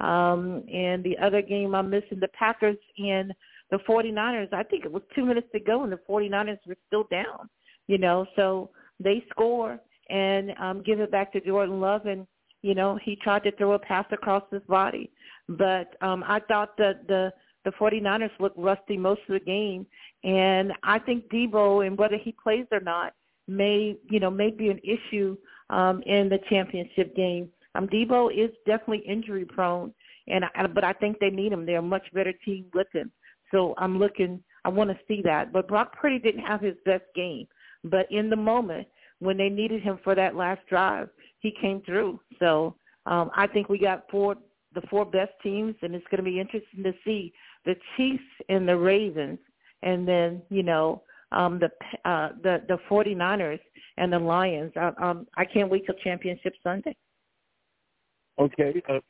Um, 0.00 0.64
and 0.72 1.04
the 1.04 1.18
other 1.18 1.42
game 1.42 1.74
I'm 1.74 1.90
missing, 1.90 2.20
the 2.20 2.28
Packers 2.28 2.78
and 2.98 3.32
the 3.70 3.78
49ers, 3.78 4.52
I 4.52 4.62
think 4.62 4.84
it 4.84 4.92
was 4.92 5.02
two 5.14 5.24
minutes 5.24 5.48
to 5.52 5.60
go, 5.60 5.82
and 5.84 5.92
the 5.92 6.00
49ers 6.08 6.58
were 6.66 6.76
still 6.86 7.04
down, 7.10 7.48
you 7.86 7.98
know, 7.98 8.26
so 8.34 8.70
they 8.98 9.22
score 9.30 9.78
and 10.08 10.52
um, 10.58 10.82
give 10.82 11.00
it 11.00 11.10
back 11.10 11.32
to 11.32 11.40
Jordan 11.40 11.80
Love, 11.80 12.06
and 12.06 12.26
you 12.62 12.74
know, 12.74 12.98
he 13.02 13.16
tried 13.16 13.44
to 13.44 13.52
throw 13.52 13.72
a 13.72 13.78
pass 13.78 14.06
across 14.12 14.42
his 14.50 14.62
body. 14.68 15.10
But 15.48 15.96
um, 16.00 16.24
I 16.26 16.40
thought 16.40 16.76
that 16.78 17.06
the 17.08 17.32
the 17.64 17.72
49ers 17.72 18.30
looked 18.38 18.56
rusty 18.56 18.96
most 18.96 19.20
of 19.28 19.34
the 19.34 19.40
game. 19.40 19.86
And 20.24 20.72
I 20.82 20.98
think 20.98 21.28
Deebo, 21.30 21.86
and 21.86 21.98
whether 21.98 22.16
he 22.16 22.34
plays 22.42 22.64
or 22.72 22.80
not, 22.80 23.12
may, 23.48 23.96
you 24.08 24.18
know, 24.18 24.30
may 24.30 24.50
be 24.50 24.70
an 24.70 24.80
issue 24.82 25.36
um, 25.68 26.02
in 26.06 26.30
the 26.30 26.38
championship 26.48 27.14
game. 27.14 27.50
Um, 27.74 27.86
Deebo 27.86 28.32
is 28.32 28.50
definitely 28.66 29.04
injury 29.06 29.44
prone, 29.44 29.92
and 30.26 30.46
I, 30.46 30.66
but 30.68 30.84
I 30.84 30.94
think 30.94 31.18
they 31.18 31.28
need 31.28 31.52
him. 31.52 31.66
They're 31.66 31.78
a 31.78 31.82
much 31.82 32.06
better 32.14 32.32
team 32.32 32.64
with 32.72 32.86
him. 32.94 33.10
So 33.50 33.74
I'm 33.76 33.98
looking 33.98 34.42
I 34.64 34.68
want 34.68 34.90
to 34.90 34.98
see 35.08 35.22
that. 35.22 35.52
But 35.52 35.68
Brock 35.68 35.96
Purdy 35.96 36.18
didn't 36.18 36.44
have 36.44 36.60
his 36.60 36.76
best 36.84 37.04
game. 37.14 37.46
But 37.84 38.10
in 38.10 38.28
the 38.28 38.36
moment 38.36 38.86
when 39.20 39.36
they 39.36 39.48
needed 39.48 39.82
him 39.82 39.98
for 40.02 40.14
that 40.14 40.34
last 40.34 40.60
drive, 40.68 41.08
he 41.38 41.54
came 41.60 41.82
through. 41.82 42.20
So 42.38 42.74
um, 43.06 43.30
I 43.34 43.46
think 43.46 43.68
we 43.68 43.78
got 43.78 44.04
four 44.10 44.36
the 44.74 44.82
four 44.82 45.04
best 45.04 45.32
teams, 45.42 45.74
and 45.82 45.94
it's 45.94 46.06
going 46.10 46.18
to 46.18 46.30
be 46.30 46.38
interesting 46.38 46.82
to 46.84 46.92
see 47.04 47.32
the 47.64 47.74
Chiefs 47.96 48.22
and 48.48 48.68
the 48.68 48.76
Ravens, 48.76 49.38
and 49.82 50.06
then 50.06 50.42
you 50.48 50.62
know 50.62 51.02
um, 51.32 51.58
the 51.58 51.70
uh, 52.08 52.30
the 52.42 52.62
the 52.68 52.78
49ers 52.88 53.60
and 53.96 54.12
the 54.12 54.18
Lions. 54.18 54.72
I, 54.76 54.92
um, 55.02 55.26
I 55.36 55.44
can't 55.44 55.70
wait 55.70 55.86
till 55.86 55.96
Championship 55.96 56.54
Sunday. 56.62 56.96
Okay, 58.38 58.82
uh, 58.88 59.00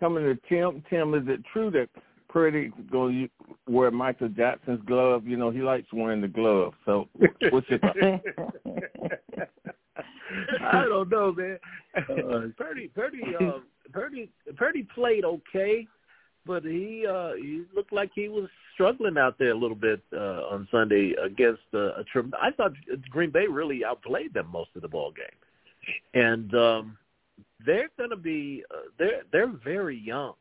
coming 0.00 0.24
to 0.24 0.36
Tim. 0.48 0.82
Tim, 0.88 1.14
is 1.14 1.24
it 1.26 1.40
true 1.52 1.70
that 1.72 1.88
Purdy 2.32 2.72
going 2.90 3.28
to 3.28 3.72
wear 3.72 3.90
Michael 3.90 4.28
Jackson's 4.28 4.82
glove? 4.86 5.26
You 5.26 5.36
know, 5.36 5.50
he 5.50 5.60
likes 5.60 5.92
wearing 5.92 6.22
the 6.22 6.28
glove. 6.28 6.72
So, 6.86 7.08
what's 7.50 7.68
your 7.68 7.78
thought? 7.78 7.96
I 10.62 10.84
don't 10.88 11.10
know, 11.10 11.32
man. 11.32 11.58
Uh, 11.96 12.48
Purdy, 12.56 12.88
Purdy, 12.88 13.20
uh, 13.38 13.58
Purdy, 13.92 14.30
Purdy 14.56 14.88
played 14.94 15.24
okay, 15.24 15.86
but 16.46 16.64
he 16.64 17.06
uh, 17.08 17.32
he 17.34 17.64
looked 17.74 17.92
like 17.92 18.10
he 18.14 18.28
was 18.28 18.48
struggling 18.72 19.18
out 19.18 19.38
there 19.38 19.50
a 19.50 19.58
little 19.58 19.76
bit 19.76 20.00
uh, 20.14 20.46
on 20.50 20.66
Sunday 20.70 21.14
against 21.22 21.62
uh, 21.74 21.94
a. 21.96 22.04
Trim- 22.10 22.32
I 22.40 22.50
thought 22.50 22.72
Green 23.10 23.30
Bay 23.30 23.46
really 23.46 23.84
outplayed 23.84 24.32
them 24.32 24.48
most 24.50 24.70
of 24.74 24.80
the 24.80 24.88
ball 24.88 25.12
game, 25.12 25.26
and 26.14 26.54
um, 26.54 26.96
they're 27.66 27.90
going 27.98 28.10
to 28.10 28.16
be 28.16 28.64
uh, 28.70 28.88
they're 28.98 29.22
they're 29.30 29.52
very 29.62 29.98
young. 29.98 30.32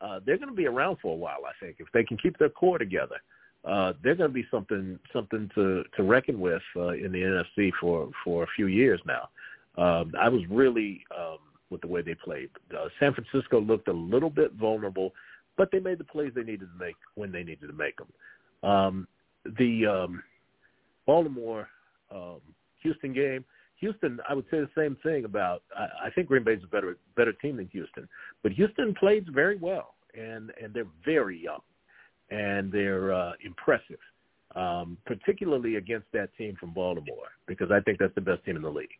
Uh, 0.00 0.20
they're 0.24 0.38
going 0.38 0.48
to 0.48 0.54
be 0.54 0.66
around 0.66 0.96
for 1.02 1.12
a 1.12 1.16
while, 1.16 1.40
I 1.46 1.52
think, 1.64 1.76
if 1.78 1.88
they 1.92 2.04
can 2.04 2.16
keep 2.16 2.38
their 2.38 2.48
core 2.48 2.78
together. 2.78 3.16
Uh, 3.64 3.92
they're 4.02 4.14
going 4.14 4.30
to 4.30 4.34
be 4.34 4.46
something 4.50 4.98
something 5.12 5.50
to 5.54 5.84
to 5.94 6.02
reckon 6.02 6.40
with 6.40 6.62
uh, 6.76 6.90
in 6.90 7.12
the 7.12 7.44
NFC 7.58 7.70
for 7.78 8.08
for 8.24 8.44
a 8.44 8.46
few 8.56 8.68
years 8.68 9.00
now. 9.06 9.28
Um, 9.76 10.12
I 10.18 10.28
was 10.28 10.40
really 10.48 11.04
um, 11.16 11.38
with 11.68 11.82
the 11.82 11.86
way 11.86 12.00
they 12.00 12.14
played. 12.14 12.48
Uh, 12.72 12.88
San 12.98 13.12
Francisco 13.14 13.60
looked 13.60 13.88
a 13.88 13.92
little 13.92 14.30
bit 14.30 14.52
vulnerable, 14.54 15.12
but 15.58 15.70
they 15.70 15.78
made 15.78 15.98
the 15.98 16.04
plays 16.04 16.32
they 16.34 16.42
needed 16.42 16.68
to 16.72 16.84
make 16.84 16.96
when 17.16 17.30
they 17.30 17.42
needed 17.42 17.66
to 17.66 17.72
make 17.74 17.96
them. 17.98 18.68
Um, 18.68 19.08
the 19.58 19.86
um, 19.86 20.22
Baltimore 21.06 21.68
um, 22.10 22.40
Houston 22.82 23.12
game, 23.12 23.44
Houston, 23.80 24.20
I 24.28 24.34
would 24.34 24.44
say 24.50 24.60
the 24.60 24.68
same 24.76 24.96
thing 25.02 25.24
about. 25.24 25.62
I, 25.76 26.06
I 26.06 26.10
think 26.10 26.28
Green 26.28 26.44
Bay's 26.44 26.60
a 26.62 26.66
better 26.66 26.96
better 27.16 27.32
team 27.32 27.56
than 27.56 27.68
Houston, 27.68 28.08
but 28.42 28.52
Houston 28.52 28.94
plays 28.94 29.24
very 29.32 29.56
well, 29.56 29.94
and 30.14 30.52
and 30.62 30.72
they're 30.72 30.86
very 31.04 31.42
young, 31.42 31.60
and 32.30 32.70
they're 32.70 33.12
uh, 33.12 33.32
impressive, 33.44 33.98
um, 34.54 34.98
particularly 35.06 35.76
against 35.76 36.06
that 36.12 36.28
team 36.36 36.56
from 36.60 36.72
Baltimore, 36.72 37.28
because 37.46 37.70
I 37.70 37.80
think 37.80 37.98
that's 37.98 38.14
the 38.14 38.20
best 38.20 38.44
team 38.44 38.56
in 38.56 38.62
the 38.62 38.70
league. 38.70 38.90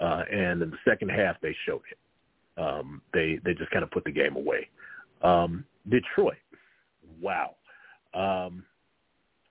Uh, 0.00 0.22
and 0.30 0.62
in 0.62 0.70
the 0.70 0.78
second 0.86 1.10
half, 1.10 1.36
they 1.40 1.54
showed 1.66 1.82
it. 1.90 1.98
Um, 2.60 3.02
they 3.14 3.38
they 3.44 3.54
just 3.54 3.70
kind 3.70 3.82
of 3.82 3.90
put 3.90 4.04
the 4.04 4.12
game 4.12 4.36
away. 4.36 4.68
Um, 5.22 5.64
Detroit, 5.88 6.36
wow. 7.20 7.54
Um, 8.14 8.64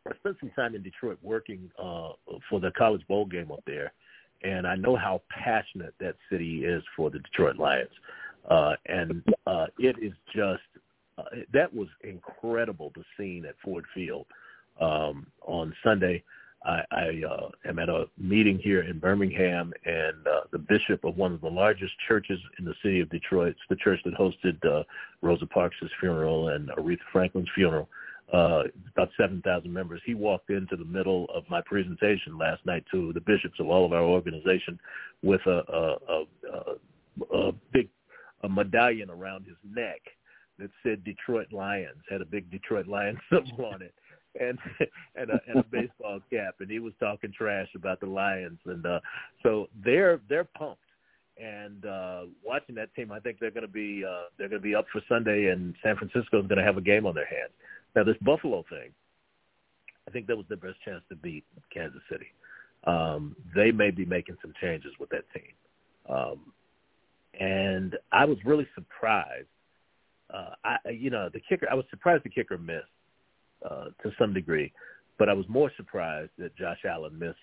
I 0.07 0.15
spent 0.19 0.37
some 0.39 0.51
time 0.55 0.75
in 0.75 0.83
Detroit 0.83 1.17
working 1.21 1.69
uh, 1.77 2.11
for 2.49 2.59
the 2.59 2.71
college 2.77 3.01
bowl 3.07 3.25
game 3.25 3.51
up 3.51 3.63
there, 3.65 3.91
and 4.43 4.67
I 4.67 4.75
know 4.75 4.95
how 4.95 5.21
passionate 5.29 5.93
that 5.99 6.15
city 6.29 6.65
is 6.65 6.83
for 6.95 7.09
the 7.09 7.19
Detroit 7.19 7.57
Lions. 7.57 7.89
Uh, 8.49 8.73
and 8.85 9.23
uh, 9.45 9.67
it 9.77 9.95
is 10.01 10.13
just 10.33 10.61
uh, 11.17 11.23
that 11.51 11.73
was 11.73 11.87
incredible 12.03 12.91
to 12.91 13.03
see 13.17 13.41
at 13.47 13.55
Ford 13.63 13.85
Field 13.93 14.25
um, 14.79 15.27
on 15.41 15.73
Sunday. 15.83 16.23
I, 16.65 16.81
I 16.91 17.21
uh, 17.29 17.49
am 17.67 17.79
at 17.79 17.89
a 17.89 18.05
meeting 18.17 18.59
here 18.59 18.81
in 18.81 18.99
Birmingham, 18.99 19.73
and 19.85 20.27
uh, 20.27 20.41
the 20.51 20.57
bishop 20.57 21.03
of 21.03 21.17
one 21.17 21.33
of 21.33 21.41
the 21.41 21.49
largest 21.49 21.93
churches 22.07 22.39
in 22.59 22.65
the 22.65 22.73
city 22.83 22.99
of 22.99 23.09
Detroit, 23.09 23.49
it's 23.49 23.59
the 23.69 23.75
church 23.75 23.99
that 24.05 24.15
hosted 24.15 24.63
uh, 24.65 24.83
Rosa 25.21 25.45
Parks' 25.45 25.75
funeral 25.99 26.49
and 26.49 26.69
Aretha 26.69 26.97
Franklin's 27.11 27.49
funeral, 27.55 27.83
uh, 27.83 28.06
about 28.33 29.09
7,000 29.17 29.71
members. 29.71 30.01
He 30.05 30.13
walked 30.13 30.49
into 30.49 30.75
the 30.75 30.85
middle 30.85 31.27
of 31.33 31.43
my 31.49 31.61
presentation 31.65 32.37
last 32.37 32.65
night 32.65 32.83
to 32.91 33.13
the 33.13 33.21
bishops 33.21 33.59
of 33.59 33.67
all 33.67 33.85
of 33.85 33.93
our 33.93 34.03
organization 34.03 34.79
with 35.23 35.41
a, 35.45 35.61
a, 35.69 35.97
a, 36.09 36.23
a, 36.53 37.37
a 37.37 37.51
big 37.71 37.89
a 38.43 38.49
medallion 38.49 39.09
around 39.09 39.45
his 39.45 39.55
neck 39.63 40.01
that 40.59 40.69
said 40.83 41.03
Detroit 41.03 41.51
Lions, 41.51 42.03
had 42.09 42.21
a 42.21 42.25
big 42.25 42.49
Detroit 42.51 42.87
Lions 42.87 43.17
symbol 43.31 43.65
on 43.65 43.81
it. 43.81 43.93
And 44.39 44.59
and 45.15 45.31
a, 45.31 45.39
and 45.47 45.59
a 45.59 45.63
baseball 45.63 46.19
cap, 46.31 46.55
and 46.59 46.69
he 46.69 46.77
was 46.77 46.93
talking 46.99 47.33
trash 47.35 47.69
about 47.75 47.99
the 47.99 48.05
Lions, 48.05 48.59
and 48.65 48.85
uh, 48.85 48.99
so 49.41 49.67
they're 49.83 50.19
they're 50.29 50.43
pumped 50.43 50.81
and 51.39 51.85
uh, 51.85 52.21
watching 52.43 52.75
that 52.75 52.93
team, 52.95 53.11
I 53.11 53.19
think 53.19 53.39
they're 53.39 53.51
going 53.51 53.65
to 53.65 53.71
be 53.71 54.03
uh, 54.07 54.23
they're 54.37 54.49
going 54.49 54.61
to 54.61 54.67
be 54.67 54.75
up 54.75 54.85
for 54.91 55.01
Sunday, 55.07 55.47
and 55.47 55.75
San 55.83 55.95
Francisco 55.95 56.39
is 56.41 56.47
going 56.47 56.57
to 56.57 56.63
have 56.63 56.77
a 56.77 56.81
game 56.81 57.05
on 57.05 57.15
their 57.15 57.27
hands. 57.27 57.51
Now, 57.97 58.03
this 58.03 58.15
Buffalo 58.21 58.63
thing, 58.69 58.91
I 60.07 60.11
think 60.11 60.27
that 60.27 60.37
was 60.37 60.45
their 60.49 60.57
best 60.57 60.75
chance 60.85 61.01
to 61.09 61.15
beat 61.15 61.43
Kansas 61.73 62.01
City. 62.11 62.27
Um, 62.83 63.35
they 63.55 63.71
may 63.71 63.89
be 63.89 64.05
making 64.05 64.37
some 64.39 64.53
changes 64.61 64.91
with 64.99 65.09
that 65.09 65.23
team. 65.33 65.53
Um, 66.07 66.53
and 67.39 67.97
I 68.11 68.25
was 68.25 68.37
really 68.45 68.67
surprised. 68.75 69.47
Uh, 70.31 70.51
I, 70.63 70.77
you 70.91 71.09
know, 71.09 71.27
the 71.33 71.39
kicker, 71.49 71.67
I 71.71 71.73
was 71.73 71.85
surprised 71.89 72.23
the 72.23 72.29
kicker 72.29 72.59
missed 72.59 72.85
uh, 73.67 73.85
to 74.03 74.11
some 74.19 74.31
degree, 74.31 74.71
but 75.17 75.27
I 75.27 75.33
was 75.33 75.45
more 75.49 75.71
surprised 75.75 76.29
that 76.37 76.55
Josh 76.55 76.85
Allen 76.87 77.17
missed 77.17 77.39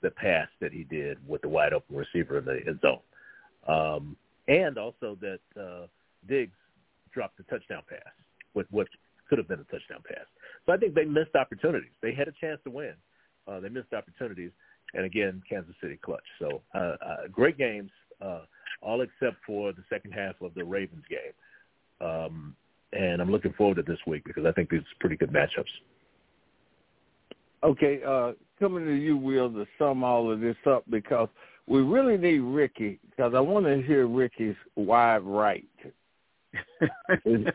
the 0.00 0.10
pass 0.10 0.46
that 0.60 0.72
he 0.72 0.84
did 0.84 1.18
with 1.26 1.42
the 1.42 1.48
wide 1.48 1.72
open 1.72 1.96
receiver 1.96 2.38
in 2.38 2.44
the 2.44 2.60
end 2.68 2.78
zone. 2.82 3.00
Um, 3.66 4.16
and 4.46 4.78
also 4.78 5.18
that 5.20 5.40
uh, 5.60 5.88
Diggs 6.28 6.54
dropped 7.12 7.36
the 7.36 7.42
touchdown 7.42 7.82
pass 7.90 8.12
with 8.54 8.68
what 8.70 8.86
could 9.28 9.38
have 9.38 9.48
been 9.48 9.60
a 9.60 9.64
touchdown 9.64 10.02
pass. 10.06 10.26
So 10.66 10.72
I 10.72 10.76
think 10.76 10.94
they 10.94 11.04
missed 11.04 11.34
opportunities. 11.34 11.90
They 12.02 12.14
had 12.14 12.28
a 12.28 12.32
chance 12.40 12.60
to 12.64 12.70
win. 12.70 12.94
Uh, 13.46 13.60
they 13.60 13.68
missed 13.68 13.92
opportunities. 13.92 14.50
And 14.94 15.04
again, 15.04 15.42
Kansas 15.48 15.74
City 15.80 15.98
clutch. 16.02 16.24
So 16.38 16.62
uh, 16.74 16.96
uh, 17.04 17.16
great 17.30 17.58
games, 17.58 17.90
uh, 18.22 18.42
all 18.80 19.02
except 19.02 19.36
for 19.46 19.72
the 19.72 19.84
second 19.90 20.12
half 20.12 20.40
of 20.40 20.54
the 20.54 20.64
Ravens 20.64 21.04
game. 21.08 22.06
Um, 22.06 22.56
and 22.92 23.20
I'm 23.20 23.30
looking 23.30 23.52
forward 23.52 23.76
to 23.76 23.82
this 23.82 23.98
week 24.06 24.24
because 24.24 24.46
I 24.46 24.52
think 24.52 24.70
these 24.70 24.80
are 24.80 25.00
pretty 25.00 25.16
good 25.16 25.30
matchups. 25.30 25.66
Okay, 27.62 28.00
uh, 28.06 28.32
coming 28.60 28.86
to 28.86 28.94
you, 28.94 29.16
Will, 29.16 29.50
to 29.50 29.66
sum 29.78 30.04
all 30.04 30.30
of 30.30 30.40
this 30.40 30.56
up 30.64 30.84
because 30.88 31.28
we 31.66 31.82
really 31.82 32.16
need 32.16 32.38
Ricky 32.38 32.98
because 33.10 33.34
I 33.34 33.40
want 33.40 33.66
to 33.66 33.82
hear 33.82 34.06
Ricky's 34.06 34.54
wide 34.76 35.22
right. 35.22 35.66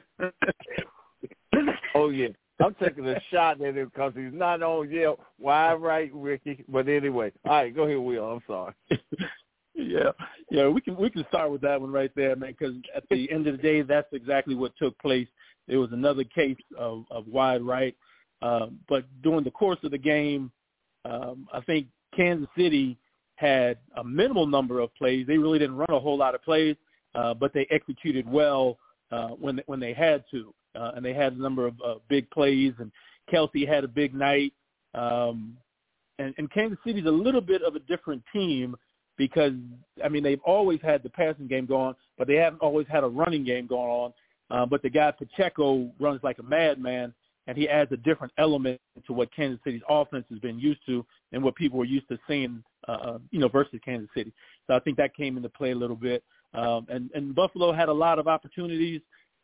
oh 1.96 2.10
yeah, 2.10 2.30
I'm 2.64 2.76
taking 2.76 3.08
a 3.08 3.20
shot 3.32 3.62
at 3.62 3.76
him 3.76 3.86
because 3.86 4.14
he's 4.16 4.34
not 4.34 4.62
on 4.62 4.90
yet. 4.90 5.18
Why 5.38 5.74
right, 5.74 6.12
Ricky? 6.14 6.64
But 6.70 6.88
anyway, 6.88 7.32
all 7.46 7.52
right, 7.52 7.76
go 7.76 7.84
ahead, 7.84 7.98
Will. 7.98 8.26
I'm 8.26 8.42
sorry. 8.48 8.74
yeah, 9.76 10.12
yeah, 10.50 10.68
we 10.68 10.82
can 10.82 10.96
we 10.96 11.10
can 11.10 11.26
start 11.30 11.52
with 11.52 11.62
that 11.62 11.82
one 11.82 11.92
right 11.92 12.12
there, 12.16 12.36
man. 12.36 12.56
Because 12.58 12.76
at 12.96 13.04
the 13.10 13.32
end 13.32 13.48
of 13.48 13.58
the 13.58 13.64
day, 13.64 13.82
that's 13.82 14.12
exactly 14.14 14.56
what 14.56 14.74
took 14.78 14.98
place. 15.00 15.28
It 15.68 15.78
was 15.78 15.90
another 15.92 16.24
case 16.24 16.58
of, 16.78 17.06
of 17.10 17.28
wide 17.28 17.62
right, 17.62 17.96
um, 18.42 18.80
but 18.90 19.06
during 19.22 19.44
the 19.44 19.52
course 19.52 19.80
of 19.84 19.92
the 19.92 19.98
game, 19.98 20.52
um, 21.06 21.48
I 21.54 21.62
think 21.62 21.88
Kansas 22.16 22.50
City 22.58 22.98
had 23.36 23.78
a 23.98 24.04
minimal 24.04 24.46
number 24.46 24.80
of 24.80 24.94
plays. 24.96 25.26
They 25.26 25.38
really 25.38 25.60
didn't 25.60 25.78
run 25.78 25.90
a 25.90 26.00
whole 26.00 26.18
lot 26.18 26.36
of 26.36 26.44
plays, 26.44 26.76
uh, 27.16 27.34
but 27.34 27.54
they 27.54 27.68
executed 27.72 28.30
well 28.30 28.78
uh, 29.12 29.30
when 29.30 29.62
when 29.66 29.80
they 29.80 29.94
had 29.94 30.24
to 30.32 30.54
uh, 30.76 30.92
and 30.96 31.06
they 31.06 31.14
had 31.14 31.34
a 31.34 31.42
number 31.42 31.68
of 31.68 31.76
uh, 31.86 31.96
big 32.10 32.30
plays. 32.32 32.74
And 32.80 32.92
Kelce 33.32 33.68
had 33.68 33.84
a 33.84 33.88
big 33.88 34.14
night. 34.14 34.54
Um, 34.94 35.58
and, 36.20 36.34
and 36.38 36.52
Kansas 36.52 36.78
City's 36.86 37.06
a 37.06 37.12
little 37.12 37.42
bit 37.42 37.62
of 37.64 37.76
a 37.76 37.80
different 37.80 38.24
team 38.32 38.76
because 39.18 39.54
I 40.04 40.10
mean 40.10 40.24
they've 40.24 40.42
always 40.46 40.80
had 40.82 41.04
the 41.04 41.10
passing 41.10 41.48
game 41.48 41.66
going, 41.66 41.96
but 42.18 42.28
they 42.28 42.36
haven't 42.36 42.62
always 42.62 42.88
had 42.88 43.04
a 43.04 43.08
running 43.08 43.44
game 43.44 43.68
going 43.68 43.90
on. 43.90 44.14
Uh, 44.50 44.66
but 44.66 44.82
the 44.82 44.90
guy 44.90 45.12
Pacheco 45.12 45.92
runs 46.00 46.20
like 46.24 46.40
a 46.40 46.44
madman, 46.44 47.14
and 47.48 47.58
he 47.58 47.68
adds 47.68 47.92
a 47.92 47.98
different 47.98 48.34
element 48.38 48.80
to 49.08 49.14
what 49.14 49.34
Kansas 49.36 49.60
City's 49.64 49.82
offense 49.90 50.26
has 50.30 50.40
been 50.40 50.60
used 50.60 50.82
to 50.86 51.06
and 51.32 51.44
what 51.44 51.56
people 51.56 51.80
were 51.80 51.86
used 51.86 52.08
to 52.10 52.18
seeing, 52.28 52.64
uh, 52.88 52.92
uh, 52.92 53.18
you 53.32 53.40
know, 53.40 53.48
versus 53.48 53.80
Kansas 53.84 54.10
City. 54.16 54.32
So 54.68 54.76
I 54.76 54.80
think 54.80 54.98
that 54.98 55.16
came 55.16 55.38
into 55.38 55.50
play 55.50 55.72
a 55.72 55.76
little 55.76 55.96
bit. 55.96 56.24
Um, 56.54 56.86
and, 56.90 57.10
and 57.16 57.34
Buffalo 57.34 57.74
had 57.74 57.90
a 57.90 57.94
lot 57.94 58.20
of 58.20 58.28
opportunities 58.28 59.02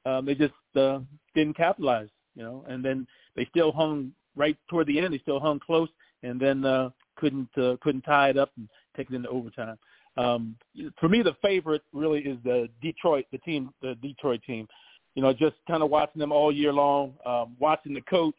um, 0.09 0.25
they 0.25 0.35
just 0.35 0.53
uh, 0.75 0.99
didn't 1.35 1.57
capitalize, 1.57 2.09
you 2.35 2.43
know. 2.43 2.63
And 2.67 2.83
then 2.83 3.07
they 3.35 3.45
still 3.45 3.71
hung 3.71 4.11
right 4.35 4.57
toward 4.69 4.87
the 4.87 4.99
end. 4.99 5.13
They 5.13 5.19
still 5.19 5.39
hung 5.39 5.59
close, 5.59 5.89
and 6.23 6.39
then 6.39 6.65
uh, 6.65 6.89
couldn't 7.15 7.49
uh, 7.57 7.77
couldn't 7.81 8.01
tie 8.01 8.29
it 8.29 8.37
up 8.37 8.51
and 8.57 8.67
take 8.95 9.09
it 9.09 9.15
into 9.15 9.29
overtime. 9.29 9.77
Um, 10.17 10.55
for 10.99 11.07
me, 11.07 11.21
the 11.21 11.35
favorite 11.41 11.83
really 11.93 12.19
is 12.21 12.37
the 12.43 12.67
Detroit, 12.81 13.25
the 13.31 13.37
team, 13.39 13.71
the 13.81 13.95
Detroit 14.01 14.41
team. 14.45 14.67
You 15.15 15.23
know, 15.23 15.33
just 15.33 15.55
kind 15.67 15.83
of 15.83 15.89
watching 15.89 16.19
them 16.19 16.31
all 16.31 16.51
year 16.51 16.71
long, 16.71 17.13
um, 17.25 17.55
watching 17.59 17.93
the 17.93 18.01
coach 18.01 18.35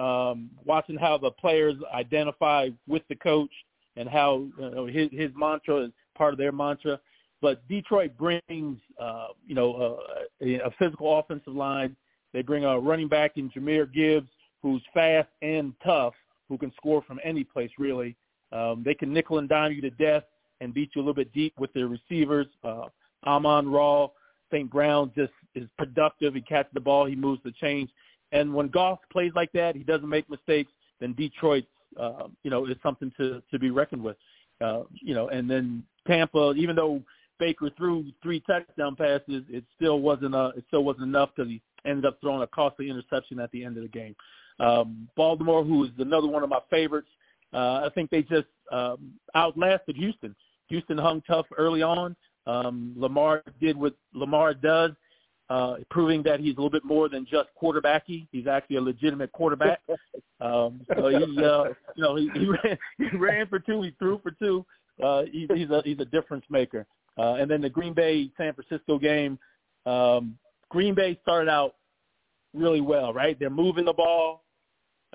um, 0.00 0.50
watching 0.64 0.96
how 0.96 1.18
the 1.18 1.30
players 1.30 1.76
identify 1.94 2.70
with 2.88 3.02
the 3.08 3.16
coach 3.16 3.50
and 3.96 4.08
how 4.08 4.46
you 4.58 4.70
know, 4.70 4.86
his 4.86 5.08
his 5.12 5.30
mantra 5.36 5.84
is 5.84 5.90
part 6.16 6.32
of 6.32 6.38
their 6.38 6.52
mantra. 6.52 6.98
But 7.42 7.66
Detroit 7.68 8.16
brings 8.18 8.78
uh, 9.00 9.28
you 9.46 9.54
know 9.54 9.98
a, 10.42 10.54
a 10.56 10.70
physical 10.78 11.18
offensive 11.18 11.54
line. 11.54 11.96
They 12.32 12.42
bring 12.42 12.64
a 12.64 12.78
running 12.78 13.08
back 13.08 13.32
in 13.36 13.50
Jahmyr 13.50 13.92
Gibbs, 13.92 14.28
who's 14.62 14.82
fast 14.94 15.28
and 15.42 15.72
tough, 15.84 16.14
who 16.48 16.58
can 16.58 16.72
score 16.76 17.02
from 17.02 17.18
any 17.24 17.44
place 17.44 17.70
really. 17.78 18.16
Um, 18.52 18.82
they 18.84 18.94
can 18.94 19.12
nickel 19.12 19.38
and 19.38 19.48
dime 19.48 19.72
you 19.72 19.80
to 19.82 19.90
death 19.90 20.24
and 20.60 20.74
beat 20.74 20.90
you 20.94 21.00
a 21.00 21.02
little 21.02 21.14
bit 21.14 21.32
deep 21.32 21.54
with 21.58 21.72
their 21.72 21.86
receivers. 21.86 22.46
Uh, 22.62 22.86
Amon 23.26 23.70
Ra, 23.70 24.08
St. 24.52 24.70
Brown 24.70 25.12
just 25.16 25.32
is 25.54 25.68
productive. 25.78 26.34
He 26.34 26.40
catches 26.40 26.72
the 26.74 26.80
ball. 26.80 27.06
He 27.06 27.16
moves 27.16 27.40
the 27.44 27.52
chains. 27.52 27.88
And 28.32 28.52
when 28.54 28.68
Goff 28.68 28.98
plays 29.10 29.32
like 29.34 29.52
that, 29.52 29.74
he 29.76 29.82
doesn't 29.82 30.08
make 30.08 30.28
mistakes. 30.28 30.70
Then 31.00 31.14
Detroit, 31.14 31.64
uh, 31.98 32.28
you 32.42 32.50
know, 32.50 32.66
is 32.66 32.76
something 32.82 33.12
to 33.16 33.42
to 33.50 33.58
be 33.58 33.70
reckoned 33.70 34.02
with. 34.02 34.16
Uh, 34.60 34.82
you 34.92 35.14
know, 35.14 35.28
and 35.28 35.50
then 35.50 35.82
Tampa, 36.06 36.52
even 36.56 36.76
though 36.76 37.02
Baker 37.40 37.70
threw 37.76 38.04
three 38.22 38.40
touchdown 38.40 38.94
passes, 38.94 39.42
it 39.48 39.64
still 39.74 39.98
wasn't 39.98 40.34
uh, 40.36 40.52
it 40.56 40.64
still 40.68 40.84
wasn't 40.84 41.04
enough 41.04 41.30
because 41.34 41.50
he 41.50 41.60
ended 41.84 42.04
up 42.04 42.18
throwing 42.20 42.42
a 42.42 42.46
costly 42.46 42.88
interception 42.88 43.40
at 43.40 43.50
the 43.50 43.64
end 43.64 43.76
of 43.76 43.82
the 43.82 43.88
game. 43.88 44.14
Um, 44.60 45.08
Baltimore, 45.16 45.64
who 45.64 45.84
is 45.84 45.90
another 45.98 46.28
one 46.28 46.44
of 46.44 46.50
my 46.50 46.60
favorites, 46.70 47.08
uh, 47.52 47.82
I 47.84 47.88
think 47.94 48.10
they 48.10 48.22
just 48.22 48.46
um, 48.70 49.14
outlasted 49.34 49.96
Houston. 49.96 50.36
Houston 50.68 50.98
hung 50.98 51.22
tough 51.22 51.46
early 51.56 51.82
on. 51.82 52.14
Um, 52.46 52.94
Lamar 52.96 53.42
did 53.60 53.76
what 53.76 53.94
Lamar 54.14 54.54
does, 54.54 54.92
uh, 55.48 55.76
proving 55.90 56.22
that 56.24 56.40
he's 56.40 56.54
a 56.54 56.60
little 56.60 56.70
bit 56.70 56.84
more 56.84 57.08
than 57.08 57.26
just 57.28 57.48
quarterbacky. 57.60 58.28
He's 58.30 58.46
actually 58.46 58.76
a 58.76 58.82
legitimate 58.82 59.32
quarterback. 59.32 59.80
Um, 60.42 60.80
so 60.96 61.08
he, 61.08 61.44
uh, 61.44 61.64
you 61.96 62.02
know, 62.02 62.16
he, 62.16 62.30
he 62.32 62.46
ran, 62.46 62.78
he 62.96 63.14
ran 63.18 63.46
for 63.46 63.58
two, 63.58 63.82
he 63.82 63.94
threw 63.98 64.18
for 64.22 64.30
two. 64.30 64.64
Uh, 65.02 65.22
he, 65.30 65.46
he's 65.54 65.70
a 65.70 65.82
he's 65.84 65.98
a 66.00 66.04
difference 66.04 66.44
maker. 66.50 66.86
Uh, 67.18 67.34
and 67.34 67.50
then 67.50 67.60
the 67.60 67.68
Green 67.68 67.92
Bay 67.92 68.30
San 68.36 68.54
Francisco 68.54 68.98
game, 68.98 69.38
um, 69.86 70.38
Green 70.68 70.94
Bay 70.94 71.18
started 71.22 71.50
out 71.50 71.74
really 72.54 72.80
well, 72.80 73.12
right? 73.12 73.38
They're 73.38 73.50
moving 73.50 73.84
the 73.84 73.92
ball 73.92 74.44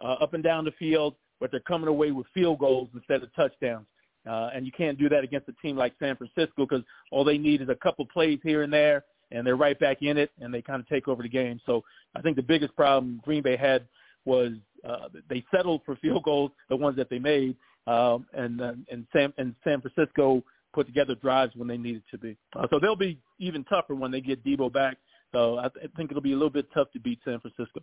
uh, 0.02 0.14
up 0.14 0.34
and 0.34 0.44
down 0.44 0.66
the 0.66 0.72
field, 0.72 1.16
but 1.40 1.52
they're 1.52 1.60
coming 1.62 1.88
away 1.88 2.12
with 2.12 2.28
field 2.34 2.60
goals 2.60 2.90
instead 2.94 3.24
of 3.24 3.34
touchdowns. 3.36 3.86
Uh, 4.30 4.50
and 4.54 4.66
you 4.66 4.72
can't 4.72 4.98
do 4.98 5.08
that 5.08 5.24
against 5.24 5.48
a 5.50 5.54
team 5.62 5.78
like 5.78 5.94
San 6.00 6.16
Francisco 6.16 6.66
because 6.66 6.82
all 7.12 7.24
they 7.24 7.38
need 7.38 7.62
is 7.62 7.70
a 7.70 7.76
couple 7.76 8.06
plays 8.06 8.40
here 8.44 8.64
and 8.64 8.74
there, 8.74 9.04
and 9.32 9.46
they're 9.46 9.56
right 9.56 9.80
back 9.80 10.02
in 10.02 10.18
it, 10.18 10.32
and 10.40 10.54
they 10.54 10.62
kind 10.62 10.80
of 10.80 10.88
take 10.88 11.08
over 11.08 11.22
the 11.22 11.30
game. 11.30 11.60
So 11.66 11.84
I 12.16 12.22
think 12.22 12.36
the 12.36 12.42
biggest 12.42 12.76
problem 12.76 13.22
Green 13.24 13.44
Bay 13.44 13.56
had 13.56 13.88
was 14.26 14.54
uh, 14.86 15.10
they 15.30 15.44
settled 15.56 15.82
for 15.86 15.96
field 15.98 16.24
goals, 16.24 16.52
the 16.70 16.76
ones 16.76 16.96
that 16.98 17.10
they 17.10 17.20
made, 17.20 17.56
um, 17.88 18.26
and 18.34 18.62
uh, 18.62 18.74
and 18.92 19.06
San 19.14 19.34
and 19.38 19.56
San 19.64 19.82
Francisco 19.82 20.44
put 20.74 20.88
together 20.88 21.16
drives 21.16 21.56
when 21.56 21.68
they 21.68 21.78
needed 21.78 22.04
to 22.12 22.18
be. 22.18 22.38
Uh, 22.56 22.68
so 22.70 22.80
they'll 22.80 22.96
be 22.96 23.18
even 23.40 23.64
tougher 23.66 23.96
when 23.96 24.12
they 24.12 24.22
get 24.22 24.44
Deebo 24.44 24.72
back. 24.72 24.98
So 25.32 25.58
I, 25.58 25.70
th- 25.70 25.86
I 25.86 25.98
think 25.98 26.12
it'll 26.12 26.22
be 26.22 26.34
a 26.34 26.36
little 26.36 26.50
bit 26.50 26.68
tough 26.74 26.92
to 26.94 27.00
beat 27.00 27.20
San 27.26 27.40
Francisco. 27.40 27.82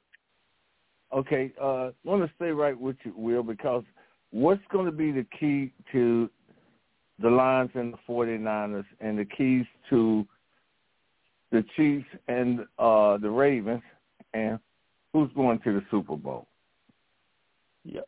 Okay, 1.12 1.52
uh, 1.60 1.88
I 1.88 1.92
want 2.04 2.22
to 2.22 2.30
stay 2.36 2.50
right 2.50 2.78
with 2.78 2.96
you, 3.04 3.12
Will, 3.16 3.42
because– 3.42 3.84
what's 4.32 4.62
going 4.72 4.86
to 4.86 4.92
be 4.92 5.12
the 5.12 5.26
key 5.38 5.72
to 5.92 6.28
the 7.20 7.28
Lions 7.28 7.70
and 7.74 7.92
the 7.92 7.98
49ers 8.08 8.84
and 9.00 9.18
the 9.18 9.24
keys 9.24 9.64
to 9.90 10.26
the 11.52 11.64
Chiefs 11.76 12.06
and 12.26 12.60
uh, 12.78 13.18
the 13.18 13.30
Ravens 13.30 13.82
and 14.34 14.58
who's 15.12 15.30
going 15.36 15.60
to 15.60 15.74
the 15.74 15.82
Super 15.90 16.16
Bowl? 16.16 16.48
Yeah. 17.84 18.00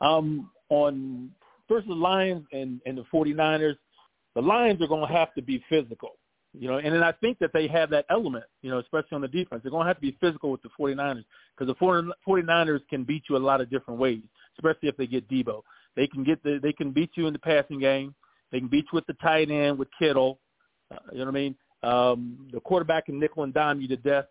Um, 0.00 0.50
on 0.70 1.30
first 1.68 1.86
the 1.86 1.94
Lions 1.94 2.44
and, 2.52 2.80
and 2.86 2.98
the 2.98 3.04
49ers, 3.12 3.76
the 4.34 4.42
Lions 4.42 4.82
are 4.82 4.88
going 4.88 5.06
to 5.06 5.14
have 5.14 5.32
to 5.34 5.42
be 5.42 5.62
physical. 5.68 6.10
You 6.56 6.68
know, 6.68 6.78
and 6.78 6.94
then 6.94 7.02
I 7.02 7.10
think 7.10 7.38
that 7.40 7.50
they 7.52 7.66
have 7.66 7.90
that 7.90 8.06
element, 8.10 8.44
you 8.62 8.70
know, 8.70 8.78
especially 8.78 9.16
on 9.16 9.22
the 9.22 9.28
defense. 9.28 9.62
They're 9.62 9.72
going 9.72 9.84
to 9.84 9.88
have 9.88 9.96
to 9.96 10.02
be 10.02 10.16
physical 10.20 10.52
with 10.52 10.62
the 10.62 10.68
49ers 10.78 11.24
because 11.58 11.74
the 11.80 12.12
49ers 12.26 12.80
can 12.88 13.02
beat 13.02 13.24
you 13.28 13.36
a 13.36 13.38
lot 13.38 13.60
of 13.60 13.70
different 13.70 13.98
ways 13.98 14.22
especially 14.58 14.88
if 14.88 14.96
they 14.96 15.06
get 15.06 15.28
Deebo. 15.28 15.62
They 15.96 16.06
can 16.06 16.24
get 16.24 16.42
the 16.42 16.58
they 16.62 16.72
can 16.72 16.90
beat 16.90 17.10
you 17.14 17.26
in 17.26 17.32
the 17.32 17.38
passing 17.38 17.78
game. 17.78 18.14
They 18.50 18.58
can 18.58 18.68
beat 18.68 18.86
you 18.92 18.96
with 18.96 19.06
the 19.06 19.14
tight 19.14 19.50
end 19.50 19.78
with 19.78 19.88
Kittle. 19.98 20.38
Uh, 20.90 20.96
you 21.12 21.18
know 21.18 21.24
what 21.26 21.30
I 21.30 21.34
mean? 21.34 21.56
Um, 21.82 22.48
the 22.52 22.60
quarterback 22.60 23.06
can 23.06 23.18
nickel 23.18 23.44
and 23.44 23.54
dime 23.54 23.80
you 23.80 23.88
to 23.88 23.96
death. 23.96 24.26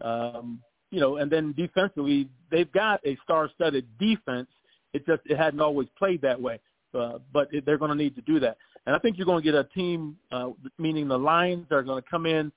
Um, 0.00 0.60
you 0.90 1.00
know, 1.00 1.16
and 1.16 1.30
then 1.30 1.52
defensively, 1.56 2.28
they've 2.50 2.70
got 2.72 3.00
a 3.06 3.16
star-studded 3.24 3.86
defense. 3.98 4.48
It 4.94 5.06
just 5.06 5.22
it 5.26 5.36
hadn't 5.36 5.60
always 5.60 5.88
played 5.98 6.22
that 6.22 6.40
way, 6.40 6.60
uh, 6.94 7.18
but 7.32 7.48
it, 7.52 7.66
they're 7.66 7.78
going 7.78 7.90
to 7.90 7.96
need 7.96 8.16
to 8.16 8.22
do 8.22 8.40
that. 8.40 8.56
And 8.86 8.96
I 8.96 8.98
think 8.98 9.18
you're 9.18 9.26
going 9.26 9.42
to 9.42 9.44
get 9.44 9.54
a 9.54 9.64
team, 9.64 10.16
uh, 10.32 10.50
meaning 10.78 11.08
the 11.08 11.18
Lions, 11.18 11.66
are 11.70 11.82
going 11.82 12.02
to 12.02 12.08
come 12.08 12.24
in 12.24 12.50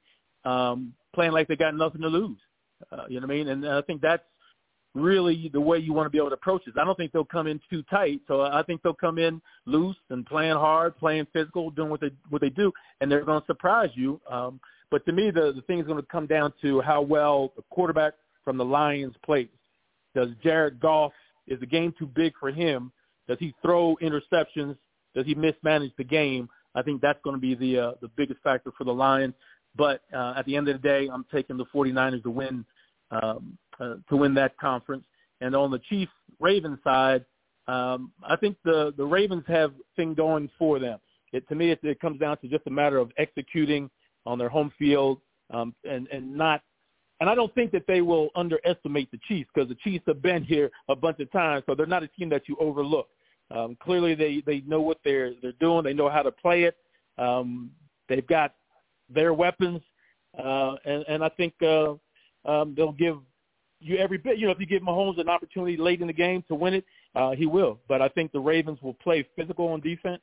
um, 0.46 0.94
playing 1.14 1.34
like 1.34 1.48
they 1.48 1.58
got 1.58 1.76
nothing 1.76 2.02
to 2.02 2.08
lose. 2.08 2.38
Uh, 2.92 3.04
you 3.10 3.20
know 3.20 3.28
what 3.28 3.34
I 3.34 3.38
mean? 3.38 3.48
And 3.50 3.68
I 3.68 3.82
think 3.82 4.02
that's 4.02 4.24
really 4.94 5.50
the 5.54 5.62
way 5.62 5.78
you 5.78 5.94
want 5.94 6.06
to 6.06 6.10
be 6.10 6.18
able 6.18 6.30
to 6.30 6.36
approach 6.36 6.64
this. 6.66 6.76
I 6.80 6.84
don't 6.84 6.96
think 6.96 7.12
they'll 7.12 7.24
come 7.24 7.48
in 7.48 7.60
too 7.70 7.84
tight. 7.84 8.22
So 8.28 8.42
I 8.42 8.64
think 8.64 8.82
they'll 8.82 8.94
come 8.94 9.18
in 9.18 9.42
loose 9.66 9.96
and 10.10 10.26
playing 10.26 10.54
hard, 10.54 10.98
playing 10.98 11.28
physical, 11.34 11.70
doing 11.70 11.90
what 11.90 12.02
they 12.02 12.12
what 12.30 12.42
they 12.42 12.50
do, 12.50 12.72
and 13.00 13.12
they're 13.12 13.26
going 13.26 13.42
to 13.42 13.46
surprise 13.46 13.90
you. 13.94 14.20
Um, 14.30 14.60
but 14.92 15.06
to 15.06 15.14
me, 15.14 15.32
the 15.32 15.54
the 15.54 15.62
thing 15.64 15.80
is 15.80 15.88
going 15.88 16.00
to 16.00 16.08
come 16.08 16.28
down 16.28 16.54
to 16.62 16.82
how 16.82 17.02
well 17.02 17.54
the 17.56 17.64
quarterback 17.72 18.14
from 18.44 18.58
the 18.58 18.66
Lions 18.66 19.16
plays. 19.26 19.48
Does 20.14 20.30
Jared 20.44 20.80
Goff 20.80 21.14
is 21.48 21.60
the 21.60 21.66
game 21.66 21.94
too 21.98 22.06
big 22.06 22.34
for 22.40 22.52
him? 22.52 22.92
Does 23.28 23.38
he 23.40 23.56
throw 23.62 23.98
interceptions? 24.02 24.76
Does 25.16 25.26
he 25.26 25.34
mismanage 25.34 25.94
the 25.98 26.04
game? 26.04 26.50
I 26.76 26.82
think 26.82 27.02
that's 27.02 27.20
going 27.24 27.36
to 27.36 27.42
be 27.42 27.56
the 27.56 27.80
uh, 27.80 27.92
the 28.02 28.10
biggest 28.10 28.42
factor 28.42 28.72
for 28.78 28.84
the 28.84 28.94
Lions. 28.94 29.34
But 29.76 30.02
uh, 30.14 30.34
at 30.36 30.46
the 30.46 30.56
end 30.56 30.68
of 30.68 30.82
the 30.82 30.88
day, 30.88 31.10
I'm 31.12 31.26
taking 31.32 31.58
the 31.58 31.66
49ers 31.74 32.24
to 32.24 32.30
win 32.30 32.66
um, 33.12 33.58
uh, 33.80 33.96
to 34.10 34.18
win 34.18 34.34
that 34.36 34.58
conference. 34.58 35.04
And 35.40 35.56
on 35.56 35.72
the 35.72 35.80
Chiefs 35.90 36.12
Ravens 36.40 36.80
side, 36.84 37.26
um, 37.68 38.12
I 38.24 38.36
think 38.36 38.58
the 38.66 38.94
the 38.98 39.06
Ravens 39.06 39.44
have 39.48 39.74
thing 39.96 40.14
going 40.14 40.50
for 40.60 40.80
them. 40.80 41.00
It, 41.32 41.48
to 41.48 41.56
me, 41.56 41.72
it, 41.72 41.80
it 41.84 42.00
comes 42.02 42.20
down 42.20 42.38
to 42.40 42.48
just 42.48 42.68
a 42.68 42.72
matter 42.72 42.98
of 42.98 43.12
executing 43.18 43.90
on 44.26 44.38
their 44.38 44.50
home 44.50 44.72
field 44.78 45.20
um, 45.54 45.74
and 45.84 46.08
and 46.12 46.36
not. 46.36 46.62
And 47.20 47.30
I 47.30 47.36
don't 47.36 47.54
think 47.54 47.72
that 47.72 47.86
they 47.88 48.02
will 48.02 48.30
underestimate 48.36 49.12
the 49.12 49.20
Chiefs 49.28 49.50
because 49.54 49.70
the 49.70 49.76
Chiefs 49.76 50.04
have 50.08 50.24
been 50.24 50.44
here 50.44 50.72
a 50.90 50.96
bunch 50.96 51.20
of 51.20 51.32
times, 51.32 51.64
so 51.68 51.76
they're 51.76 51.86
not 51.86 52.02
a 52.02 52.08
team 52.08 52.30
that 52.30 52.44
you 52.48 52.58
overlook. 52.60 53.10
Um, 53.52 53.78
clearly, 53.82 54.16
they 54.16 54.42
they 54.46 54.62
know 54.62 54.82
what 54.82 55.00
they're 55.04 55.34
they're 55.42 55.52
doing. 55.60 55.84
They 55.84 55.94
know 55.94 56.10
how 56.10 56.24
to 56.24 56.32
play 56.32 56.64
it. 56.64 56.78
Um, 57.18 57.72
they've 58.10 58.26
got 58.26 58.56
their 59.10 59.34
weapons, 59.34 59.82
uh, 60.38 60.76
and 60.86 61.06
and 61.08 61.24
I 61.24 61.30
think 61.30 61.54
uh, 61.62 61.94
um, 62.46 62.74
they'll 62.76 62.94
give 62.94 63.18
you 63.80 63.98
every 63.98 64.18
bit. 64.18 64.38
You 64.38 64.46
know, 64.46 64.52
if 64.52 64.60
you 64.60 64.66
give 64.66 64.82
Mahomes 64.82 65.20
an 65.20 65.30
opportunity 65.30 65.78
late 65.78 66.02
in 66.02 66.08
the 66.08 66.14
game 66.14 66.44
to 66.48 66.56
win 66.56 66.76
it, 66.76 66.86
uh, 67.16 67.32
he 67.32 67.46
will. 67.46 67.80
But 67.88 68.02
I 68.02 68.08
think 68.10 68.32
the 68.32 68.40
Ravens 68.40 68.80
will 68.82 68.94
play 68.94 69.28
physical 69.36 69.68
on 69.68 69.82
defense, 69.82 70.22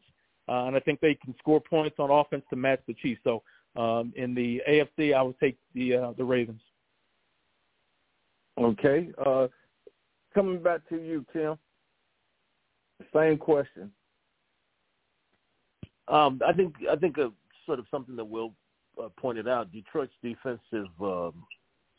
uh, 0.49 0.64
and 0.64 0.76
I 0.76 0.80
think 0.80 1.01
they 1.01 1.14
can 1.14 1.34
score 1.38 1.61
points 1.61 1.96
on 1.99 2.11
offense 2.11 2.44
to 2.51 2.57
match 2.57 2.80
the 2.86 2.94
Chiefs. 2.94 3.20
So 3.24 3.42
um, 3.76 4.12
in 4.16 4.34
the 4.34 4.62
AFC, 4.68 5.14
I 5.14 5.22
would 5.22 5.38
take 5.38 5.56
the 5.74 5.94
uh, 5.94 6.12
the 6.16 6.24
Ravens. 6.24 6.60
Okay. 8.58 9.10
Uh, 9.24 9.48
coming 10.34 10.62
back 10.62 10.88
to 10.88 10.96
you, 10.96 11.24
Tim. 11.32 11.56
Same 13.14 13.38
question. 13.38 13.92
Um, 16.08 16.40
I 16.46 16.52
think 16.52 16.74
I 16.90 16.96
think 16.96 17.18
uh, 17.18 17.28
sort 17.66 17.78
of 17.78 17.86
something 17.90 18.16
that 18.16 18.24
Will 18.24 18.54
uh, 19.02 19.08
pointed 19.18 19.46
out. 19.46 19.72
Detroit's 19.72 20.12
defensive 20.22 20.88
um, 21.00 21.34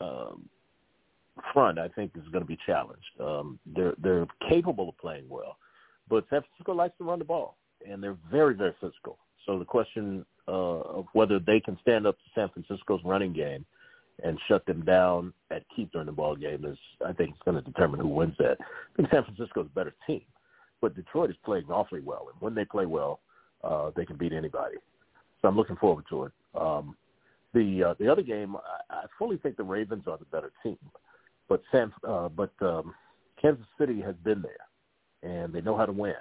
um, 0.00 0.48
front, 1.52 1.78
I 1.78 1.88
think, 1.88 2.12
is 2.16 2.28
going 2.30 2.42
to 2.42 2.48
be 2.48 2.58
challenged. 2.66 3.08
Um, 3.20 3.58
they're 3.74 3.94
they're 4.02 4.26
capable 4.48 4.88
of 4.90 4.98
playing 4.98 5.24
well, 5.28 5.56
but 6.08 6.24
San 6.28 6.42
Francisco 6.42 6.74
likes 6.74 6.96
to 6.98 7.04
run 7.04 7.18
the 7.18 7.24
ball, 7.24 7.56
and 7.88 8.02
they're 8.02 8.18
very 8.30 8.54
very 8.54 8.74
physical. 8.80 9.18
So 9.46 9.58
the 9.58 9.64
question 9.64 10.26
uh, 10.48 10.80
of 10.80 11.06
whether 11.12 11.38
they 11.38 11.60
can 11.60 11.78
stand 11.82 12.06
up 12.06 12.16
to 12.16 12.24
San 12.34 12.48
Francisco's 12.50 13.00
running 13.04 13.32
game 13.32 13.64
and 14.22 14.38
shut 14.48 14.64
them 14.66 14.84
down 14.84 15.32
at 15.50 15.62
keep 15.74 15.90
during 15.92 16.06
the 16.06 16.12
ball 16.12 16.36
game 16.36 16.64
is, 16.64 16.78
I 17.06 17.12
think, 17.12 17.30
it's 17.30 17.42
going 17.44 17.56
to 17.56 17.62
determine 17.62 18.00
who 18.00 18.08
wins 18.08 18.34
that. 18.38 18.58
I 18.60 18.96
think 18.96 19.10
San 19.10 19.24
Francisco 19.24 19.62
is 19.62 19.66
a 19.66 19.74
better 19.74 19.94
team, 20.06 20.22
but 20.80 20.94
Detroit 20.94 21.30
is 21.30 21.36
playing 21.44 21.66
awfully 21.70 22.00
well, 22.00 22.28
and 22.30 22.40
when 22.40 22.54
they 22.54 22.64
play 22.64 22.86
well, 22.86 23.20
uh, 23.64 23.90
they 23.96 24.04
can 24.04 24.16
beat 24.16 24.32
anybody. 24.32 24.76
So 25.40 25.48
I'm 25.48 25.56
looking 25.56 25.76
forward 25.76 26.04
to 26.10 26.24
it. 26.24 26.32
Um, 26.54 26.96
the 27.52 27.84
uh, 27.84 27.94
the 27.98 28.10
other 28.10 28.22
game, 28.22 28.56
I, 28.56 28.94
I 28.94 29.04
fully 29.18 29.36
think 29.38 29.56
the 29.56 29.64
Ravens 29.64 30.04
are 30.06 30.18
the 30.18 30.24
better 30.26 30.52
team, 30.62 30.78
but 31.48 31.62
San, 31.72 31.92
uh, 32.06 32.28
but 32.28 32.52
um, 32.60 32.94
Kansas 33.40 33.66
City 33.78 34.00
has 34.00 34.14
been 34.22 34.42
there, 34.42 35.30
and 35.42 35.52
they 35.52 35.60
know 35.60 35.76
how 35.76 35.86
to 35.86 35.92
win, 35.92 36.14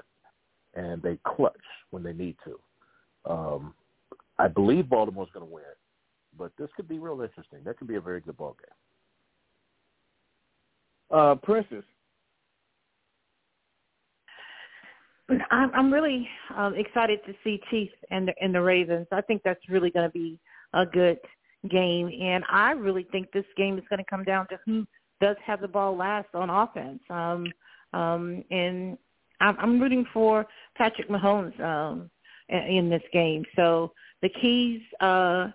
and 0.76 1.02
they 1.02 1.20
clutch 1.26 1.54
when 1.92 2.04
they 2.04 2.14
need 2.14 2.36
to. 2.46 3.32
Um, 3.32 3.74
I 4.40 4.48
believe 4.48 4.90
Baltimore's 4.90 5.30
going 5.34 5.46
to 5.46 5.54
win 5.54 5.64
but 6.40 6.52
this 6.58 6.70
could 6.76 6.88
be 6.88 6.98
real 6.98 7.22
interesting. 7.22 7.60
That 7.66 7.78
could 7.78 7.88
be 7.88 7.96
a 7.96 8.02
very 8.02 8.22
good 8.22 8.38
ball 8.38 8.56
game. 11.12 11.20
Uh, 11.20 11.36
Princess. 11.36 11.84
I'm, 15.52 15.94
really 15.94 16.28
um, 16.58 16.74
excited 16.76 17.20
to 17.28 17.34
see 17.44 17.62
Chiefs 17.70 17.94
and 18.10 18.28
the, 18.30 18.34
and 18.42 18.56
the 18.56 18.62
Ravens. 18.62 19.06
I 19.12 19.22
think 19.22 19.44
that's 19.44 19.60
really 19.70 19.92
going 19.92 20.10
to 20.10 20.12
be 20.12 20.40
a 20.74 20.88
good 20.88 21.20
game, 21.70 22.10
and 22.20 22.44
I 22.52 22.72
really 22.72 23.06
think 23.12 23.32
this 23.32 23.46
game 23.56 23.78
is 23.78 23.84
going 23.92 24.00
to 24.00 24.10
come 24.10 24.24
down 24.24 24.48
to 24.48 24.60
who 24.66 24.88
does 25.22 25.36
have 25.46 25.62
the 25.62 25.68
ball 25.68 25.96
last 25.96 26.30
on 26.34 26.50
offense. 26.50 27.00
Um, 27.12 27.46
um, 27.94 28.44
and 28.50 28.98
I'm, 29.40 29.56
I'm 29.60 29.80
rooting 29.80 30.04
for 30.12 30.48
Patrick 30.76 31.10
Mahomes 31.10 31.60
um, 31.60 32.10
in 32.50 32.90
this 32.90 33.04
game. 33.14 33.46
So 33.56 33.92
the 34.22 34.30
keys, 34.30 34.82
uh, 35.02 35.48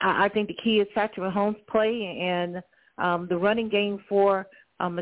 I, 0.00 0.28
think 0.28 0.48
the 0.48 0.56
key 0.62 0.80
is 0.80 0.88
Patrick 0.94 1.32
Mahomes' 1.32 1.66
play 1.66 2.18
and 2.20 2.62
um, 2.98 3.26
the 3.28 3.36
running 3.36 3.68
game 3.68 4.02
for 4.08 4.46
um, 4.80 5.00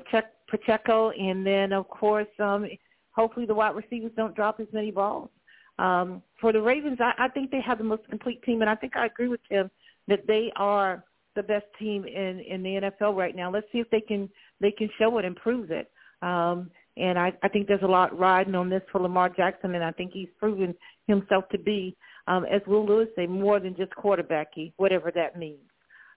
Pacheco, 0.49 1.11
and 1.11 1.47
then 1.47 1.73
of 1.73 1.89
course, 1.89 2.29
um, 2.39 2.67
hopefully 3.11 3.47
the 3.47 3.55
wide 3.55 3.75
receivers 3.75 4.13
don't 4.17 4.35
drop 4.35 4.61
as 4.61 4.67
many 4.73 4.91
balls. 4.91 5.31
Um, 5.79 6.23
for 6.41 6.53
the 6.53 6.61
Ravens, 6.61 6.99
I, 7.01 7.13
I 7.19 7.29
think 7.29 7.51
they 7.51 7.61
have 7.61 7.79
the 7.79 7.85
most 7.85 8.09
complete 8.09 8.43
team, 8.43 8.61
and 8.61 8.71
I 8.71 8.75
think 8.75 8.97
I 8.97 9.07
agree 9.07 9.29
with 9.29 9.41
Tim 9.49 9.71
that 10.09 10.27
they 10.27 10.53
are 10.57 11.05
the 11.35 11.43
best 11.43 11.67
team 11.79 12.05
in 12.05 12.41
in 12.41 12.63
the 12.63 12.91
NFL 13.01 13.15
right 13.15 13.37
now. 13.37 13.51
Let's 13.51 13.67
see 13.73 13.79
if 13.79 13.91
they 13.91 14.01
can 14.01 14.31
they 14.61 14.71
can 14.71 14.89
show 14.99 15.19
it 15.19 15.25
and 15.25 15.37
prove 15.37 15.71
it. 15.71 15.91
Um, 16.23 16.71
and 16.97 17.19
I, 17.19 17.33
I 17.43 17.49
think 17.49 17.69
there's 17.69 17.83
a 17.83 17.87
lot 17.87 18.19
riding 18.19 18.55
on 18.55 18.71
this 18.71 18.83
for 18.91 19.01
Lamar 19.01 19.29
Jackson, 19.29 19.75
and 19.75 19.85
I 19.85 19.93
think 19.93 20.13
he's 20.13 20.29
proven 20.39 20.75
himself 21.07 21.45
to 21.51 21.59
be, 21.59 21.95
um, 22.27 22.45
as 22.45 22.61
Will 22.67 22.85
Lewis 22.85 23.09
say, 23.17 23.27
more 23.27 23.61
than 23.61 23.77
just 23.77 23.93
quarterbacky, 23.93 24.73
whatever 24.77 25.11
that 25.15 25.39
means, 25.39 25.61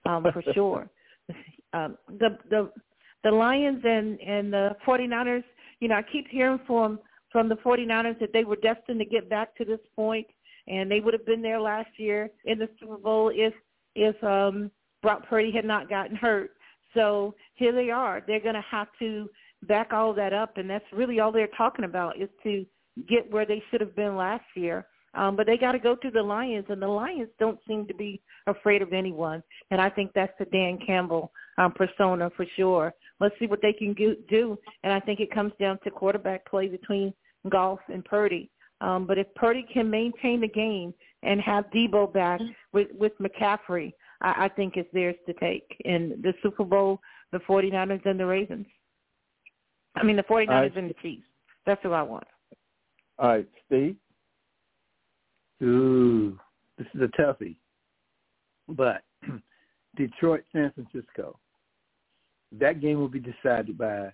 um, 0.06 0.26
for 0.32 0.42
sure. 0.54 0.88
Um, 1.72 1.96
the 2.18 2.38
the 2.48 2.70
the 3.22 3.30
Lions 3.30 3.82
and 3.84 4.20
and 4.20 4.52
the 4.52 4.70
49ers, 4.86 5.44
you 5.80 5.88
know, 5.88 5.96
I 5.96 6.02
keep 6.02 6.28
hearing 6.28 6.60
from 6.66 6.98
from 7.30 7.48
the 7.48 7.56
49ers 7.56 8.18
that 8.18 8.32
they 8.32 8.44
were 8.44 8.56
destined 8.56 8.98
to 8.98 9.04
get 9.04 9.30
back 9.30 9.54
to 9.56 9.64
this 9.64 9.78
point, 9.94 10.26
and 10.66 10.90
they 10.90 11.00
would 11.00 11.14
have 11.14 11.26
been 11.26 11.42
there 11.42 11.60
last 11.60 11.90
year 11.96 12.30
in 12.44 12.58
the 12.58 12.68
Super 12.80 12.96
Bowl 12.96 13.30
if 13.34 13.54
if 13.94 14.22
um, 14.24 14.70
Brock 15.02 15.28
Purdy 15.28 15.52
had 15.52 15.64
not 15.64 15.88
gotten 15.88 16.16
hurt. 16.16 16.52
So 16.94 17.34
here 17.54 17.72
they 17.72 17.90
are. 17.90 18.22
They're 18.26 18.40
going 18.40 18.54
to 18.54 18.64
have 18.68 18.88
to 18.98 19.28
back 19.68 19.92
all 19.92 20.12
that 20.14 20.32
up, 20.32 20.56
and 20.56 20.68
that's 20.68 20.84
really 20.92 21.20
all 21.20 21.30
they're 21.30 21.48
talking 21.56 21.84
about 21.84 22.20
is 22.20 22.28
to 22.42 22.66
get 23.08 23.30
where 23.30 23.46
they 23.46 23.62
should 23.70 23.80
have 23.80 23.94
been 23.94 24.16
last 24.16 24.44
year. 24.56 24.86
Um, 25.14 25.34
but 25.34 25.46
they 25.46 25.56
got 25.56 25.72
to 25.72 25.78
go 25.78 25.96
to 25.96 26.10
the 26.10 26.22
Lions, 26.22 26.66
and 26.68 26.80
the 26.80 26.88
Lions 26.88 27.30
don't 27.38 27.58
seem 27.66 27.86
to 27.86 27.94
be 27.94 28.20
afraid 28.46 28.80
of 28.80 28.92
anyone. 28.92 29.42
And 29.70 29.80
I 29.80 29.90
think 29.90 30.12
that's 30.14 30.32
the 30.38 30.44
Dan 30.46 30.78
Campbell 30.86 31.32
um, 31.58 31.72
persona 31.72 32.30
for 32.36 32.46
sure. 32.56 32.94
Let's 33.18 33.34
see 33.38 33.46
what 33.46 33.60
they 33.60 33.72
can 33.72 33.94
do. 33.94 34.58
And 34.84 34.92
I 34.92 35.00
think 35.00 35.20
it 35.20 35.32
comes 35.32 35.52
down 35.58 35.78
to 35.84 35.90
quarterback 35.90 36.48
play 36.48 36.68
between 36.68 37.12
Goff 37.48 37.80
and 37.92 38.04
Purdy. 38.04 38.50
Um, 38.80 39.06
but 39.06 39.18
if 39.18 39.26
Purdy 39.34 39.66
can 39.72 39.90
maintain 39.90 40.40
the 40.40 40.48
game 40.48 40.94
and 41.22 41.40
have 41.40 41.70
Deebo 41.70 42.12
back 42.12 42.40
with, 42.72 42.88
with 42.98 43.12
McCaffrey, 43.18 43.92
I, 44.22 44.44
I 44.44 44.48
think 44.48 44.76
it's 44.76 44.88
theirs 44.92 45.16
to 45.26 45.34
take 45.34 45.64
in 45.84 46.20
the 46.22 46.32
Super 46.42 46.64
Bowl, 46.64 47.00
the 47.32 47.38
49ers 47.40 48.04
and 48.06 48.18
the 48.18 48.26
Ravens. 48.26 48.66
I 49.96 50.04
mean, 50.04 50.16
the 50.16 50.22
49ers 50.22 50.48
right. 50.48 50.76
and 50.76 50.88
the 50.88 50.94
Chiefs. 51.02 51.26
That's 51.66 51.82
who 51.82 51.92
I 51.92 52.02
want. 52.02 52.26
All 53.18 53.28
right, 53.28 53.48
Steve. 53.66 53.96
Ooh, 55.62 56.38
this 56.78 56.86
is 56.94 57.02
a 57.02 57.20
toughie. 57.20 57.56
But 58.68 59.02
Detroit, 59.96 60.44
San 60.52 60.72
Francisco. 60.72 61.38
That 62.58 62.80
game 62.80 62.98
will 62.98 63.08
be 63.08 63.20
decided 63.20 63.78
by 63.78 64.12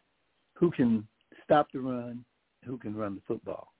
who 0.54 0.70
can 0.70 1.06
stop 1.44 1.68
the 1.72 1.80
run, 1.80 2.24
who 2.64 2.76
can 2.78 2.94
run 2.94 3.14
the 3.14 3.22
football. 3.26 3.72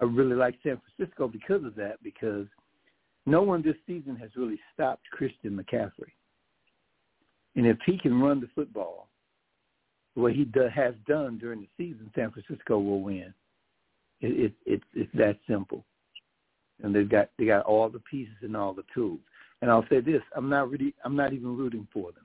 I 0.00 0.04
really 0.04 0.36
like 0.36 0.56
San 0.62 0.80
Francisco 0.96 1.28
because 1.28 1.64
of 1.64 1.74
that, 1.76 2.02
because 2.02 2.46
no 3.26 3.42
one 3.42 3.62
this 3.62 3.76
season 3.86 4.16
has 4.16 4.30
really 4.36 4.58
stopped 4.74 5.02
Christian 5.12 5.52
McCaffrey. 5.56 6.12
And 7.56 7.66
if 7.66 7.78
he 7.84 7.98
can 7.98 8.20
run 8.20 8.40
the 8.40 8.48
football 8.54 9.08
way 10.18 10.34
he 10.34 10.44
do, 10.44 10.68
has 10.74 10.94
done 11.06 11.38
during 11.38 11.60
the 11.60 11.68
season, 11.76 12.10
San 12.14 12.30
Francisco 12.30 12.78
will 12.78 13.00
win. 13.00 13.32
It, 14.20 14.52
it, 14.66 14.72
it, 14.74 14.82
it's 14.94 15.10
that 15.14 15.38
simple. 15.48 15.84
And 16.82 16.94
they've 16.94 17.08
got 17.08 17.30
they 17.38 17.46
got 17.46 17.64
all 17.64 17.88
the 17.88 18.00
pieces 18.00 18.36
and 18.42 18.56
all 18.56 18.72
the 18.72 18.84
tools. 18.94 19.20
And 19.60 19.70
I'll 19.70 19.86
say 19.90 20.00
this: 20.00 20.22
I'm 20.36 20.48
not 20.48 20.70
really 20.70 20.94
I'm 21.04 21.16
not 21.16 21.32
even 21.32 21.56
rooting 21.56 21.88
for 21.92 22.12
them. 22.12 22.24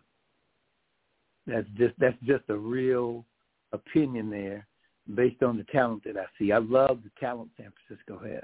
That's 1.48 1.68
just 1.78 1.94
that's 1.98 2.18
just 2.24 2.44
a 2.50 2.58
real 2.58 3.26
opinion 3.72 4.30
there 4.30 4.68
based 5.16 5.44
on 5.44 5.58
the 5.58 5.66
talent 5.66 6.04
that 6.06 6.18
I 6.18 6.26
see. 6.40 6.52
I 6.52 6.60
love 6.60 7.00
the 7.04 7.12
talent 7.20 7.50
San 7.58 7.74
Francisco 7.88 8.20
has. 8.24 8.44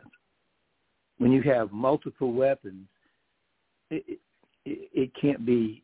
When 1.18 1.32
you 1.32 1.41
have 1.43 1.72
multiple 1.72 2.34
weapons, 2.34 2.88
it, 3.89 4.20
it, 4.66 4.89
it 4.93 5.12
can't 5.20 5.45
be 5.45 5.84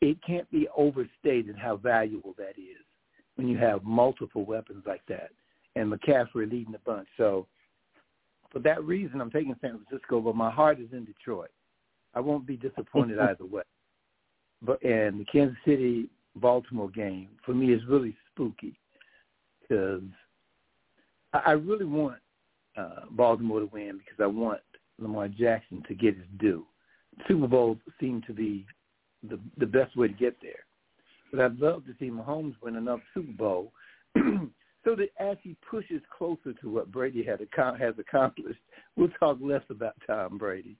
it 0.00 0.18
can't 0.26 0.50
be 0.50 0.68
overstated 0.76 1.56
how 1.56 1.76
valuable 1.76 2.34
that 2.38 2.58
is 2.58 2.84
when 3.36 3.48
you 3.48 3.56
have 3.58 3.82
multiple 3.82 4.44
weapons 4.44 4.84
like 4.86 5.02
that 5.08 5.30
and 5.74 5.92
McCaffrey 5.92 6.50
leading 6.50 6.72
the 6.72 6.78
bunch. 6.84 7.08
So 7.16 7.46
for 8.52 8.58
that 8.60 8.82
reason, 8.84 9.20
I'm 9.20 9.30
taking 9.30 9.54
San 9.60 9.80
Francisco, 9.84 10.20
but 10.20 10.36
my 10.36 10.50
heart 10.50 10.80
is 10.80 10.88
in 10.92 11.04
Detroit. 11.04 11.50
I 12.14 12.20
won't 12.20 12.46
be 12.46 12.56
disappointed 12.56 13.18
either 13.20 13.44
way. 13.44 13.62
But 14.62 14.82
and 14.82 15.20
the 15.20 15.24
Kansas 15.24 15.56
City 15.66 16.08
Baltimore 16.36 16.90
game 16.90 17.28
for 17.44 17.54
me 17.54 17.72
is 17.72 17.80
really 17.88 18.16
spooky 18.30 18.78
because 19.60 20.02
I 21.32 21.52
really 21.52 21.84
want 21.84 22.18
uh, 22.76 23.06
Baltimore 23.10 23.60
to 23.60 23.66
win 23.66 23.98
because 23.98 24.22
I 24.22 24.26
want 24.26 24.60
Lamar 24.98 25.28
Jackson 25.28 25.82
to 25.88 25.94
get 25.94 26.16
his 26.16 26.26
due. 26.38 26.64
Super 27.26 27.46
Bowls 27.46 27.78
seem 28.00 28.22
to 28.26 28.32
be 28.32 28.66
the 29.28 29.38
the 29.58 29.66
best 29.66 29.96
way 29.96 30.08
to 30.08 30.14
get 30.14 30.36
there. 30.42 30.64
But 31.30 31.40
I'd 31.40 31.58
love 31.58 31.84
to 31.86 31.94
see 31.98 32.10
Mahomes 32.10 32.54
win 32.62 32.76
another 32.76 33.02
Super 33.12 33.32
Bowl, 33.32 33.72
so 34.86 34.94
that 34.94 35.08
as 35.18 35.36
he 35.42 35.56
pushes 35.68 36.00
closer 36.16 36.54
to 36.60 36.70
what 36.70 36.92
Brady 36.92 37.22
had 37.22 37.40
has 37.78 37.94
accomplished, 37.98 38.60
we'll 38.96 39.08
talk 39.20 39.38
less 39.40 39.62
about 39.68 39.94
Tom 40.06 40.38
Brady. 40.38 40.76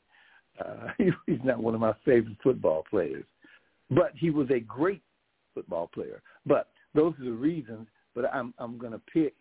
Uh, 0.58 0.88
he's 1.26 1.40
not 1.44 1.58
one 1.62 1.74
of 1.74 1.80
my 1.80 1.92
favorite 2.04 2.38
football 2.42 2.84
players, 2.88 3.24
but 3.90 4.12
he 4.14 4.30
was 4.30 4.48
a 4.50 4.60
great 4.60 5.02
football 5.54 5.90
player. 5.92 6.22
But 6.46 6.68
those 6.94 7.12
are 7.20 7.24
the 7.24 7.32
reasons 7.32 7.86
but 8.16 8.24
I'm 8.34 8.52
I'm 8.58 8.78
going 8.78 8.92
to 8.92 9.00
pick. 9.12 9.34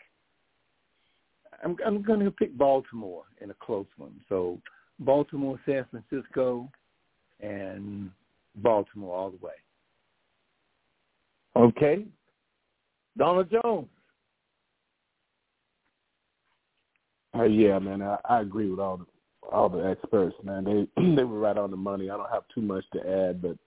I'm 1.64 1.78
I'm 1.84 2.04
going 2.04 2.20
to 2.20 2.30
pick 2.30 2.56
Baltimore 2.56 3.24
in 3.42 3.50
a 3.50 3.56
close 3.56 3.88
one. 3.98 4.20
So 4.30 4.60
Baltimore, 5.00 5.60
San 5.66 5.86
Francisco, 5.90 6.70
and 7.40 8.12
Baltimore 8.58 9.16
all 9.18 9.32
the 9.32 9.44
way. 9.44 9.54
Okay, 11.56 12.06
Donald 13.18 13.50
Jones. 13.50 13.88
Uh, 17.36 17.44
yeah, 17.44 17.80
man, 17.80 18.02
I, 18.02 18.18
I 18.30 18.42
agree 18.42 18.70
with 18.70 18.80
all 18.80 18.98
the 18.98 19.06
all 19.52 19.70
the 19.70 19.88
experts, 19.88 20.36
man. 20.44 20.64
They 20.64 21.02
they 21.16 21.24
were 21.24 21.40
right 21.40 21.58
on 21.58 21.72
the 21.72 21.78
money. 21.78 22.10
I 22.10 22.18
don't 22.18 22.32
have 22.32 22.44
too 22.54 22.62
much 22.62 22.84
to 22.94 23.00
add, 23.00 23.42
but 23.42 23.58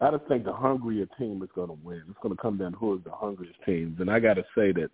I 0.00 0.10
just 0.10 0.26
think 0.28 0.44
the 0.44 0.52
hungrier 0.52 1.06
team 1.18 1.42
is 1.42 1.50
going 1.54 1.68
to 1.68 1.78
win. 1.82 2.02
It's 2.08 2.18
going 2.22 2.34
to 2.34 2.42
come 2.42 2.58
down 2.58 2.72
to 2.72 2.78
who 2.78 2.96
is 2.96 3.04
the 3.04 3.12
hungriest 3.12 3.58
teams, 3.64 4.00
and 4.00 4.10
I 4.10 4.18
got 4.18 4.34
to 4.34 4.44
say 4.56 4.72
that 4.72 4.90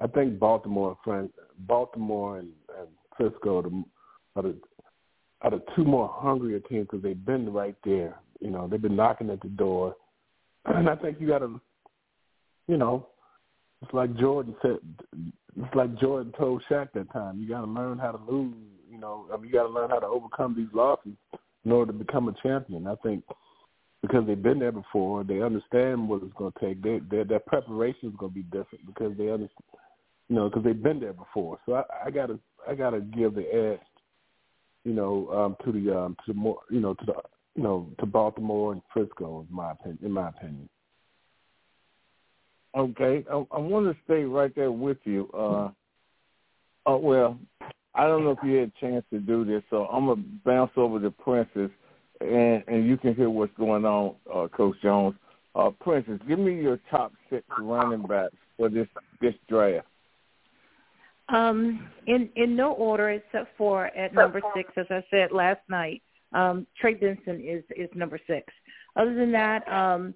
I 0.00 0.06
think 0.06 0.38
Baltimore, 0.38 0.96
Baltimore 1.58 2.38
and, 2.38 2.48
and 2.78 2.88
Frisco 3.16 3.58
are 3.58 3.62
the, 3.62 3.84
are 4.36 4.42
the 4.42 4.56
are 5.42 5.50
the 5.50 5.62
two 5.74 5.84
more 5.84 6.10
hungrier 6.12 6.60
teams 6.60 6.86
because 6.86 7.02
they've 7.02 7.24
been 7.24 7.52
right 7.52 7.76
there. 7.84 8.18
You 8.40 8.50
know, 8.50 8.68
they've 8.68 8.80
been 8.80 8.96
knocking 8.96 9.30
at 9.30 9.40
the 9.40 9.48
door, 9.48 9.96
and 10.64 10.88
I 10.88 10.96
think 10.96 11.18
you 11.20 11.28
got 11.28 11.38
to, 11.38 11.60
you 12.68 12.76
know, 12.76 13.08
it's 13.82 13.92
like 13.92 14.14
Jordan 14.16 14.54
said. 14.62 14.78
It's 15.56 15.74
like 15.74 15.98
Jordan 15.98 16.32
told 16.38 16.62
Shaq 16.70 16.88
that 16.94 17.12
time. 17.12 17.40
You 17.40 17.48
got 17.48 17.62
to 17.62 17.66
learn 17.66 17.98
how 17.98 18.12
to 18.12 18.32
lose. 18.32 18.54
You 18.90 18.98
know, 18.98 19.26
I 19.32 19.36
mean, 19.36 19.46
you 19.46 19.52
got 19.52 19.64
to 19.64 19.68
learn 19.68 19.90
how 19.90 19.98
to 19.98 20.06
overcome 20.06 20.54
these 20.56 20.72
losses 20.72 21.12
in 21.64 21.72
order 21.72 21.92
to 21.92 21.98
become 21.98 22.28
a 22.28 22.34
champion. 22.42 22.86
I 22.86 22.94
think 22.96 23.24
because 24.02 24.26
they've 24.26 24.42
been 24.42 24.58
there 24.58 24.72
before. 24.72 25.24
They 25.24 25.42
understand 25.42 26.08
what 26.08 26.22
it's 26.22 26.32
going 26.34 26.52
to 26.52 26.60
take. 26.60 26.82
They, 26.82 27.00
their 27.10 27.24
their 27.24 27.40
preparation 27.40 28.08
is 28.08 28.16
going 28.16 28.32
to 28.32 28.34
be 28.34 28.42
different 28.44 28.86
because 28.86 29.16
they 29.16 29.30
understand, 29.30 29.50
you 30.28 30.36
know, 30.36 30.48
because 30.48 30.64
they've 30.64 30.82
been 30.82 31.00
there 31.00 31.12
before. 31.12 31.58
So 31.66 31.74
I, 31.74 32.10
gotta 32.10 32.38
I 32.68 32.74
gotta 32.74 33.00
give 33.00 33.34
the 33.34 33.72
edge, 33.72 33.86
you 34.84 34.92
know, 34.92 35.28
um, 35.30 35.56
to 35.64 35.72
the 35.72 35.96
um, 35.96 36.16
to 36.26 36.34
more, 36.34 36.60
you 36.70 36.80
know, 36.80 36.94
to 36.94 37.06
the 37.06 37.14
you 37.56 37.62
know 37.62 37.88
to 37.98 38.06
Baltimore 38.06 38.72
and 38.72 38.82
Frisco, 38.92 39.46
in 39.48 39.54
my 39.54 39.72
opinion. 39.72 39.98
In 40.02 40.12
my 40.12 40.28
opinion. 40.28 40.68
Okay, 42.76 43.24
I, 43.30 43.34
I 43.34 43.58
want 43.58 43.86
to 43.86 44.02
stay 44.04 44.24
right 44.24 44.54
there 44.54 44.70
with 44.70 44.98
you. 45.04 45.28
Uh, 45.34 45.70
oh 46.86 46.96
well, 46.98 47.38
I 47.94 48.06
don't 48.06 48.24
know 48.24 48.30
if 48.30 48.38
you 48.44 48.56
had 48.56 48.72
a 48.76 48.80
chance 48.80 49.04
to 49.12 49.18
do 49.18 49.44
this, 49.44 49.62
so 49.70 49.86
I'm 49.86 50.06
gonna 50.06 50.22
bounce 50.44 50.72
over 50.76 51.00
to 51.00 51.10
Princess 51.10 51.70
and 52.20 52.62
and 52.68 52.86
you 52.86 52.96
can 52.96 53.14
hear 53.14 53.30
what's 53.30 53.56
going 53.56 53.84
on, 53.84 54.14
uh, 54.32 54.48
Coach 54.48 54.76
Jones. 54.82 55.14
Uh, 55.54 55.70
Princess, 55.80 56.20
give 56.28 56.38
me 56.38 56.60
your 56.60 56.78
top 56.90 57.12
six 57.28 57.44
running 57.58 58.02
backs 58.02 58.34
for 58.56 58.68
this 58.68 58.86
this 59.20 59.34
draft. 59.48 59.86
Um, 61.28 61.88
in 62.06 62.28
in 62.36 62.54
no 62.54 62.72
order 62.72 63.10
except 63.10 63.56
for 63.56 63.86
at 63.86 64.14
number 64.14 64.40
six, 64.54 64.70
as 64.76 64.86
I 64.90 65.02
said 65.10 65.32
last 65.32 65.60
night. 65.68 66.02
Um, 66.32 66.66
Trey 66.80 66.94
Benson 66.94 67.42
is 67.44 67.64
is 67.76 67.88
number 67.94 68.18
six. 68.26 68.52
Other 68.96 69.14
than 69.14 69.32
that, 69.32 69.66
um, 69.68 70.14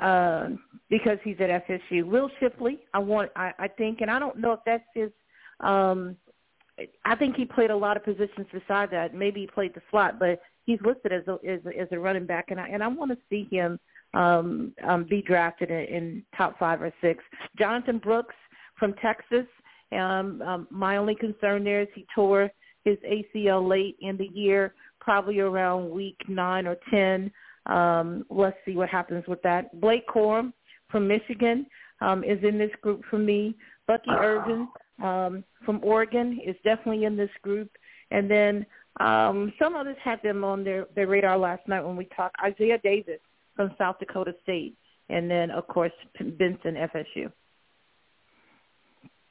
uh, 0.00 0.48
because 0.90 1.18
he's 1.24 1.36
at 1.40 1.66
FSU, 1.66 2.04
Will 2.04 2.30
Shipley. 2.40 2.80
I 2.94 2.98
want. 2.98 3.30
I, 3.36 3.52
I 3.58 3.68
think, 3.68 4.00
and 4.00 4.10
I 4.10 4.18
don't 4.18 4.38
know 4.38 4.52
if 4.52 4.60
that's 4.64 4.84
his. 4.94 5.10
Um, 5.60 6.16
I 7.04 7.16
think 7.16 7.36
he 7.36 7.44
played 7.44 7.70
a 7.70 7.76
lot 7.76 7.96
of 7.96 8.04
positions 8.04 8.46
beside 8.52 8.90
that. 8.92 9.14
Maybe 9.14 9.40
he 9.40 9.46
played 9.46 9.74
the 9.74 9.82
slot, 9.90 10.18
but 10.18 10.40
he's 10.64 10.78
listed 10.84 11.12
as 11.12 11.26
a 11.26 11.38
as 11.48 11.60
as 11.78 11.88
a 11.90 11.98
running 11.98 12.26
back, 12.26 12.46
and 12.50 12.60
I 12.60 12.68
and 12.68 12.82
I 12.82 12.88
want 12.88 13.10
to 13.10 13.18
see 13.28 13.48
him 13.50 13.78
um, 14.14 14.72
um, 14.86 15.04
be 15.08 15.22
drafted 15.22 15.70
in, 15.70 15.84
in 15.84 16.24
top 16.36 16.58
five 16.58 16.80
or 16.80 16.92
six. 17.00 17.22
Jonathan 17.58 17.98
Brooks 17.98 18.34
from 18.78 18.94
Texas. 18.94 19.46
Um, 19.92 20.42
um, 20.42 20.68
my 20.70 20.98
only 20.98 21.14
concern 21.14 21.64
there 21.64 21.80
is 21.80 21.88
he 21.94 22.06
tore 22.14 22.50
his 22.84 22.96
ACL 22.98 23.66
late 23.66 23.96
in 24.00 24.16
the 24.16 24.28
year, 24.32 24.74
probably 25.00 25.40
around 25.40 25.90
week 25.90 26.18
nine 26.28 26.66
or 26.66 26.76
ten. 26.90 27.30
Um, 27.68 28.24
let's 28.30 28.56
see 28.64 28.74
what 28.74 28.88
happens 28.88 29.24
with 29.28 29.42
that. 29.42 29.80
Blake 29.80 30.06
Corum 30.08 30.52
from 30.90 31.06
Michigan 31.06 31.66
um, 32.00 32.24
is 32.24 32.42
in 32.42 32.58
this 32.58 32.70
group 32.82 33.02
for 33.10 33.18
me. 33.18 33.54
Bucky 33.86 34.10
Irving 34.10 34.68
um, 35.02 35.44
from 35.64 35.80
Oregon 35.82 36.40
is 36.44 36.56
definitely 36.64 37.04
in 37.04 37.16
this 37.16 37.30
group. 37.42 37.70
And 38.10 38.30
then 38.30 38.66
um, 39.00 39.52
some 39.58 39.76
others 39.76 39.96
had 40.02 40.20
them 40.22 40.44
on 40.44 40.64
their, 40.64 40.86
their 40.94 41.06
radar 41.06 41.38
last 41.38 41.66
night 41.68 41.84
when 41.84 41.96
we 41.96 42.06
talked. 42.16 42.36
Isaiah 42.42 42.78
Davis 42.82 43.20
from 43.54 43.70
South 43.78 43.98
Dakota 43.98 44.34
State. 44.42 44.76
And 45.10 45.30
then, 45.30 45.50
of 45.50 45.66
course, 45.68 45.92
Benson, 46.18 46.74
FSU. 46.74 47.32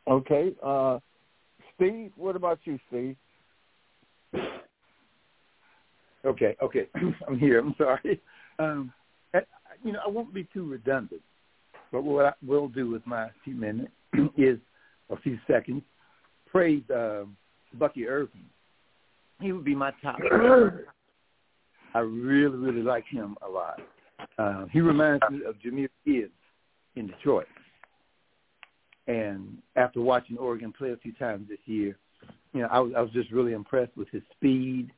Okay. 0.08 0.54
Uh, 0.64 1.00
Steve, 1.76 2.12
what 2.16 2.36
about 2.36 2.60
you, 2.64 2.80
Steve? 2.88 3.16
Okay, 6.28 6.56
okay. 6.62 6.88
I'm 7.28 7.40
here. 7.40 7.60
I'm 7.60 7.74
sorry. 7.78 8.22
Um, 8.60 8.92
I, 9.34 9.40
you 9.84 9.94
know, 9.94 10.00
I 10.06 10.10
won't 10.10 10.34
be 10.34 10.48
too 10.54 10.70
redundant, 10.70 11.22
but 11.92 12.04
what 12.04 12.26
I 12.26 12.34
will 12.46 12.68
do 12.68 12.90
with 12.90 13.06
my 13.08 13.30
few 13.44 13.56
minutes 13.56 13.92
is 14.38 14.60
a 15.10 15.18
few 15.18 15.40
seconds 15.48 15.84
praise 16.50 16.90
uh, 16.90 17.24
Bucky 17.76 18.08
Irving. 18.08 18.46
He 19.40 19.52
would 19.52 19.66
be 19.66 19.76
my 19.76 19.92
top. 20.02 20.18
I 21.94 22.00
really, 22.00 22.58
really 22.58 22.82
like 22.82 23.06
him 23.06 23.38
a 23.46 23.50
lot. 23.50 23.80
Uh, 24.38 24.66
he 24.72 24.82
reminds 24.82 25.24
me 25.30 25.42
of 25.48 25.56
Jahmyr 25.60 25.90
Gibbs 26.06 26.32
in 26.96 27.08
Detroit. 27.08 27.46
And 29.08 29.60
after 29.76 30.02
watching 30.02 30.38
Oregon 30.38 30.74
play 30.76 30.92
a 30.92 30.98
few 30.98 31.14
times 31.14 31.48
this 31.48 31.60
year, 31.66 31.98
you 32.54 32.62
know, 32.62 32.68
I 32.72 32.80
was, 32.80 32.94
I 32.98 33.02
was 33.02 33.12
just 33.12 33.32
really 33.32 33.54
impressed 33.54 33.96
with 33.96 34.10
his 34.10 34.24
speed 34.36 34.90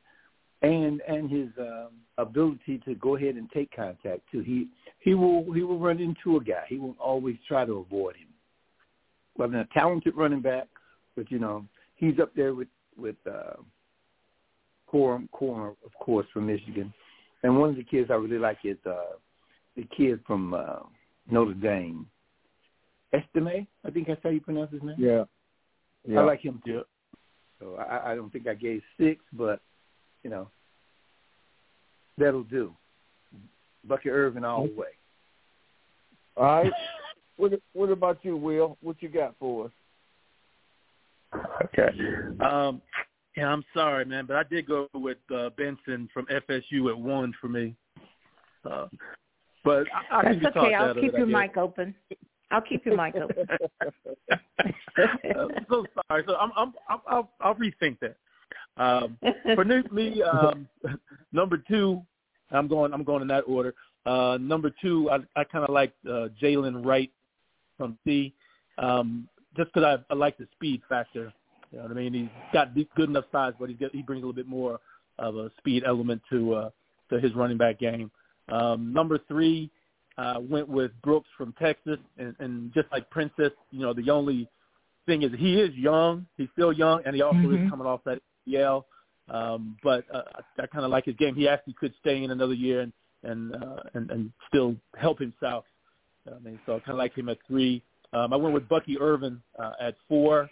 and 0.62 1.00
and 1.08 1.30
his 1.30 1.48
um, 1.58 1.88
ability 2.18 2.80
to 2.84 2.94
go 2.94 3.16
ahead 3.16 3.36
and 3.36 3.50
take 3.50 3.74
contact 3.74 4.20
too. 4.30 4.40
He 4.40 4.68
he 5.00 5.14
will 5.14 5.50
he 5.52 5.62
will 5.62 5.78
run 5.78 6.00
into 6.00 6.36
a 6.36 6.44
guy. 6.44 6.64
He 6.68 6.78
will 6.78 6.96
always 6.98 7.36
try 7.48 7.64
to 7.64 7.78
avoid 7.78 8.16
him. 8.16 8.28
Well, 9.36 9.54
a 9.54 9.66
talented 9.72 10.14
running 10.16 10.42
back, 10.42 10.68
but 11.16 11.30
you 11.30 11.38
know 11.38 11.64
he's 11.96 12.18
up 12.20 12.34
there 12.34 12.54
with 12.54 12.68
with 12.96 13.16
uh, 13.26 13.54
Corum, 14.92 15.28
Corum 15.30 15.76
of 15.84 15.94
course 15.98 16.26
from 16.32 16.46
Michigan, 16.46 16.92
and 17.42 17.58
one 17.58 17.70
of 17.70 17.76
the 17.76 17.84
kids 17.84 18.10
I 18.10 18.14
really 18.14 18.38
like 18.38 18.58
is 18.64 18.76
uh, 18.84 19.16
the 19.76 19.86
kid 19.96 20.20
from 20.26 20.52
uh, 20.52 20.80
Notre 21.30 21.54
Dame, 21.54 22.06
Estime. 23.14 23.66
I 23.84 23.90
think 23.90 24.08
that's 24.08 24.20
how 24.22 24.30
you 24.30 24.40
pronounce 24.40 24.72
his 24.72 24.82
name. 24.82 24.96
Yeah, 24.98 25.24
yeah. 26.06 26.20
I 26.20 26.24
like 26.24 26.40
him 26.40 26.60
too. 26.66 26.82
So 27.60 27.76
I, 27.76 28.12
I 28.12 28.14
don't 28.14 28.30
think 28.30 28.46
I 28.46 28.54
gave 28.54 28.82
six, 28.98 29.22
but 29.32 29.60
you 30.22 30.30
know, 30.30 30.48
that'll 32.18 32.44
do. 32.44 32.74
Bucky 33.84 34.10
Irving 34.10 34.44
all 34.44 34.66
the 34.66 34.74
way. 34.74 34.88
All 36.36 36.44
right. 36.44 36.72
what 37.36 37.52
What 37.72 37.90
about 37.90 38.18
you, 38.22 38.36
Will? 38.36 38.76
What 38.82 38.96
you 39.00 39.08
got 39.08 39.34
for 39.38 39.66
us? 39.66 39.72
Okay. 41.64 41.88
Um, 42.40 42.82
yeah, 43.36 43.48
I'm 43.48 43.64
sorry, 43.72 44.04
man, 44.04 44.26
but 44.26 44.36
I 44.36 44.42
did 44.42 44.66
go 44.66 44.88
with 44.94 45.18
uh, 45.34 45.50
Benson 45.56 46.08
from 46.12 46.26
FSU 46.26 46.90
at 46.90 46.98
one 46.98 47.32
for 47.40 47.48
me. 47.48 47.74
Uh, 48.68 48.88
but 49.64 49.86
I, 50.10 50.18
I 50.18 50.22
That's 50.42 50.56
okay. 50.56 50.74
I'll 50.74 50.94
keep 50.94 51.12
your 51.12 51.26
mic 51.26 51.56
open. 51.56 51.94
I'll 52.50 52.60
keep 52.60 52.84
your 52.84 52.96
mic 52.96 53.14
open. 53.14 53.46
I'm 55.36 55.66
so 55.68 55.86
sorry. 56.08 56.24
So 56.26 56.34
I'm, 56.36 56.50
I'm, 56.56 56.72
I'm 56.88 56.98
I'll, 57.06 57.30
I'll 57.40 57.54
rethink 57.54 58.00
that. 58.00 58.16
Um, 58.80 59.18
for 59.54 59.64
me, 59.64 60.22
um, 60.22 60.66
number 61.32 61.58
two, 61.58 62.02
I'm 62.50 62.66
going. 62.66 62.92
I'm 62.92 63.04
going 63.04 63.22
in 63.22 63.28
that 63.28 63.44
order. 63.46 63.74
Uh, 64.06 64.38
number 64.40 64.72
two, 64.82 65.10
I, 65.10 65.18
I 65.38 65.44
kind 65.44 65.64
of 65.64 65.70
like 65.70 65.92
uh, 66.08 66.28
Jaylen 66.42 66.84
Wright 66.84 67.10
from 67.76 67.98
C, 68.04 68.32
um, 68.78 69.28
just 69.56 69.72
because 69.72 69.98
I, 70.10 70.12
I 70.12 70.16
like 70.16 70.38
the 70.38 70.48
speed 70.52 70.80
factor. 70.88 71.32
You 71.70 71.78
know 71.78 71.84
what 71.84 71.92
I 71.92 71.94
mean? 71.94 72.14
He's 72.14 72.52
got 72.52 72.74
good 72.74 73.10
enough 73.10 73.26
size, 73.30 73.52
but 73.60 73.68
he's 73.68 73.78
got, 73.78 73.94
he 73.94 74.02
brings 74.02 74.22
a 74.22 74.26
little 74.26 74.32
bit 74.32 74.48
more 74.48 74.80
of 75.18 75.36
a 75.36 75.50
speed 75.58 75.84
element 75.86 76.22
to 76.30 76.54
uh, 76.54 76.70
to 77.10 77.20
his 77.20 77.34
running 77.34 77.58
back 77.58 77.78
game. 77.78 78.10
Um, 78.48 78.92
number 78.94 79.18
three, 79.28 79.70
uh, 80.16 80.40
went 80.40 80.68
with 80.68 80.90
Brooks 81.02 81.28
from 81.36 81.54
Texas, 81.60 81.98
and, 82.18 82.34
and 82.40 82.72
just 82.72 82.88
like 82.90 83.08
Princess, 83.10 83.52
you 83.70 83.80
know, 83.80 83.92
the 83.92 84.08
only 84.10 84.48
thing 85.04 85.22
is 85.22 85.30
he 85.38 85.60
is 85.60 85.74
young. 85.74 86.26
He's 86.38 86.48
still 86.54 86.72
young, 86.72 87.02
and 87.04 87.14
he 87.14 87.20
also 87.20 87.38
mm-hmm. 87.38 87.66
is 87.66 87.70
coming 87.70 87.86
off 87.86 88.00
that 88.06 88.20
Yale. 88.50 88.86
Um, 89.28 89.76
but 89.82 90.04
uh, 90.12 90.22
I, 90.58 90.66
kind 90.66 90.84
of 90.84 90.90
like 90.90 91.04
his 91.04 91.16
game. 91.16 91.34
He 91.34 91.48
actually 91.48 91.74
could 91.74 91.94
stay 92.00 92.22
in 92.22 92.30
another 92.30 92.54
year 92.54 92.80
and 92.80 92.92
and 93.22 93.54
uh, 93.54 93.82
and, 93.94 94.10
and 94.10 94.32
still 94.48 94.74
help 94.96 95.18
himself. 95.18 95.64
I 96.26 96.38
mean, 96.40 96.58
so 96.66 96.76
I 96.76 96.80
kind 96.80 96.92
of 96.92 96.98
like 96.98 97.16
him 97.16 97.28
at 97.28 97.38
three. 97.46 97.82
Um, 98.12 98.32
I 98.32 98.36
went 98.36 98.54
with 98.54 98.68
Bucky 98.68 98.98
Irving 98.98 99.40
uh, 99.58 99.72
at 99.80 99.94
four. 100.08 100.50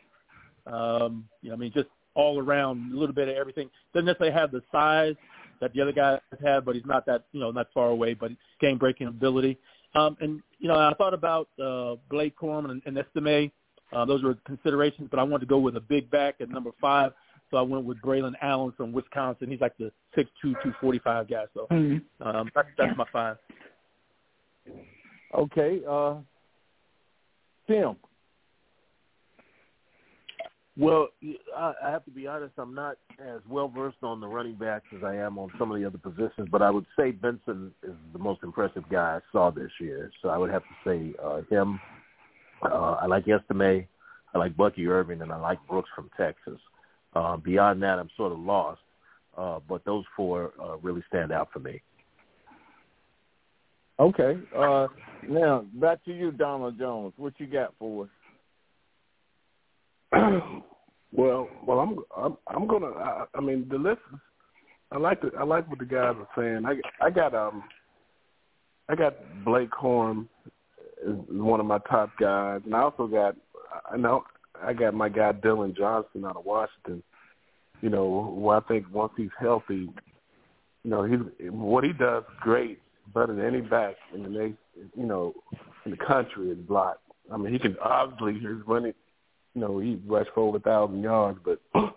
Um, 0.66 1.28
you 1.42 1.49
know, 1.49 1.57
I 1.57 1.59
mean, 1.59 1.72
just 1.74 1.88
all 2.14 2.38
around, 2.38 2.92
a 2.92 2.96
little 2.96 3.14
bit 3.14 3.28
of 3.28 3.36
everything. 3.36 3.70
Doesn't 3.94 4.07
necessarily 4.07 4.34
have 4.34 4.51
the 4.51 4.62
size 4.70 5.14
that 5.61 5.72
the 5.72 5.80
other 5.80 5.92
guys 5.92 6.20
have, 6.44 6.64
but 6.64 6.74
he's 6.74 6.86
not 6.86 7.07
that 7.07 7.24
you 7.32 7.40
know 7.40 7.51
not 7.51 7.68
far 7.74 7.88
away. 7.88 8.14
But 8.14 8.32
game 8.61 8.78
breaking 8.78 9.09
ability. 9.09 9.59
Um, 9.94 10.16
and 10.20 10.40
you 10.59 10.68
know, 10.68 10.76
I 10.76 10.92
thought 10.99 11.14
about 11.14 11.49
uh, 11.62 11.96
Blake 12.11 12.36
Corum 12.38 12.70
and, 12.70 12.82
and 12.86 12.99
Estime. 12.99 13.51
Uh, 13.92 14.05
those 14.05 14.22
were 14.22 14.36
considerations, 14.44 15.09
but 15.11 15.18
I 15.18 15.22
wanted 15.22 15.46
to 15.46 15.49
go 15.49 15.59
with 15.59 15.76
a 15.76 15.80
big 15.80 16.11
back 16.11 16.36
at 16.40 16.51
number 16.51 16.70
five. 16.80 17.12
So 17.51 17.57
I 17.57 17.62
went 17.62 17.84
with 17.84 18.01
Braylon 18.03 18.34
Allen 18.42 18.72
from 18.76 18.92
Wisconsin. 18.92 19.51
He's 19.51 19.61
like 19.61 19.76
the 19.78 19.90
six 20.14 20.30
two 20.42 20.55
two 20.62 20.72
forty 20.80 20.99
five 20.99 21.28
guy. 21.28 21.44
So 21.55 21.66
mm-hmm. 21.70 22.26
um, 22.26 22.51
that's, 22.55 22.68
that's 22.76 22.90
yeah. 22.90 22.94
my 22.96 23.07
five. 23.12 23.36
Okay, 25.34 25.80
uh, 25.88 26.16
Tim. 27.66 27.96
Well, 30.76 31.09
I 31.57 31.72
have 31.90 32.05
to 32.05 32.11
be 32.12 32.28
honest. 32.28 32.53
I'm 32.57 32.72
not 32.72 32.99
as 33.18 33.40
well 33.49 33.66
versed 33.66 33.96
on 34.05 34.20
the 34.20 34.28
running 34.28 34.55
backs 34.55 34.86
as 34.96 35.03
I 35.03 35.16
am 35.16 35.36
on 35.36 35.51
some 35.59 35.72
of 35.72 35.80
the 35.80 35.84
other 35.84 35.99
positions, 35.99 36.49
but 36.53 36.62
I 36.62 36.70
would 36.70 36.86
say 36.96 37.11
Benson 37.11 37.72
is 37.82 37.96
the 38.12 38.18
most 38.20 38.44
impressive 38.44 38.84
guy 38.88 39.16
I 39.16 39.20
saw 39.32 39.51
this 39.51 39.72
year. 39.80 40.12
So 40.22 40.28
I 40.28 40.38
would 40.38 40.51
have 40.51 40.62
to 40.62 40.74
say 40.86 41.14
uh, 41.20 41.40
him. 41.51 41.80
Uh, 42.62 42.96
I 43.01 43.07
like 43.07 43.26
Estime, 43.26 43.88
I 44.34 44.38
like 44.38 44.57
Bucky 44.57 44.86
Irving, 44.86 45.20
and 45.20 45.32
I 45.32 45.36
like 45.36 45.59
Brooks 45.68 45.90
from 45.96 46.11
Texas. 46.16 46.59
Uh, 46.59 46.78
beyond 47.45 47.83
that, 47.83 47.99
I'm 47.99 48.11
sort 48.17 48.33
of 48.33 48.39
lost. 48.39 48.81
Uh, 49.37 49.61
but 49.69 49.85
those 49.85 50.05
four 50.17 50.53
uh, 50.61 50.77
really 50.79 51.03
stand 51.09 51.31
out 51.31 51.49
for 51.53 51.61
me. 51.61 51.81
Okay. 54.01 54.39
Uh, 54.57 54.89
now 55.29 55.65
back 55.75 56.05
to 56.05 56.13
you, 56.13 56.33
Donald 56.33 56.79
Jones. 56.79 57.13
What 57.17 57.35
you 57.39 57.47
got 57.47 57.75
for 57.79 58.05
us? 58.05 58.11
well, 61.13 61.49
well, 61.67 61.79
I'm 61.79 61.99
I'm, 62.17 62.37
I'm 62.49 62.67
gonna. 62.67 62.87
I, 62.87 63.25
I 63.35 63.41
mean, 63.41 63.67
the 63.71 63.79
list. 63.79 64.01
Is, 64.13 64.21
I 64.91 64.99
like 64.99 65.21
the 65.21 65.31
I 65.39 65.45
like 65.45 65.69
what 65.69 65.79
the 65.79 65.85
guys 65.85 66.15
are 66.17 66.29
saying. 66.37 66.65
I 66.67 67.07
I 67.07 67.11
got 67.11 67.35
um. 67.35 67.63
I 68.89 68.95
got 68.95 69.15
Blake 69.45 69.71
Corum 69.71 70.29
is 71.07 71.15
one 71.29 71.61
of 71.61 71.67
my 71.67 71.79
top 71.91 72.11
guys, 72.19 72.63
and 72.65 72.75
I 72.75 72.81
also 72.81 73.07
got 73.07 73.37
I 73.93 73.97
know 73.97 74.25
I 74.63 74.73
got 74.73 74.95
my 74.95 75.09
guy 75.09 75.33
Dillon 75.33 75.75
Johnson 75.77 76.25
out 76.25 76.37
of 76.37 76.45
Washington. 76.45 77.03
You 77.81 77.91
know, 77.91 78.35
who 78.35 78.49
I 78.49 78.61
think 78.61 78.87
once 78.93 79.13
he's 79.17 79.31
healthy, 79.39 79.89
you 80.85 80.91
know, 80.91 81.05
he's 81.05 81.21
what 81.51 81.85
he 81.85 81.93
does 81.93 82.25
great, 82.41 82.81
better 83.15 83.35
than 83.35 83.45
any 83.45 83.61
back 83.61 83.95
in 84.15 84.23
the 84.23 84.29
nation, 84.29 84.59
you 84.97 85.07
know, 85.07 85.33
in 85.85 85.93
the 85.93 85.97
country 85.97 86.51
is 86.51 86.59
block. 86.59 86.99
I 87.33 87.37
mean, 87.37 87.53
he 87.53 87.59
can 87.59 87.77
obviously 87.83 88.35
he's 88.35 88.67
running, 88.67 88.95
you 89.55 89.61
know, 89.61 89.79
he 89.79 90.01
rushed 90.07 90.31
for 90.35 90.41
over 90.41 90.57
a 90.57 90.61
thousand 90.61 91.03
yards, 91.03 91.39
but 91.45 91.61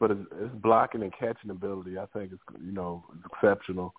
but 0.00 0.10
his, 0.10 0.18
his 0.40 0.50
blocking 0.62 1.02
and 1.02 1.12
catching 1.12 1.50
ability, 1.50 1.98
I 1.98 2.06
think, 2.06 2.32
is 2.32 2.38
you 2.64 2.72
know, 2.72 3.04
is 3.14 3.30
exceptional. 3.32 3.92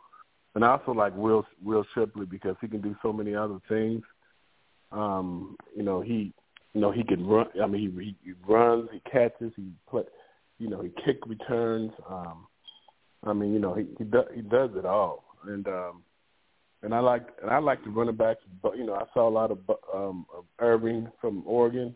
And 0.55 0.65
I 0.65 0.71
also 0.71 0.93
like 0.93 1.15
Will 1.15 1.45
Will 1.63 1.85
Shipley 1.93 2.25
because 2.25 2.55
he 2.61 2.67
can 2.67 2.81
do 2.81 2.95
so 3.03 3.13
many 3.13 3.35
other 3.35 3.59
things. 3.67 4.01
Um, 4.91 5.55
you 5.75 5.83
know, 5.83 6.01
he 6.01 6.33
you 6.73 6.81
know, 6.81 6.91
he 6.91 7.03
can 7.03 7.25
run. 7.25 7.47
I 7.61 7.67
mean, 7.67 7.93
he, 7.99 8.15
he 8.23 8.33
runs, 8.47 8.89
he 8.91 9.01
catches, 9.09 9.51
he 9.55 9.71
play, 9.89 10.03
you 10.59 10.69
know, 10.69 10.81
he 10.81 10.91
kick 11.03 11.25
returns. 11.25 11.91
Um, 12.09 12.47
I 13.23 13.33
mean, 13.33 13.53
you 13.53 13.59
know, 13.59 13.73
he 13.73 13.85
he 13.97 14.03
does 14.03 14.25
he 14.33 14.41
does 14.41 14.69
it 14.75 14.85
all, 14.85 15.23
and 15.45 15.67
um, 15.67 16.03
and 16.83 16.93
I 16.93 16.99
like 16.99 17.27
and 17.41 17.49
I 17.49 17.57
like 17.57 17.83
the 17.83 17.89
running 17.89 18.15
backs. 18.15 18.41
But 18.61 18.77
you 18.77 18.85
know, 18.85 18.95
I 18.95 19.03
saw 19.13 19.27
a 19.27 19.31
lot 19.31 19.51
of 19.51 19.59
um, 19.93 20.25
of 20.35 20.45
Irving 20.59 21.09
from 21.19 21.43
Oregon. 21.45 21.95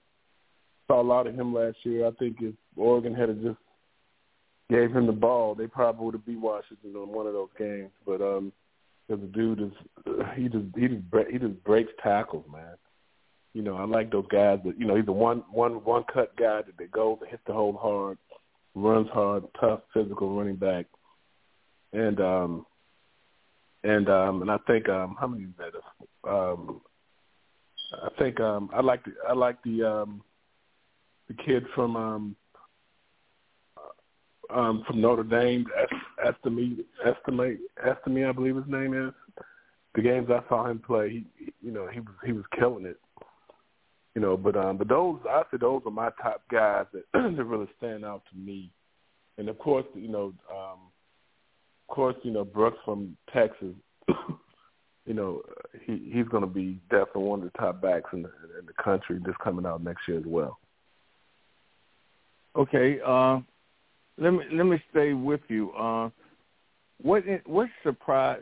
Saw 0.88 1.02
a 1.02 1.04
lot 1.04 1.28
of 1.28 1.36
him 1.36 1.54
last 1.54 1.78
year. 1.84 2.08
I 2.08 2.12
think 2.12 2.38
if 2.42 2.56
Oregon 2.76 3.14
had 3.14 3.30
just 3.42 3.58
gave 4.70 4.92
him 4.92 5.06
the 5.06 5.14
ball, 5.14 5.56
they 5.56 5.68
probably 5.68 6.06
would 6.06 6.16
have 6.16 6.26
beat 6.26 6.40
Washington 6.40 6.96
on 6.96 7.10
one 7.10 7.28
of 7.28 7.34
those 7.34 7.50
games. 7.58 7.92
But 8.06 8.22
um, 8.22 8.52
because 9.08 9.22
the 9.22 9.28
dude 9.28 9.62
is 9.62 9.72
he 10.36 10.44
just 10.50 10.66
he 10.76 10.88
just 10.88 11.32
he 11.32 11.38
just 11.38 11.64
breaks 11.64 11.92
tackles, 12.02 12.46
man. 12.52 12.76
You 13.54 13.62
know, 13.62 13.76
I 13.76 13.86
like 13.86 14.12
those 14.12 14.26
guys 14.32 14.60
that 14.66 14.80
you 14.80 14.86
know 14.86 14.96
he's 14.96 15.08
a 15.08 15.12
one 15.12 15.44
one 15.52 15.84
one 15.84 16.04
cut 16.12 16.36
guy 16.38 16.62
that 16.64 16.78
they 16.78 16.86
goes 16.86 17.20
and 17.22 17.30
hits 17.30 17.44
the 17.46 17.54
hole 17.54 17.78
hard, 17.80 18.18
runs 18.74 19.08
hard, 19.10 19.44
tough, 19.60 19.82
physical 19.94 20.36
running 20.36 20.56
back, 20.56 20.88
and 21.94 22.20
um 22.20 22.66
and 23.84 24.10
um 24.10 24.42
and 24.42 24.50
I 24.50 24.58
think 24.66 24.90
um 24.90 25.16
how 25.20 25.28
many 25.28 25.44
is 25.44 25.50
that? 25.58 26.30
Um, 26.30 26.82
I 27.94 28.10
think 28.18 28.40
um 28.40 28.72
I 28.74 28.82
like 28.82 29.04
the 29.06 29.12
I 29.30 29.34
like 29.34 29.62
the 29.64 29.84
um 29.84 30.24
the 31.28 31.36
kid 31.36 31.66
from 31.76 31.96
um 31.96 32.36
um, 34.50 34.84
from 34.86 35.02
Notre 35.02 35.24
Dame, 35.24 35.66
estimate, 36.24 36.86
estimate, 37.04 37.60
estimate, 37.84 38.28
I 38.28 38.32
believe 38.32 38.56
his 38.56 38.68
name 38.68 38.94
is. 38.94 39.14
The 39.96 40.02
games 40.02 40.30
I 40.30 40.48
saw 40.48 40.70
him 40.70 40.80
play, 40.80 41.24
he, 41.38 41.54
you 41.62 41.72
know, 41.72 41.88
he 41.88 42.00
was 42.00 42.14
he 42.26 42.32
was 42.32 42.46
killing 42.58 42.86
it. 42.86 43.00
You 44.16 44.22
know, 44.22 44.38
but 44.38 44.56
um, 44.56 44.78
but 44.78 44.90
those 44.90 45.20
I 45.28 45.42
say 45.50 45.58
those 45.60 45.82
are 45.86 45.92
my 45.92 46.10
top 46.22 46.44
guys 46.52 46.86
that 46.94 47.04
that 47.14 47.44
really 47.44 47.68
stand 47.78 48.06
out 48.06 48.24
to 48.32 48.38
me. 48.38 48.72
And 49.38 49.50
of 49.50 49.58
course, 49.58 49.86
you 49.96 50.08
know, 50.08 50.34
um, 50.52 50.80
of 51.90 51.96
course, 51.96 52.16
you 52.24 52.32
know 52.32 52.46
Brooks 52.46 52.78
from 52.86 53.18
Texas. 53.34 53.74
you 55.06 55.14
know, 55.14 55.42
he 55.86 56.12
he's 56.14 56.28
going 56.28 56.44
to 56.44 56.48
be 56.48 56.80
definitely 56.90 57.24
one 57.24 57.42
of 57.42 57.52
the 57.52 57.58
top 57.58 57.82
backs 57.82 58.10
in 58.14 58.22
the 58.22 58.30
in 58.60 58.66
the 58.68 58.84
country 58.84 59.20
just 59.26 59.40
coming 59.40 59.66
out 59.66 59.84
next 59.84 60.08
year 60.08 60.20
as 60.20 60.26
well. 60.26 60.60
Okay, 62.56 63.00
uh, 63.04 63.40
let 64.20 64.32
me 64.32 64.44
let 64.54 64.66
me 64.66 64.82
stay 64.92 65.14
with 65.14 65.42
you. 65.48 65.72
Uh, 65.72 66.10
what 67.02 67.24
what 67.46 67.68
surprise? 67.82 68.42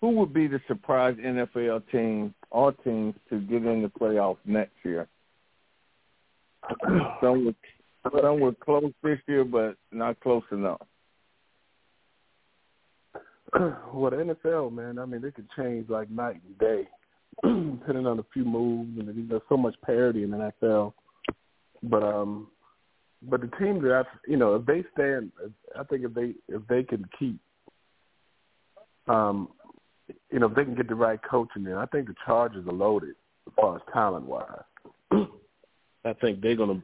Who 0.00 0.10
would 0.10 0.32
be 0.32 0.46
the 0.46 0.60
surprise 0.68 1.16
NFL 1.16 1.82
team, 1.90 2.34
all 2.50 2.72
teams, 2.72 3.14
to 3.30 3.40
get 3.40 3.64
in 3.64 3.82
the 3.82 3.88
playoffs 3.88 4.38
next 4.44 4.74
year? 4.84 5.08
some 7.20 7.46
were 7.46 7.54
some 8.12 8.40
were 8.40 8.54
close 8.54 8.92
this 9.02 9.18
year, 9.26 9.44
but 9.44 9.76
not 9.90 10.20
close 10.20 10.44
enough. 10.52 10.80
well, 13.92 14.10
the 14.10 14.34
NFL, 14.44 14.72
man, 14.72 14.98
I 14.98 15.06
mean, 15.06 15.22
they 15.22 15.30
could 15.30 15.48
change 15.56 15.88
like 15.88 16.10
night 16.10 16.40
and 16.46 16.58
day, 16.58 16.88
depending 17.42 18.06
on 18.06 18.18
a 18.18 18.24
few 18.32 18.44
moves, 18.44 18.98
and 18.98 19.30
there's 19.30 19.42
so 19.48 19.56
much 19.56 19.74
parity 19.84 20.22
in 20.22 20.30
the 20.30 20.52
NFL. 20.62 20.92
But 21.82 22.02
um, 22.02 22.48
but 23.22 23.40
the 23.40 23.50
team 23.58 23.82
that 23.82 23.92
I, 23.92 24.30
you 24.30 24.36
know, 24.36 24.54
if 24.56 24.66
they 24.66 24.84
stand, 24.92 25.32
I 25.78 25.84
think 25.84 26.04
if 26.04 26.14
they 26.14 26.34
if 26.48 26.66
they 26.68 26.82
can 26.82 27.04
keep, 27.18 27.38
um, 29.06 29.48
you 30.30 30.38
know, 30.38 30.46
if 30.46 30.54
they 30.54 30.64
can 30.64 30.74
get 30.74 30.88
the 30.88 30.94
right 30.94 31.20
coaching 31.28 31.62
in, 31.62 31.64
there. 31.64 31.78
I 31.78 31.86
think 31.86 32.08
the 32.08 32.14
Chargers 32.24 32.66
are 32.66 32.72
loaded 32.72 33.14
as 33.46 33.52
far 33.56 33.76
as 33.76 33.82
talent 33.92 34.26
wise. 34.26 34.62
I 36.04 36.12
think 36.20 36.40
they're 36.40 36.56
gonna, 36.56 36.82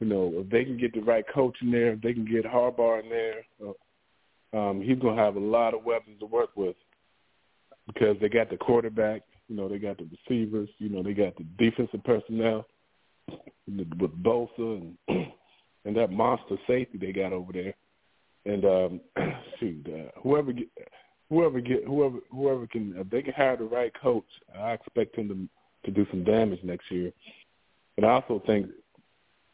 you 0.00 0.06
know, 0.06 0.32
if 0.36 0.50
they 0.50 0.64
can 0.64 0.78
get 0.78 0.94
the 0.94 1.00
right 1.00 1.24
coach 1.32 1.56
in 1.62 1.70
there, 1.70 1.92
if 1.92 2.00
they 2.00 2.12
can 2.12 2.24
get 2.24 2.44
Harbaugh 2.44 3.02
in 3.02 3.08
there, 3.08 3.44
uh, 3.64 4.56
um, 4.56 4.82
he's 4.82 4.98
gonna 4.98 5.20
have 5.20 5.36
a 5.36 5.40
lot 5.40 5.74
of 5.74 5.84
weapons 5.84 6.20
to 6.20 6.26
work 6.26 6.50
with 6.56 6.76
because 7.86 8.16
they 8.20 8.28
got 8.28 8.50
the 8.50 8.56
quarterback, 8.56 9.22
you 9.48 9.56
know, 9.56 9.68
they 9.68 9.78
got 9.78 9.98
the 9.98 10.08
receivers, 10.28 10.68
you 10.78 10.88
know, 10.88 11.02
they 11.02 11.14
got 11.14 11.34
the 11.36 11.44
defensive 11.58 12.02
personnel 12.04 12.66
with 13.66 14.22
Bosa 14.22 14.48
and 14.58 14.96
and 15.84 15.96
that 15.96 16.10
monster 16.10 16.56
safety 16.66 16.98
they 16.98 17.12
got 17.12 17.32
over 17.32 17.52
there. 17.52 17.74
And 18.44 18.64
um, 18.64 19.00
shoot, 19.60 19.86
uh, 19.88 20.20
whoever 20.20 20.52
get, 20.52 20.68
whoever 21.32 21.60
get, 21.60 21.84
whoever 21.84 22.18
whoever 22.30 22.66
can, 22.66 22.94
if 22.96 23.08
they 23.08 23.22
can 23.22 23.32
hire 23.32 23.56
the 23.56 23.64
right 23.64 23.92
coach, 24.00 24.26
I 24.56 24.72
expect 24.72 25.16
him 25.16 25.28
to 25.28 25.90
to 25.90 25.90
do 25.90 26.06
some 26.10 26.24
damage 26.24 26.60
next 26.62 26.90
year. 26.90 27.10
And 27.96 28.04
I 28.04 28.10
also 28.10 28.42
think 28.46 28.66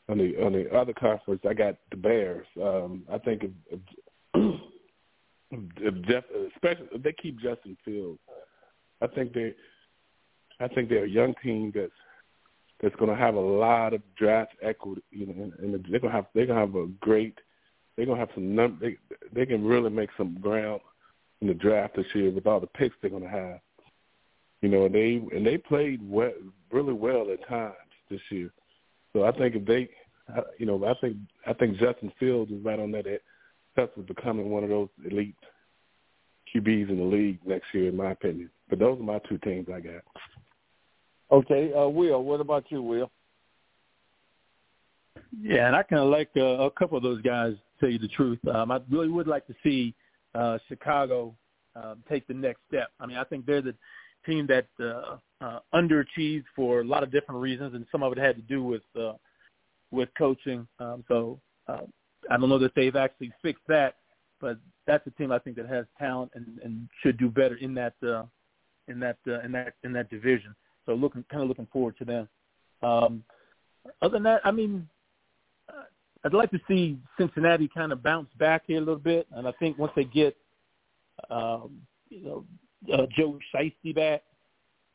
on 0.09 0.19
the 0.19 0.37
on 0.45 0.53
the 0.53 0.75
other 0.75 0.93
conference, 0.93 1.43
I 1.49 1.55
got 1.55 1.77
the 1.91 1.97
Bears. 1.97 2.47
Um, 2.61 3.05
I 3.11 3.19
think 3.19 3.45
if, 3.45 3.81
if, 4.35 4.61
if 5.77 6.05
Jeff, 6.07 6.25
especially 6.55 6.89
if 6.93 7.03
they 7.03 7.13
keep 7.13 7.41
Justin 7.41 7.77
Fields, 7.85 8.19
I 9.01 9.07
think 9.07 9.33
they, 9.33 9.55
I 10.59 10.67
think 10.67 10.89
they're 10.89 11.05
a 11.05 11.09
young 11.09 11.35
team 11.45 11.73
that's 11.75 11.93
that's 12.83 12.97
going 12.97 13.11
to 13.11 13.17
have 13.17 13.35
a 13.35 13.41
lot 13.41 13.95
of 13.95 14.03
draft 14.17 14.53
equity, 14.63 15.03
you 15.11 15.27
know, 15.27 15.33
and, 15.33 15.53
and 15.61 15.85
they're 15.91 16.01
going 16.01 16.13
to 16.13 16.17
have 16.17 16.27
they're 16.35 16.47
going 16.47 16.59
to 16.59 16.67
have 16.67 16.75
a 16.75 16.89
great 17.01 17.39
they're 17.97 18.07
going 18.07 18.19
to 18.19 18.27
have 18.27 18.35
some 18.35 18.55
num- 18.55 18.81
they 18.81 18.97
they 19.33 19.47
can 19.47 19.65
really 19.65 19.91
make 19.91 20.11
some 20.17 20.39
ground 20.41 20.81
in 21.41 21.49
the 21.49 21.55
draft 21.55 21.97
this 21.97 22.07
year 22.15 22.31
with 22.31 22.47
all 22.47 22.61
the 22.61 22.67
picks 22.67 22.97
they're 23.01 23.11
going 23.11 23.23
to 23.23 23.29
have. 23.29 23.61
You 24.61 24.69
know, 24.69 24.87
and 24.87 24.95
they 24.95 25.23
and 25.35 25.47
they 25.47 25.57
played 25.57 26.01
well, 26.03 26.33
really 26.73 26.93
well 26.93 27.29
at 27.33 27.47
times 27.49 27.75
this 28.11 28.21
year. 28.31 28.51
So 29.13 29.25
I 29.25 29.33
think 29.33 29.55
if 29.55 29.65
they, 29.65 29.89
you 30.59 30.67
know, 30.67 30.85
I 30.85 30.95
think 31.01 31.17
I 31.47 31.53
think 31.53 31.79
Justin 31.79 32.13
Fields 32.19 32.51
is 32.51 32.65
right 32.65 32.79
on 32.79 32.91
that 32.93 33.07
cusp 33.77 33.97
of 33.97 34.07
becoming 34.07 34.51
one 34.51 34.65
of 34.65 34.71
those 34.71 34.89
elite 35.09 35.37
QBs 36.55 36.89
in 36.89 36.99
the 36.99 37.05
league 37.05 37.39
next 37.47 37.67
year, 37.73 37.89
in 37.89 37.97
my 37.97 38.11
opinion. 38.11 38.51
But 38.69 38.81
those 38.81 38.99
are 38.99 39.03
my 39.03 39.21
two 39.29 39.39
teams 39.39 39.69
I 39.73 39.81
got. 39.81 40.03
Okay, 41.31 41.73
uh, 41.73 41.89
Will, 41.89 42.23
what 42.25 42.41
about 42.41 42.65
you, 42.71 42.83
Will? 42.83 43.11
Yeah, 45.41 45.67
and 45.67 45.77
I 45.77 45.83
kind 45.83 46.03
of 46.03 46.09
like 46.09 46.31
uh, 46.37 46.41
a 46.41 46.71
couple 46.71 46.97
of 46.97 47.03
those 47.03 47.23
guys. 47.23 47.55
To 47.55 47.87
tell 47.87 47.91
you 47.93 47.99
the 48.01 48.09
truth, 48.09 48.41
um, 48.49 48.73
I 48.73 48.81
really 48.91 49.09
would 49.09 49.29
like 49.29 49.47
to 49.47 49.55
see 49.63 49.95
uh, 50.35 50.59
Chicago 50.69 51.35
uh, 51.77 51.95
take 52.09 52.27
the 52.27 52.35
next 52.35 52.61
step. 52.69 52.89
I 53.01 53.07
mean, 53.07 53.17
I 53.17 53.25
think 53.25 53.47
they're 53.47 53.63
the 53.63 53.75
team 54.27 54.47
that 54.49 54.67
uh, 54.81 55.17
uh, 55.41 55.61
underachieved 55.75 56.45
for 56.55 56.81
a 56.81 56.85
lot 56.85 57.03
of 57.03 57.13
different 57.13 57.41
reasons, 57.41 57.75
and 57.75 57.87
some 57.91 58.03
of 58.03 58.13
it 58.13 58.19
had 58.19 58.37
to 58.37 58.43
do 58.43 58.63
with 58.63 58.83
uh, 58.99 59.15
with 59.91 60.09
coaching. 60.17 60.67
Um, 60.79 61.05
so 61.09 61.41
uh, 61.69 61.83
I 62.31 62.37
don't 62.37 62.49
know 62.49 62.59
that 62.59 62.75
they've 62.75 62.97
actually 62.97 63.33
fixed 63.43 63.67
that, 63.69 63.97
but 64.41 64.59
that's 64.87 65.07
a 65.07 65.11
team 65.13 65.33
I 65.33 65.39
think 65.39 65.57
that 65.57 65.69
has 65.69 65.87
talent 65.99 66.33
and, 66.35 66.59
and 66.65 66.89
should 67.03 67.19
do 67.19 67.29
better 67.29 67.57
in 67.57 67.75
that 67.75 67.95
uh, 68.03 68.25
in 68.89 69.01
that 69.01 69.19
uh, 69.27 69.41
in 69.41 69.53
that 69.53 69.75
in 69.85 69.93
that 69.93 70.11
division. 70.11 70.55
So 70.87 70.95
looking 70.95 71.25
kind 71.31 71.43
of 71.43 71.49
looking 71.49 71.69
forward 71.73 71.97
to 71.99 72.05
them. 72.05 72.29
Um, 72.83 73.25
other 74.03 74.13
than 74.13 74.23
that, 74.25 74.41
I 74.45 74.51
mean, 74.51 74.89
I'd 76.25 76.35
like 76.35 76.51
to 76.51 76.61
see 76.67 76.99
Cincinnati 77.19 77.69
kind 77.73 77.93
of 77.93 78.03
bounce 78.03 78.29
back 78.39 78.63
here 78.67 78.79
a 78.79 78.81
little 78.81 78.97
bit, 78.97 79.27
and 79.33 79.47
I 79.47 79.53
think 79.53 79.79
once 79.79 79.93
they 79.95 80.05
get, 80.05 80.37
um, 81.31 81.81
you 82.11 82.23
know, 82.23 82.45
uh, 82.93 83.07
Joe 83.17 83.39
Shiesty 83.55 83.95
back, 83.95 84.23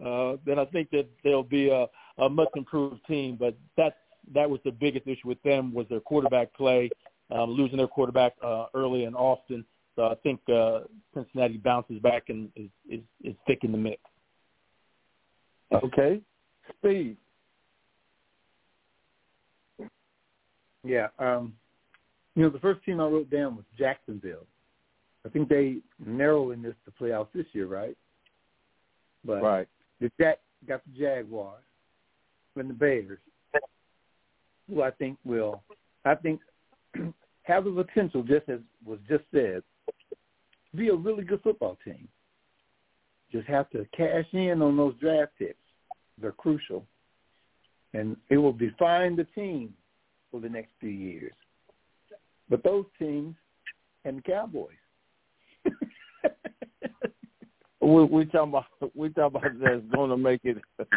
uh, 0.05 0.37
then 0.45 0.59
I 0.59 0.65
think 0.65 0.89
that 0.91 1.07
they'll 1.23 1.43
be 1.43 1.69
a, 1.69 1.87
a 2.17 2.29
much 2.29 2.49
improved 2.55 3.05
team. 3.07 3.37
But 3.39 3.57
that 3.77 3.97
that 4.33 4.49
was 4.49 4.59
the 4.63 4.71
biggest 4.71 5.07
issue 5.07 5.27
with 5.27 5.41
them 5.43 5.73
was 5.73 5.85
their 5.89 5.99
quarterback 5.99 6.53
play, 6.53 6.89
um, 7.31 7.51
losing 7.51 7.77
their 7.77 7.87
quarterback 7.87 8.33
uh, 8.43 8.65
early 8.73 9.05
and 9.05 9.15
often. 9.15 9.65
So 9.95 10.03
I 10.05 10.15
think 10.23 10.39
uh, 10.49 10.81
Cincinnati 11.13 11.57
bounces 11.57 11.99
back 11.99 12.29
and 12.29 12.49
is, 12.55 12.69
is, 12.89 13.01
is 13.23 13.35
thick 13.45 13.59
in 13.63 13.71
the 13.71 13.77
mix. 13.77 14.01
Okay. 15.71 16.21
Steve. 16.79 17.17
Yeah. 20.83 21.07
Um, 21.19 21.53
you 22.35 22.43
know, 22.43 22.49
the 22.49 22.59
first 22.59 22.83
team 22.83 22.99
I 22.99 23.05
wrote 23.05 23.29
down 23.29 23.55
was 23.55 23.65
Jacksonville. 23.77 24.45
I 25.25 25.29
think 25.29 25.47
they 25.47 25.77
narrow 26.03 26.51
in 26.51 26.61
this 26.61 26.75
the 26.85 26.91
playoffs 26.91 27.31
this 27.33 27.45
year, 27.53 27.67
right? 27.67 27.97
But 29.23 29.41
right. 29.41 29.67
The 30.01 30.11
Jack 30.19 30.39
got 30.67 30.81
the 30.85 30.99
Jaguars 30.99 31.63
and 32.55 32.69
the 32.69 32.73
Bears, 32.73 33.19
who 34.69 34.81
I 34.81 34.91
think 34.91 35.17
will, 35.23 35.63
I 36.05 36.15
think, 36.15 36.41
have 37.43 37.63
the 37.63 37.71
potential, 37.71 38.23
just 38.23 38.49
as 38.49 38.59
was 38.85 38.99
just 39.07 39.23
said, 39.33 39.63
be 40.75 40.89
a 40.89 40.95
really 40.95 41.23
good 41.23 41.41
football 41.41 41.77
team. 41.85 42.07
Just 43.31 43.47
have 43.47 43.69
to 43.71 43.85
cash 43.95 44.25
in 44.33 44.61
on 44.61 44.77
those 44.77 44.93
draft 44.99 45.31
picks. 45.39 45.55
They're 46.21 46.31
crucial. 46.31 46.85
And 47.93 48.17
it 48.29 48.37
will 48.37 48.53
define 48.53 49.15
the 49.15 49.25
team 49.35 49.73
for 50.33 50.41
the 50.41 50.49
next 50.49 50.71
few 50.79 50.89
years. 50.89 51.31
But 52.49 52.63
those 52.63 52.85
teams 52.97 53.35
and 54.03 54.17
the 54.17 54.21
Cowboys. 54.23 54.71
we 57.79 58.03
we 58.03 58.25
talking 58.25 58.49
about 58.49 58.65
we 58.95 59.09
talking 59.09 59.37
about 59.37 59.59
that's 59.61 59.85
going 59.93 60.09
to 60.09 60.17
make 60.17 60.41
it. 60.43 60.57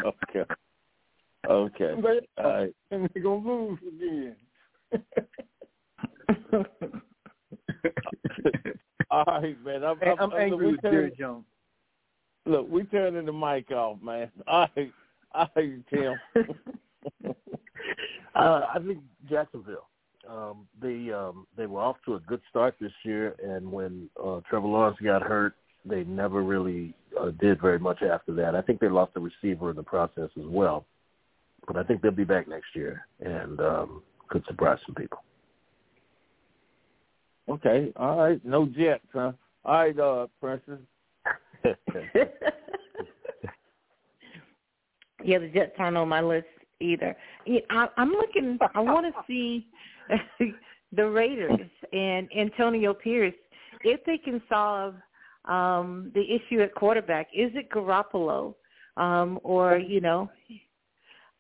Okay. 1.49 1.95
Okay. 1.95 2.27
All 2.39 2.45
right. 2.45 2.75
And 2.91 3.09
they're 3.13 3.23
gonna 3.23 3.47
lose 3.47 3.79
again. 3.87 4.37
All 9.11 9.25
right, 9.27 9.65
man. 9.65 9.85
I'm, 9.85 9.99
I'm, 10.03 10.19
I'm 10.19 10.33
angry 10.33 10.73
with 10.73 10.83
Jerry 10.83 11.13
Jones. 11.17 11.45
Look, 12.47 12.69
we 12.71 12.85
turning 12.85 13.27
the 13.27 13.33
mic 13.33 13.71
off, 13.71 13.99
man. 14.03 14.31
All 14.47 14.69
right, 14.77 14.93
all 15.35 15.49
right, 15.55 15.87
Tim. 15.91 16.17
Uh, 18.37 18.67
I 18.75 18.79
think 18.87 18.99
Jacksonville. 19.29 19.89
Um, 20.29 20.67
they 20.81 21.13
um, 21.13 21.47
they 21.57 21.67
were 21.67 21.81
off 21.81 21.97
to 22.05 22.15
a 22.15 22.21
good 22.21 22.41
start 22.51 22.75
this 22.81 22.93
year, 23.05 23.37
and 23.43 23.71
when 23.71 24.11
uh, 24.23 24.41
Trevor 24.49 24.67
Lawrence 24.67 24.99
got 25.03 25.23
hurt, 25.23 25.55
they 25.85 26.03
never 26.05 26.43
really 26.43 26.95
uh, 27.21 27.31
did 27.41 27.61
very 27.61 27.79
much 27.79 28.03
after 28.03 28.35
that. 28.35 28.55
I 28.57 28.63
think 28.63 28.81
they 28.81 28.89
lost 28.89 29.13
a 29.15 29.21
receiver 29.21 29.71
in 29.71 29.77
the 29.77 29.85
process 29.85 30.31
as 30.37 30.47
well, 30.47 30.85
but 31.67 31.77
I 31.77 31.85
think 31.85 32.03
they'll 32.03 32.11
be 32.11 32.25
back 32.25 32.49
next 32.49 32.75
year 32.75 33.07
and 33.21 33.61
um, 33.61 34.03
could 34.29 34.45
surprise 34.47 34.79
some 34.85 34.97
people. 34.97 35.19
Okay, 37.49 37.93
all 37.95 38.19
right. 38.19 38.45
No 38.45 38.67
Jets, 38.67 39.05
huh? 39.13 39.31
All 39.65 39.75
right, 39.75 39.99
uh, 39.99 40.27
Princess. 40.41 40.81
yeah, 45.25 45.39
the 45.39 45.49
Jets 45.55 45.77
aren't 45.79 45.97
on 45.97 46.09
my 46.09 46.21
list 46.21 46.47
either. 46.81 47.17
I, 47.71 47.87
I'm 47.97 48.11
looking. 48.11 48.59
I 48.75 48.81
want 48.81 49.07
to 49.07 49.23
see 49.27 49.67
the 50.93 51.09
Raiders 51.09 51.69
and 51.93 52.29
Antonio 52.37 52.95
Pierce 52.95 53.35
if 53.83 54.05
they 54.05 54.19
can 54.19 54.43
solve 54.49 54.95
um 55.47 56.11
the 56.15 56.23
issue 56.23 56.61
at 56.61 56.75
quarterback. 56.75 57.29
Is 57.35 57.51
it 57.55 57.71
Garoppolo, 57.71 58.55
um, 58.97 59.39
or 59.43 59.79
you 59.79 60.01
know, 60.01 60.31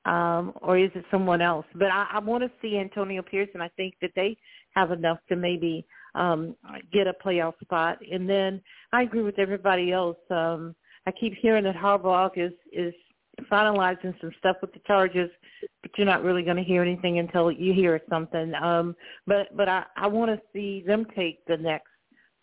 um, 0.04 0.52
or 0.62 0.78
is 0.78 0.90
it 0.94 1.04
someone 1.10 1.42
else? 1.42 1.66
But 1.74 1.90
I, 1.90 2.06
I 2.14 2.18
want 2.20 2.44
to 2.44 2.50
see 2.62 2.78
Antonio 2.78 3.22
Pierce, 3.22 3.48
and 3.54 3.62
I 3.62 3.68
think 3.76 3.94
that 4.00 4.12
they 4.14 4.36
have 4.74 4.92
enough 4.92 5.18
to 5.28 5.36
maybe 5.36 5.84
um, 6.14 6.54
get 6.92 7.06
a 7.06 7.14
playoff 7.24 7.54
spot. 7.60 7.98
And 8.10 8.28
then 8.28 8.60
I 8.92 9.02
agree 9.02 9.22
with 9.22 9.38
everybody 9.38 9.92
else. 9.92 10.18
Um, 10.30 10.74
I 11.06 11.12
keep 11.12 11.34
hearing 11.40 11.64
that 11.64 11.76
Harbaugh 11.76 12.30
is 12.36 12.52
is 12.72 12.94
finalizing 13.44 14.18
some 14.20 14.32
stuff 14.38 14.56
with 14.60 14.72
the 14.72 14.80
Chargers, 14.86 15.30
but 15.82 15.90
you're 15.96 16.06
not 16.06 16.22
really 16.22 16.42
going 16.42 16.56
to 16.56 16.62
hear 16.62 16.82
anything 16.82 17.18
until 17.18 17.50
you 17.50 17.72
hear 17.72 18.00
something. 18.08 18.54
Um, 18.54 18.96
but 19.26 19.54
but 19.56 19.68
I, 19.68 19.84
I 19.96 20.06
want 20.06 20.30
to 20.30 20.40
see 20.52 20.82
them 20.86 21.06
take 21.16 21.44
the 21.46 21.56
next 21.56 21.90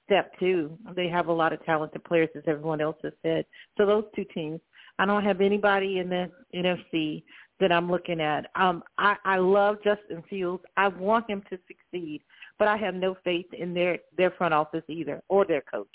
step 0.05 0.31
too. 0.39 0.77
They 0.95 1.07
have 1.07 1.27
a 1.27 1.33
lot 1.33 1.53
of 1.53 1.63
talented 1.65 2.03
players, 2.03 2.29
as 2.35 2.43
everyone 2.47 2.81
else 2.81 2.97
has 3.03 3.13
said. 3.21 3.45
So 3.77 3.85
those 3.85 4.05
two 4.15 4.25
teams. 4.33 4.59
I 4.99 5.07
don't 5.07 5.23
have 5.23 5.41
anybody 5.41 5.97
in 5.97 6.07
the 6.07 6.29
NFC 6.53 7.23
that 7.59 7.71
I'm 7.71 7.89
looking 7.89 8.21
at. 8.21 8.45
Um, 8.55 8.83
I, 8.99 9.15
I 9.25 9.37
love 9.37 9.77
Justin 9.83 10.23
Fields. 10.29 10.63
I 10.77 10.87
want 10.87 11.27
him 11.27 11.41
to 11.49 11.57
succeed, 11.67 12.21
but 12.59 12.67
I 12.67 12.77
have 12.77 12.93
no 12.93 13.15
faith 13.23 13.47
in 13.53 13.73
their 13.73 13.97
their 14.17 14.31
front 14.31 14.53
office 14.53 14.83
either 14.87 15.21
or 15.29 15.45
their 15.45 15.61
coach. 15.61 15.87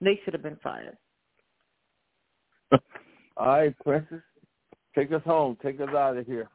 They 0.00 0.20
should 0.24 0.34
have 0.34 0.42
been 0.42 0.58
fired. 0.62 0.96
All 3.36 3.46
right, 3.46 3.74
Princess. 3.80 4.22
Take 4.96 5.12
us 5.12 5.22
home. 5.24 5.56
Take 5.62 5.80
us 5.80 5.90
out 5.94 6.16
of 6.16 6.26
here. 6.26 6.48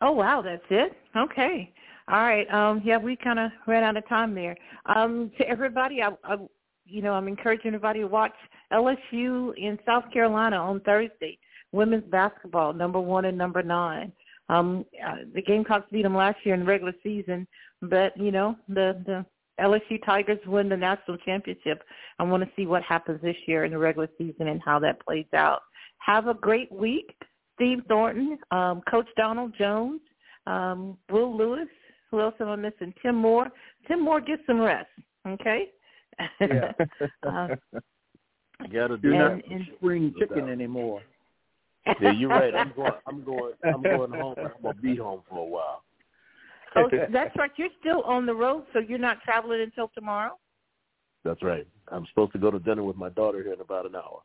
Oh 0.00 0.12
wow, 0.12 0.42
that's 0.42 0.64
it. 0.70 0.92
Okay. 1.16 1.72
All 2.08 2.20
right. 2.20 2.52
Um, 2.52 2.82
yeah, 2.84 2.98
we 2.98 3.16
kind 3.16 3.38
of 3.38 3.50
ran 3.66 3.82
out 3.82 3.96
of 3.96 4.06
time 4.08 4.34
there. 4.34 4.56
Um, 4.94 5.30
to 5.38 5.48
everybody, 5.48 6.02
I, 6.02 6.10
I, 6.24 6.36
you 6.84 7.00
know, 7.00 7.12
I'm 7.14 7.28
encouraging 7.28 7.68
everybody 7.68 8.00
to 8.00 8.06
watch 8.06 8.34
LSU 8.72 9.56
in 9.56 9.78
South 9.86 10.04
Carolina 10.12 10.56
on 10.56 10.80
Thursday. 10.80 11.38
Women's 11.72 12.04
basketball, 12.10 12.72
number 12.72 13.00
one 13.00 13.24
and 13.24 13.38
number 13.38 13.62
nine. 13.62 14.12
Um, 14.50 14.84
uh, 15.04 15.16
the 15.34 15.40
Gamecocks 15.40 15.86
beat 15.90 16.02
them 16.02 16.14
last 16.14 16.36
year 16.44 16.54
in 16.54 16.60
the 16.60 16.66
regular 16.66 16.92
season, 17.02 17.46
but 17.80 18.16
you 18.18 18.30
know 18.30 18.56
the 18.68 19.02
the 19.06 19.24
LSU 19.60 20.04
Tigers 20.04 20.38
win 20.46 20.68
the 20.68 20.76
national 20.76 21.16
championship. 21.18 21.82
I 22.18 22.24
want 22.24 22.42
to 22.42 22.50
see 22.56 22.66
what 22.66 22.82
happens 22.82 23.22
this 23.22 23.36
year 23.46 23.64
in 23.64 23.72
the 23.72 23.78
regular 23.78 24.08
season 24.18 24.48
and 24.48 24.60
how 24.62 24.78
that 24.80 25.00
plays 25.04 25.26
out. 25.34 25.62
Have 26.04 26.26
a 26.28 26.34
great 26.34 26.70
week, 26.70 27.14
Steve 27.54 27.80
Thornton, 27.88 28.38
um, 28.50 28.82
Coach 28.90 29.06
Donald 29.16 29.54
Jones, 29.58 30.00
um, 30.46 30.98
Will 31.10 31.34
Lewis. 31.36 31.68
Who 32.10 32.20
else 32.20 32.34
am 32.40 32.48
I 32.48 32.56
missing? 32.56 32.92
Tim 33.02 33.14
Moore. 33.16 33.48
Tim 33.88 34.02
Moore, 34.02 34.20
get 34.20 34.40
some 34.46 34.60
rest. 34.60 34.88
Okay. 35.26 35.70
Yeah. 36.40 36.72
uh, 37.26 37.48
Got 38.72 38.88
to 38.88 38.98
do 38.98 39.08
You're 39.12 39.30
And- 39.32 39.42
not 39.42 39.50
and- 39.50 39.66
spring 39.76 40.14
chicken 40.18 40.48
anymore. 40.48 41.02
Yeah, 42.00 42.12
you're 42.12 42.30
right. 42.30 42.54
I'm 42.54 42.72
going. 42.74 42.92
I'm 43.06 43.24
going. 43.24 43.52
I'm 43.64 43.82
going 43.82 44.10
home. 44.12 44.34
I'm 44.38 44.52
gonna 44.62 44.74
be 44.80 44.96
home 44.96 45.22
for 45.28 45.38
a 45.40 45.44
while. 45.44 45.82
oh, 46.76 46.88
that's 47.12 47.36
right. 47.36 47.50
You're 47.56 47.68
still 47.80 48.02
on 48.02 48.24
the 48.26 48.34
road, 48.34 48.64
so 48.72 48.78
you're 48.78 48.98
not 48.98 49.20
traveling 49.22 49.60
until 49.60 49.88
tomorrow. 49.88 50.38
That's 51.24 51.42
right. 51.42 51.66
I'm 51.88 52.06
supposed 52.06 52.32
to 52.32 52.38
go 52.38 52.50
to 52.50 52.58
dinner 52.58 52.82
with 52.84 52.96
my 52.96 53.10
daughter 53.10 53.42
here 53.42 53.52
in 53.52 53.60
about 53.60 53.84
an 53.86 53.96
hour. 53.96 54.20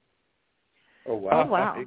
Oh 1.09 1.15
wow. 1.15 1.43
Oh 1.43 1.45
wow. 1.51 1.85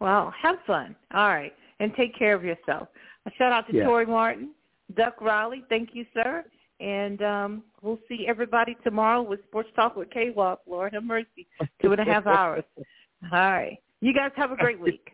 Well, 0.00 0.34
have 0.42 0.56
fun. 0.66 0.96
All 1.14 1.28
right. 1.28 1.52
And 1.80 1.94
take 1.94 2.16
care 2.18 2.34
of 2.34 2.44
yourself. 2.44 2.88
A 3.26 3.30
shout 3.38 3.52
out 3.52 3.66
to 3.68 3.76
Yeah. 3.76 3.84
Tori 3.84 4.06
Martin, 4.06 4.50
Duck 4.96 5.20
Riley. 5.20 5.64
Thank 5.68 5.90
you, 5.94 6.04
sir. 6.12 6.44
And 6.80 7.22
um, 7.22 7.62
we'll 7.80 8.00
see 8.08 8.26
everybody 8.28 8.76
tomorrow 8.84 9.22
with 9.22 9.42
Sports 9.44 9.70
Talk 9.76 9.96
with 9.96 10.10
K-Walk. 10.10 10.60
Lord 10.66 10.92
have 10.92 11.04
mercy. 11.04 11.46
Two 11.80 11.92
and 11.92 12.00
a 12.00 12.04
half 12.04 12.26
hours. 12.26 12.64
All 13.32 13.38
right. 13.38 13.78
You 14.00 14.12
guys 14.12 14.32
have 14.36 14.50
a 14.50 14.56
great 14.56 14.80
week. 14.80 15.12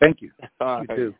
Thank 0.00 0.20
you. 0.20 0.30
All 0.60 0.82
You 0.82 0.86
right. 0.88 0.96
too. 0.96 1.14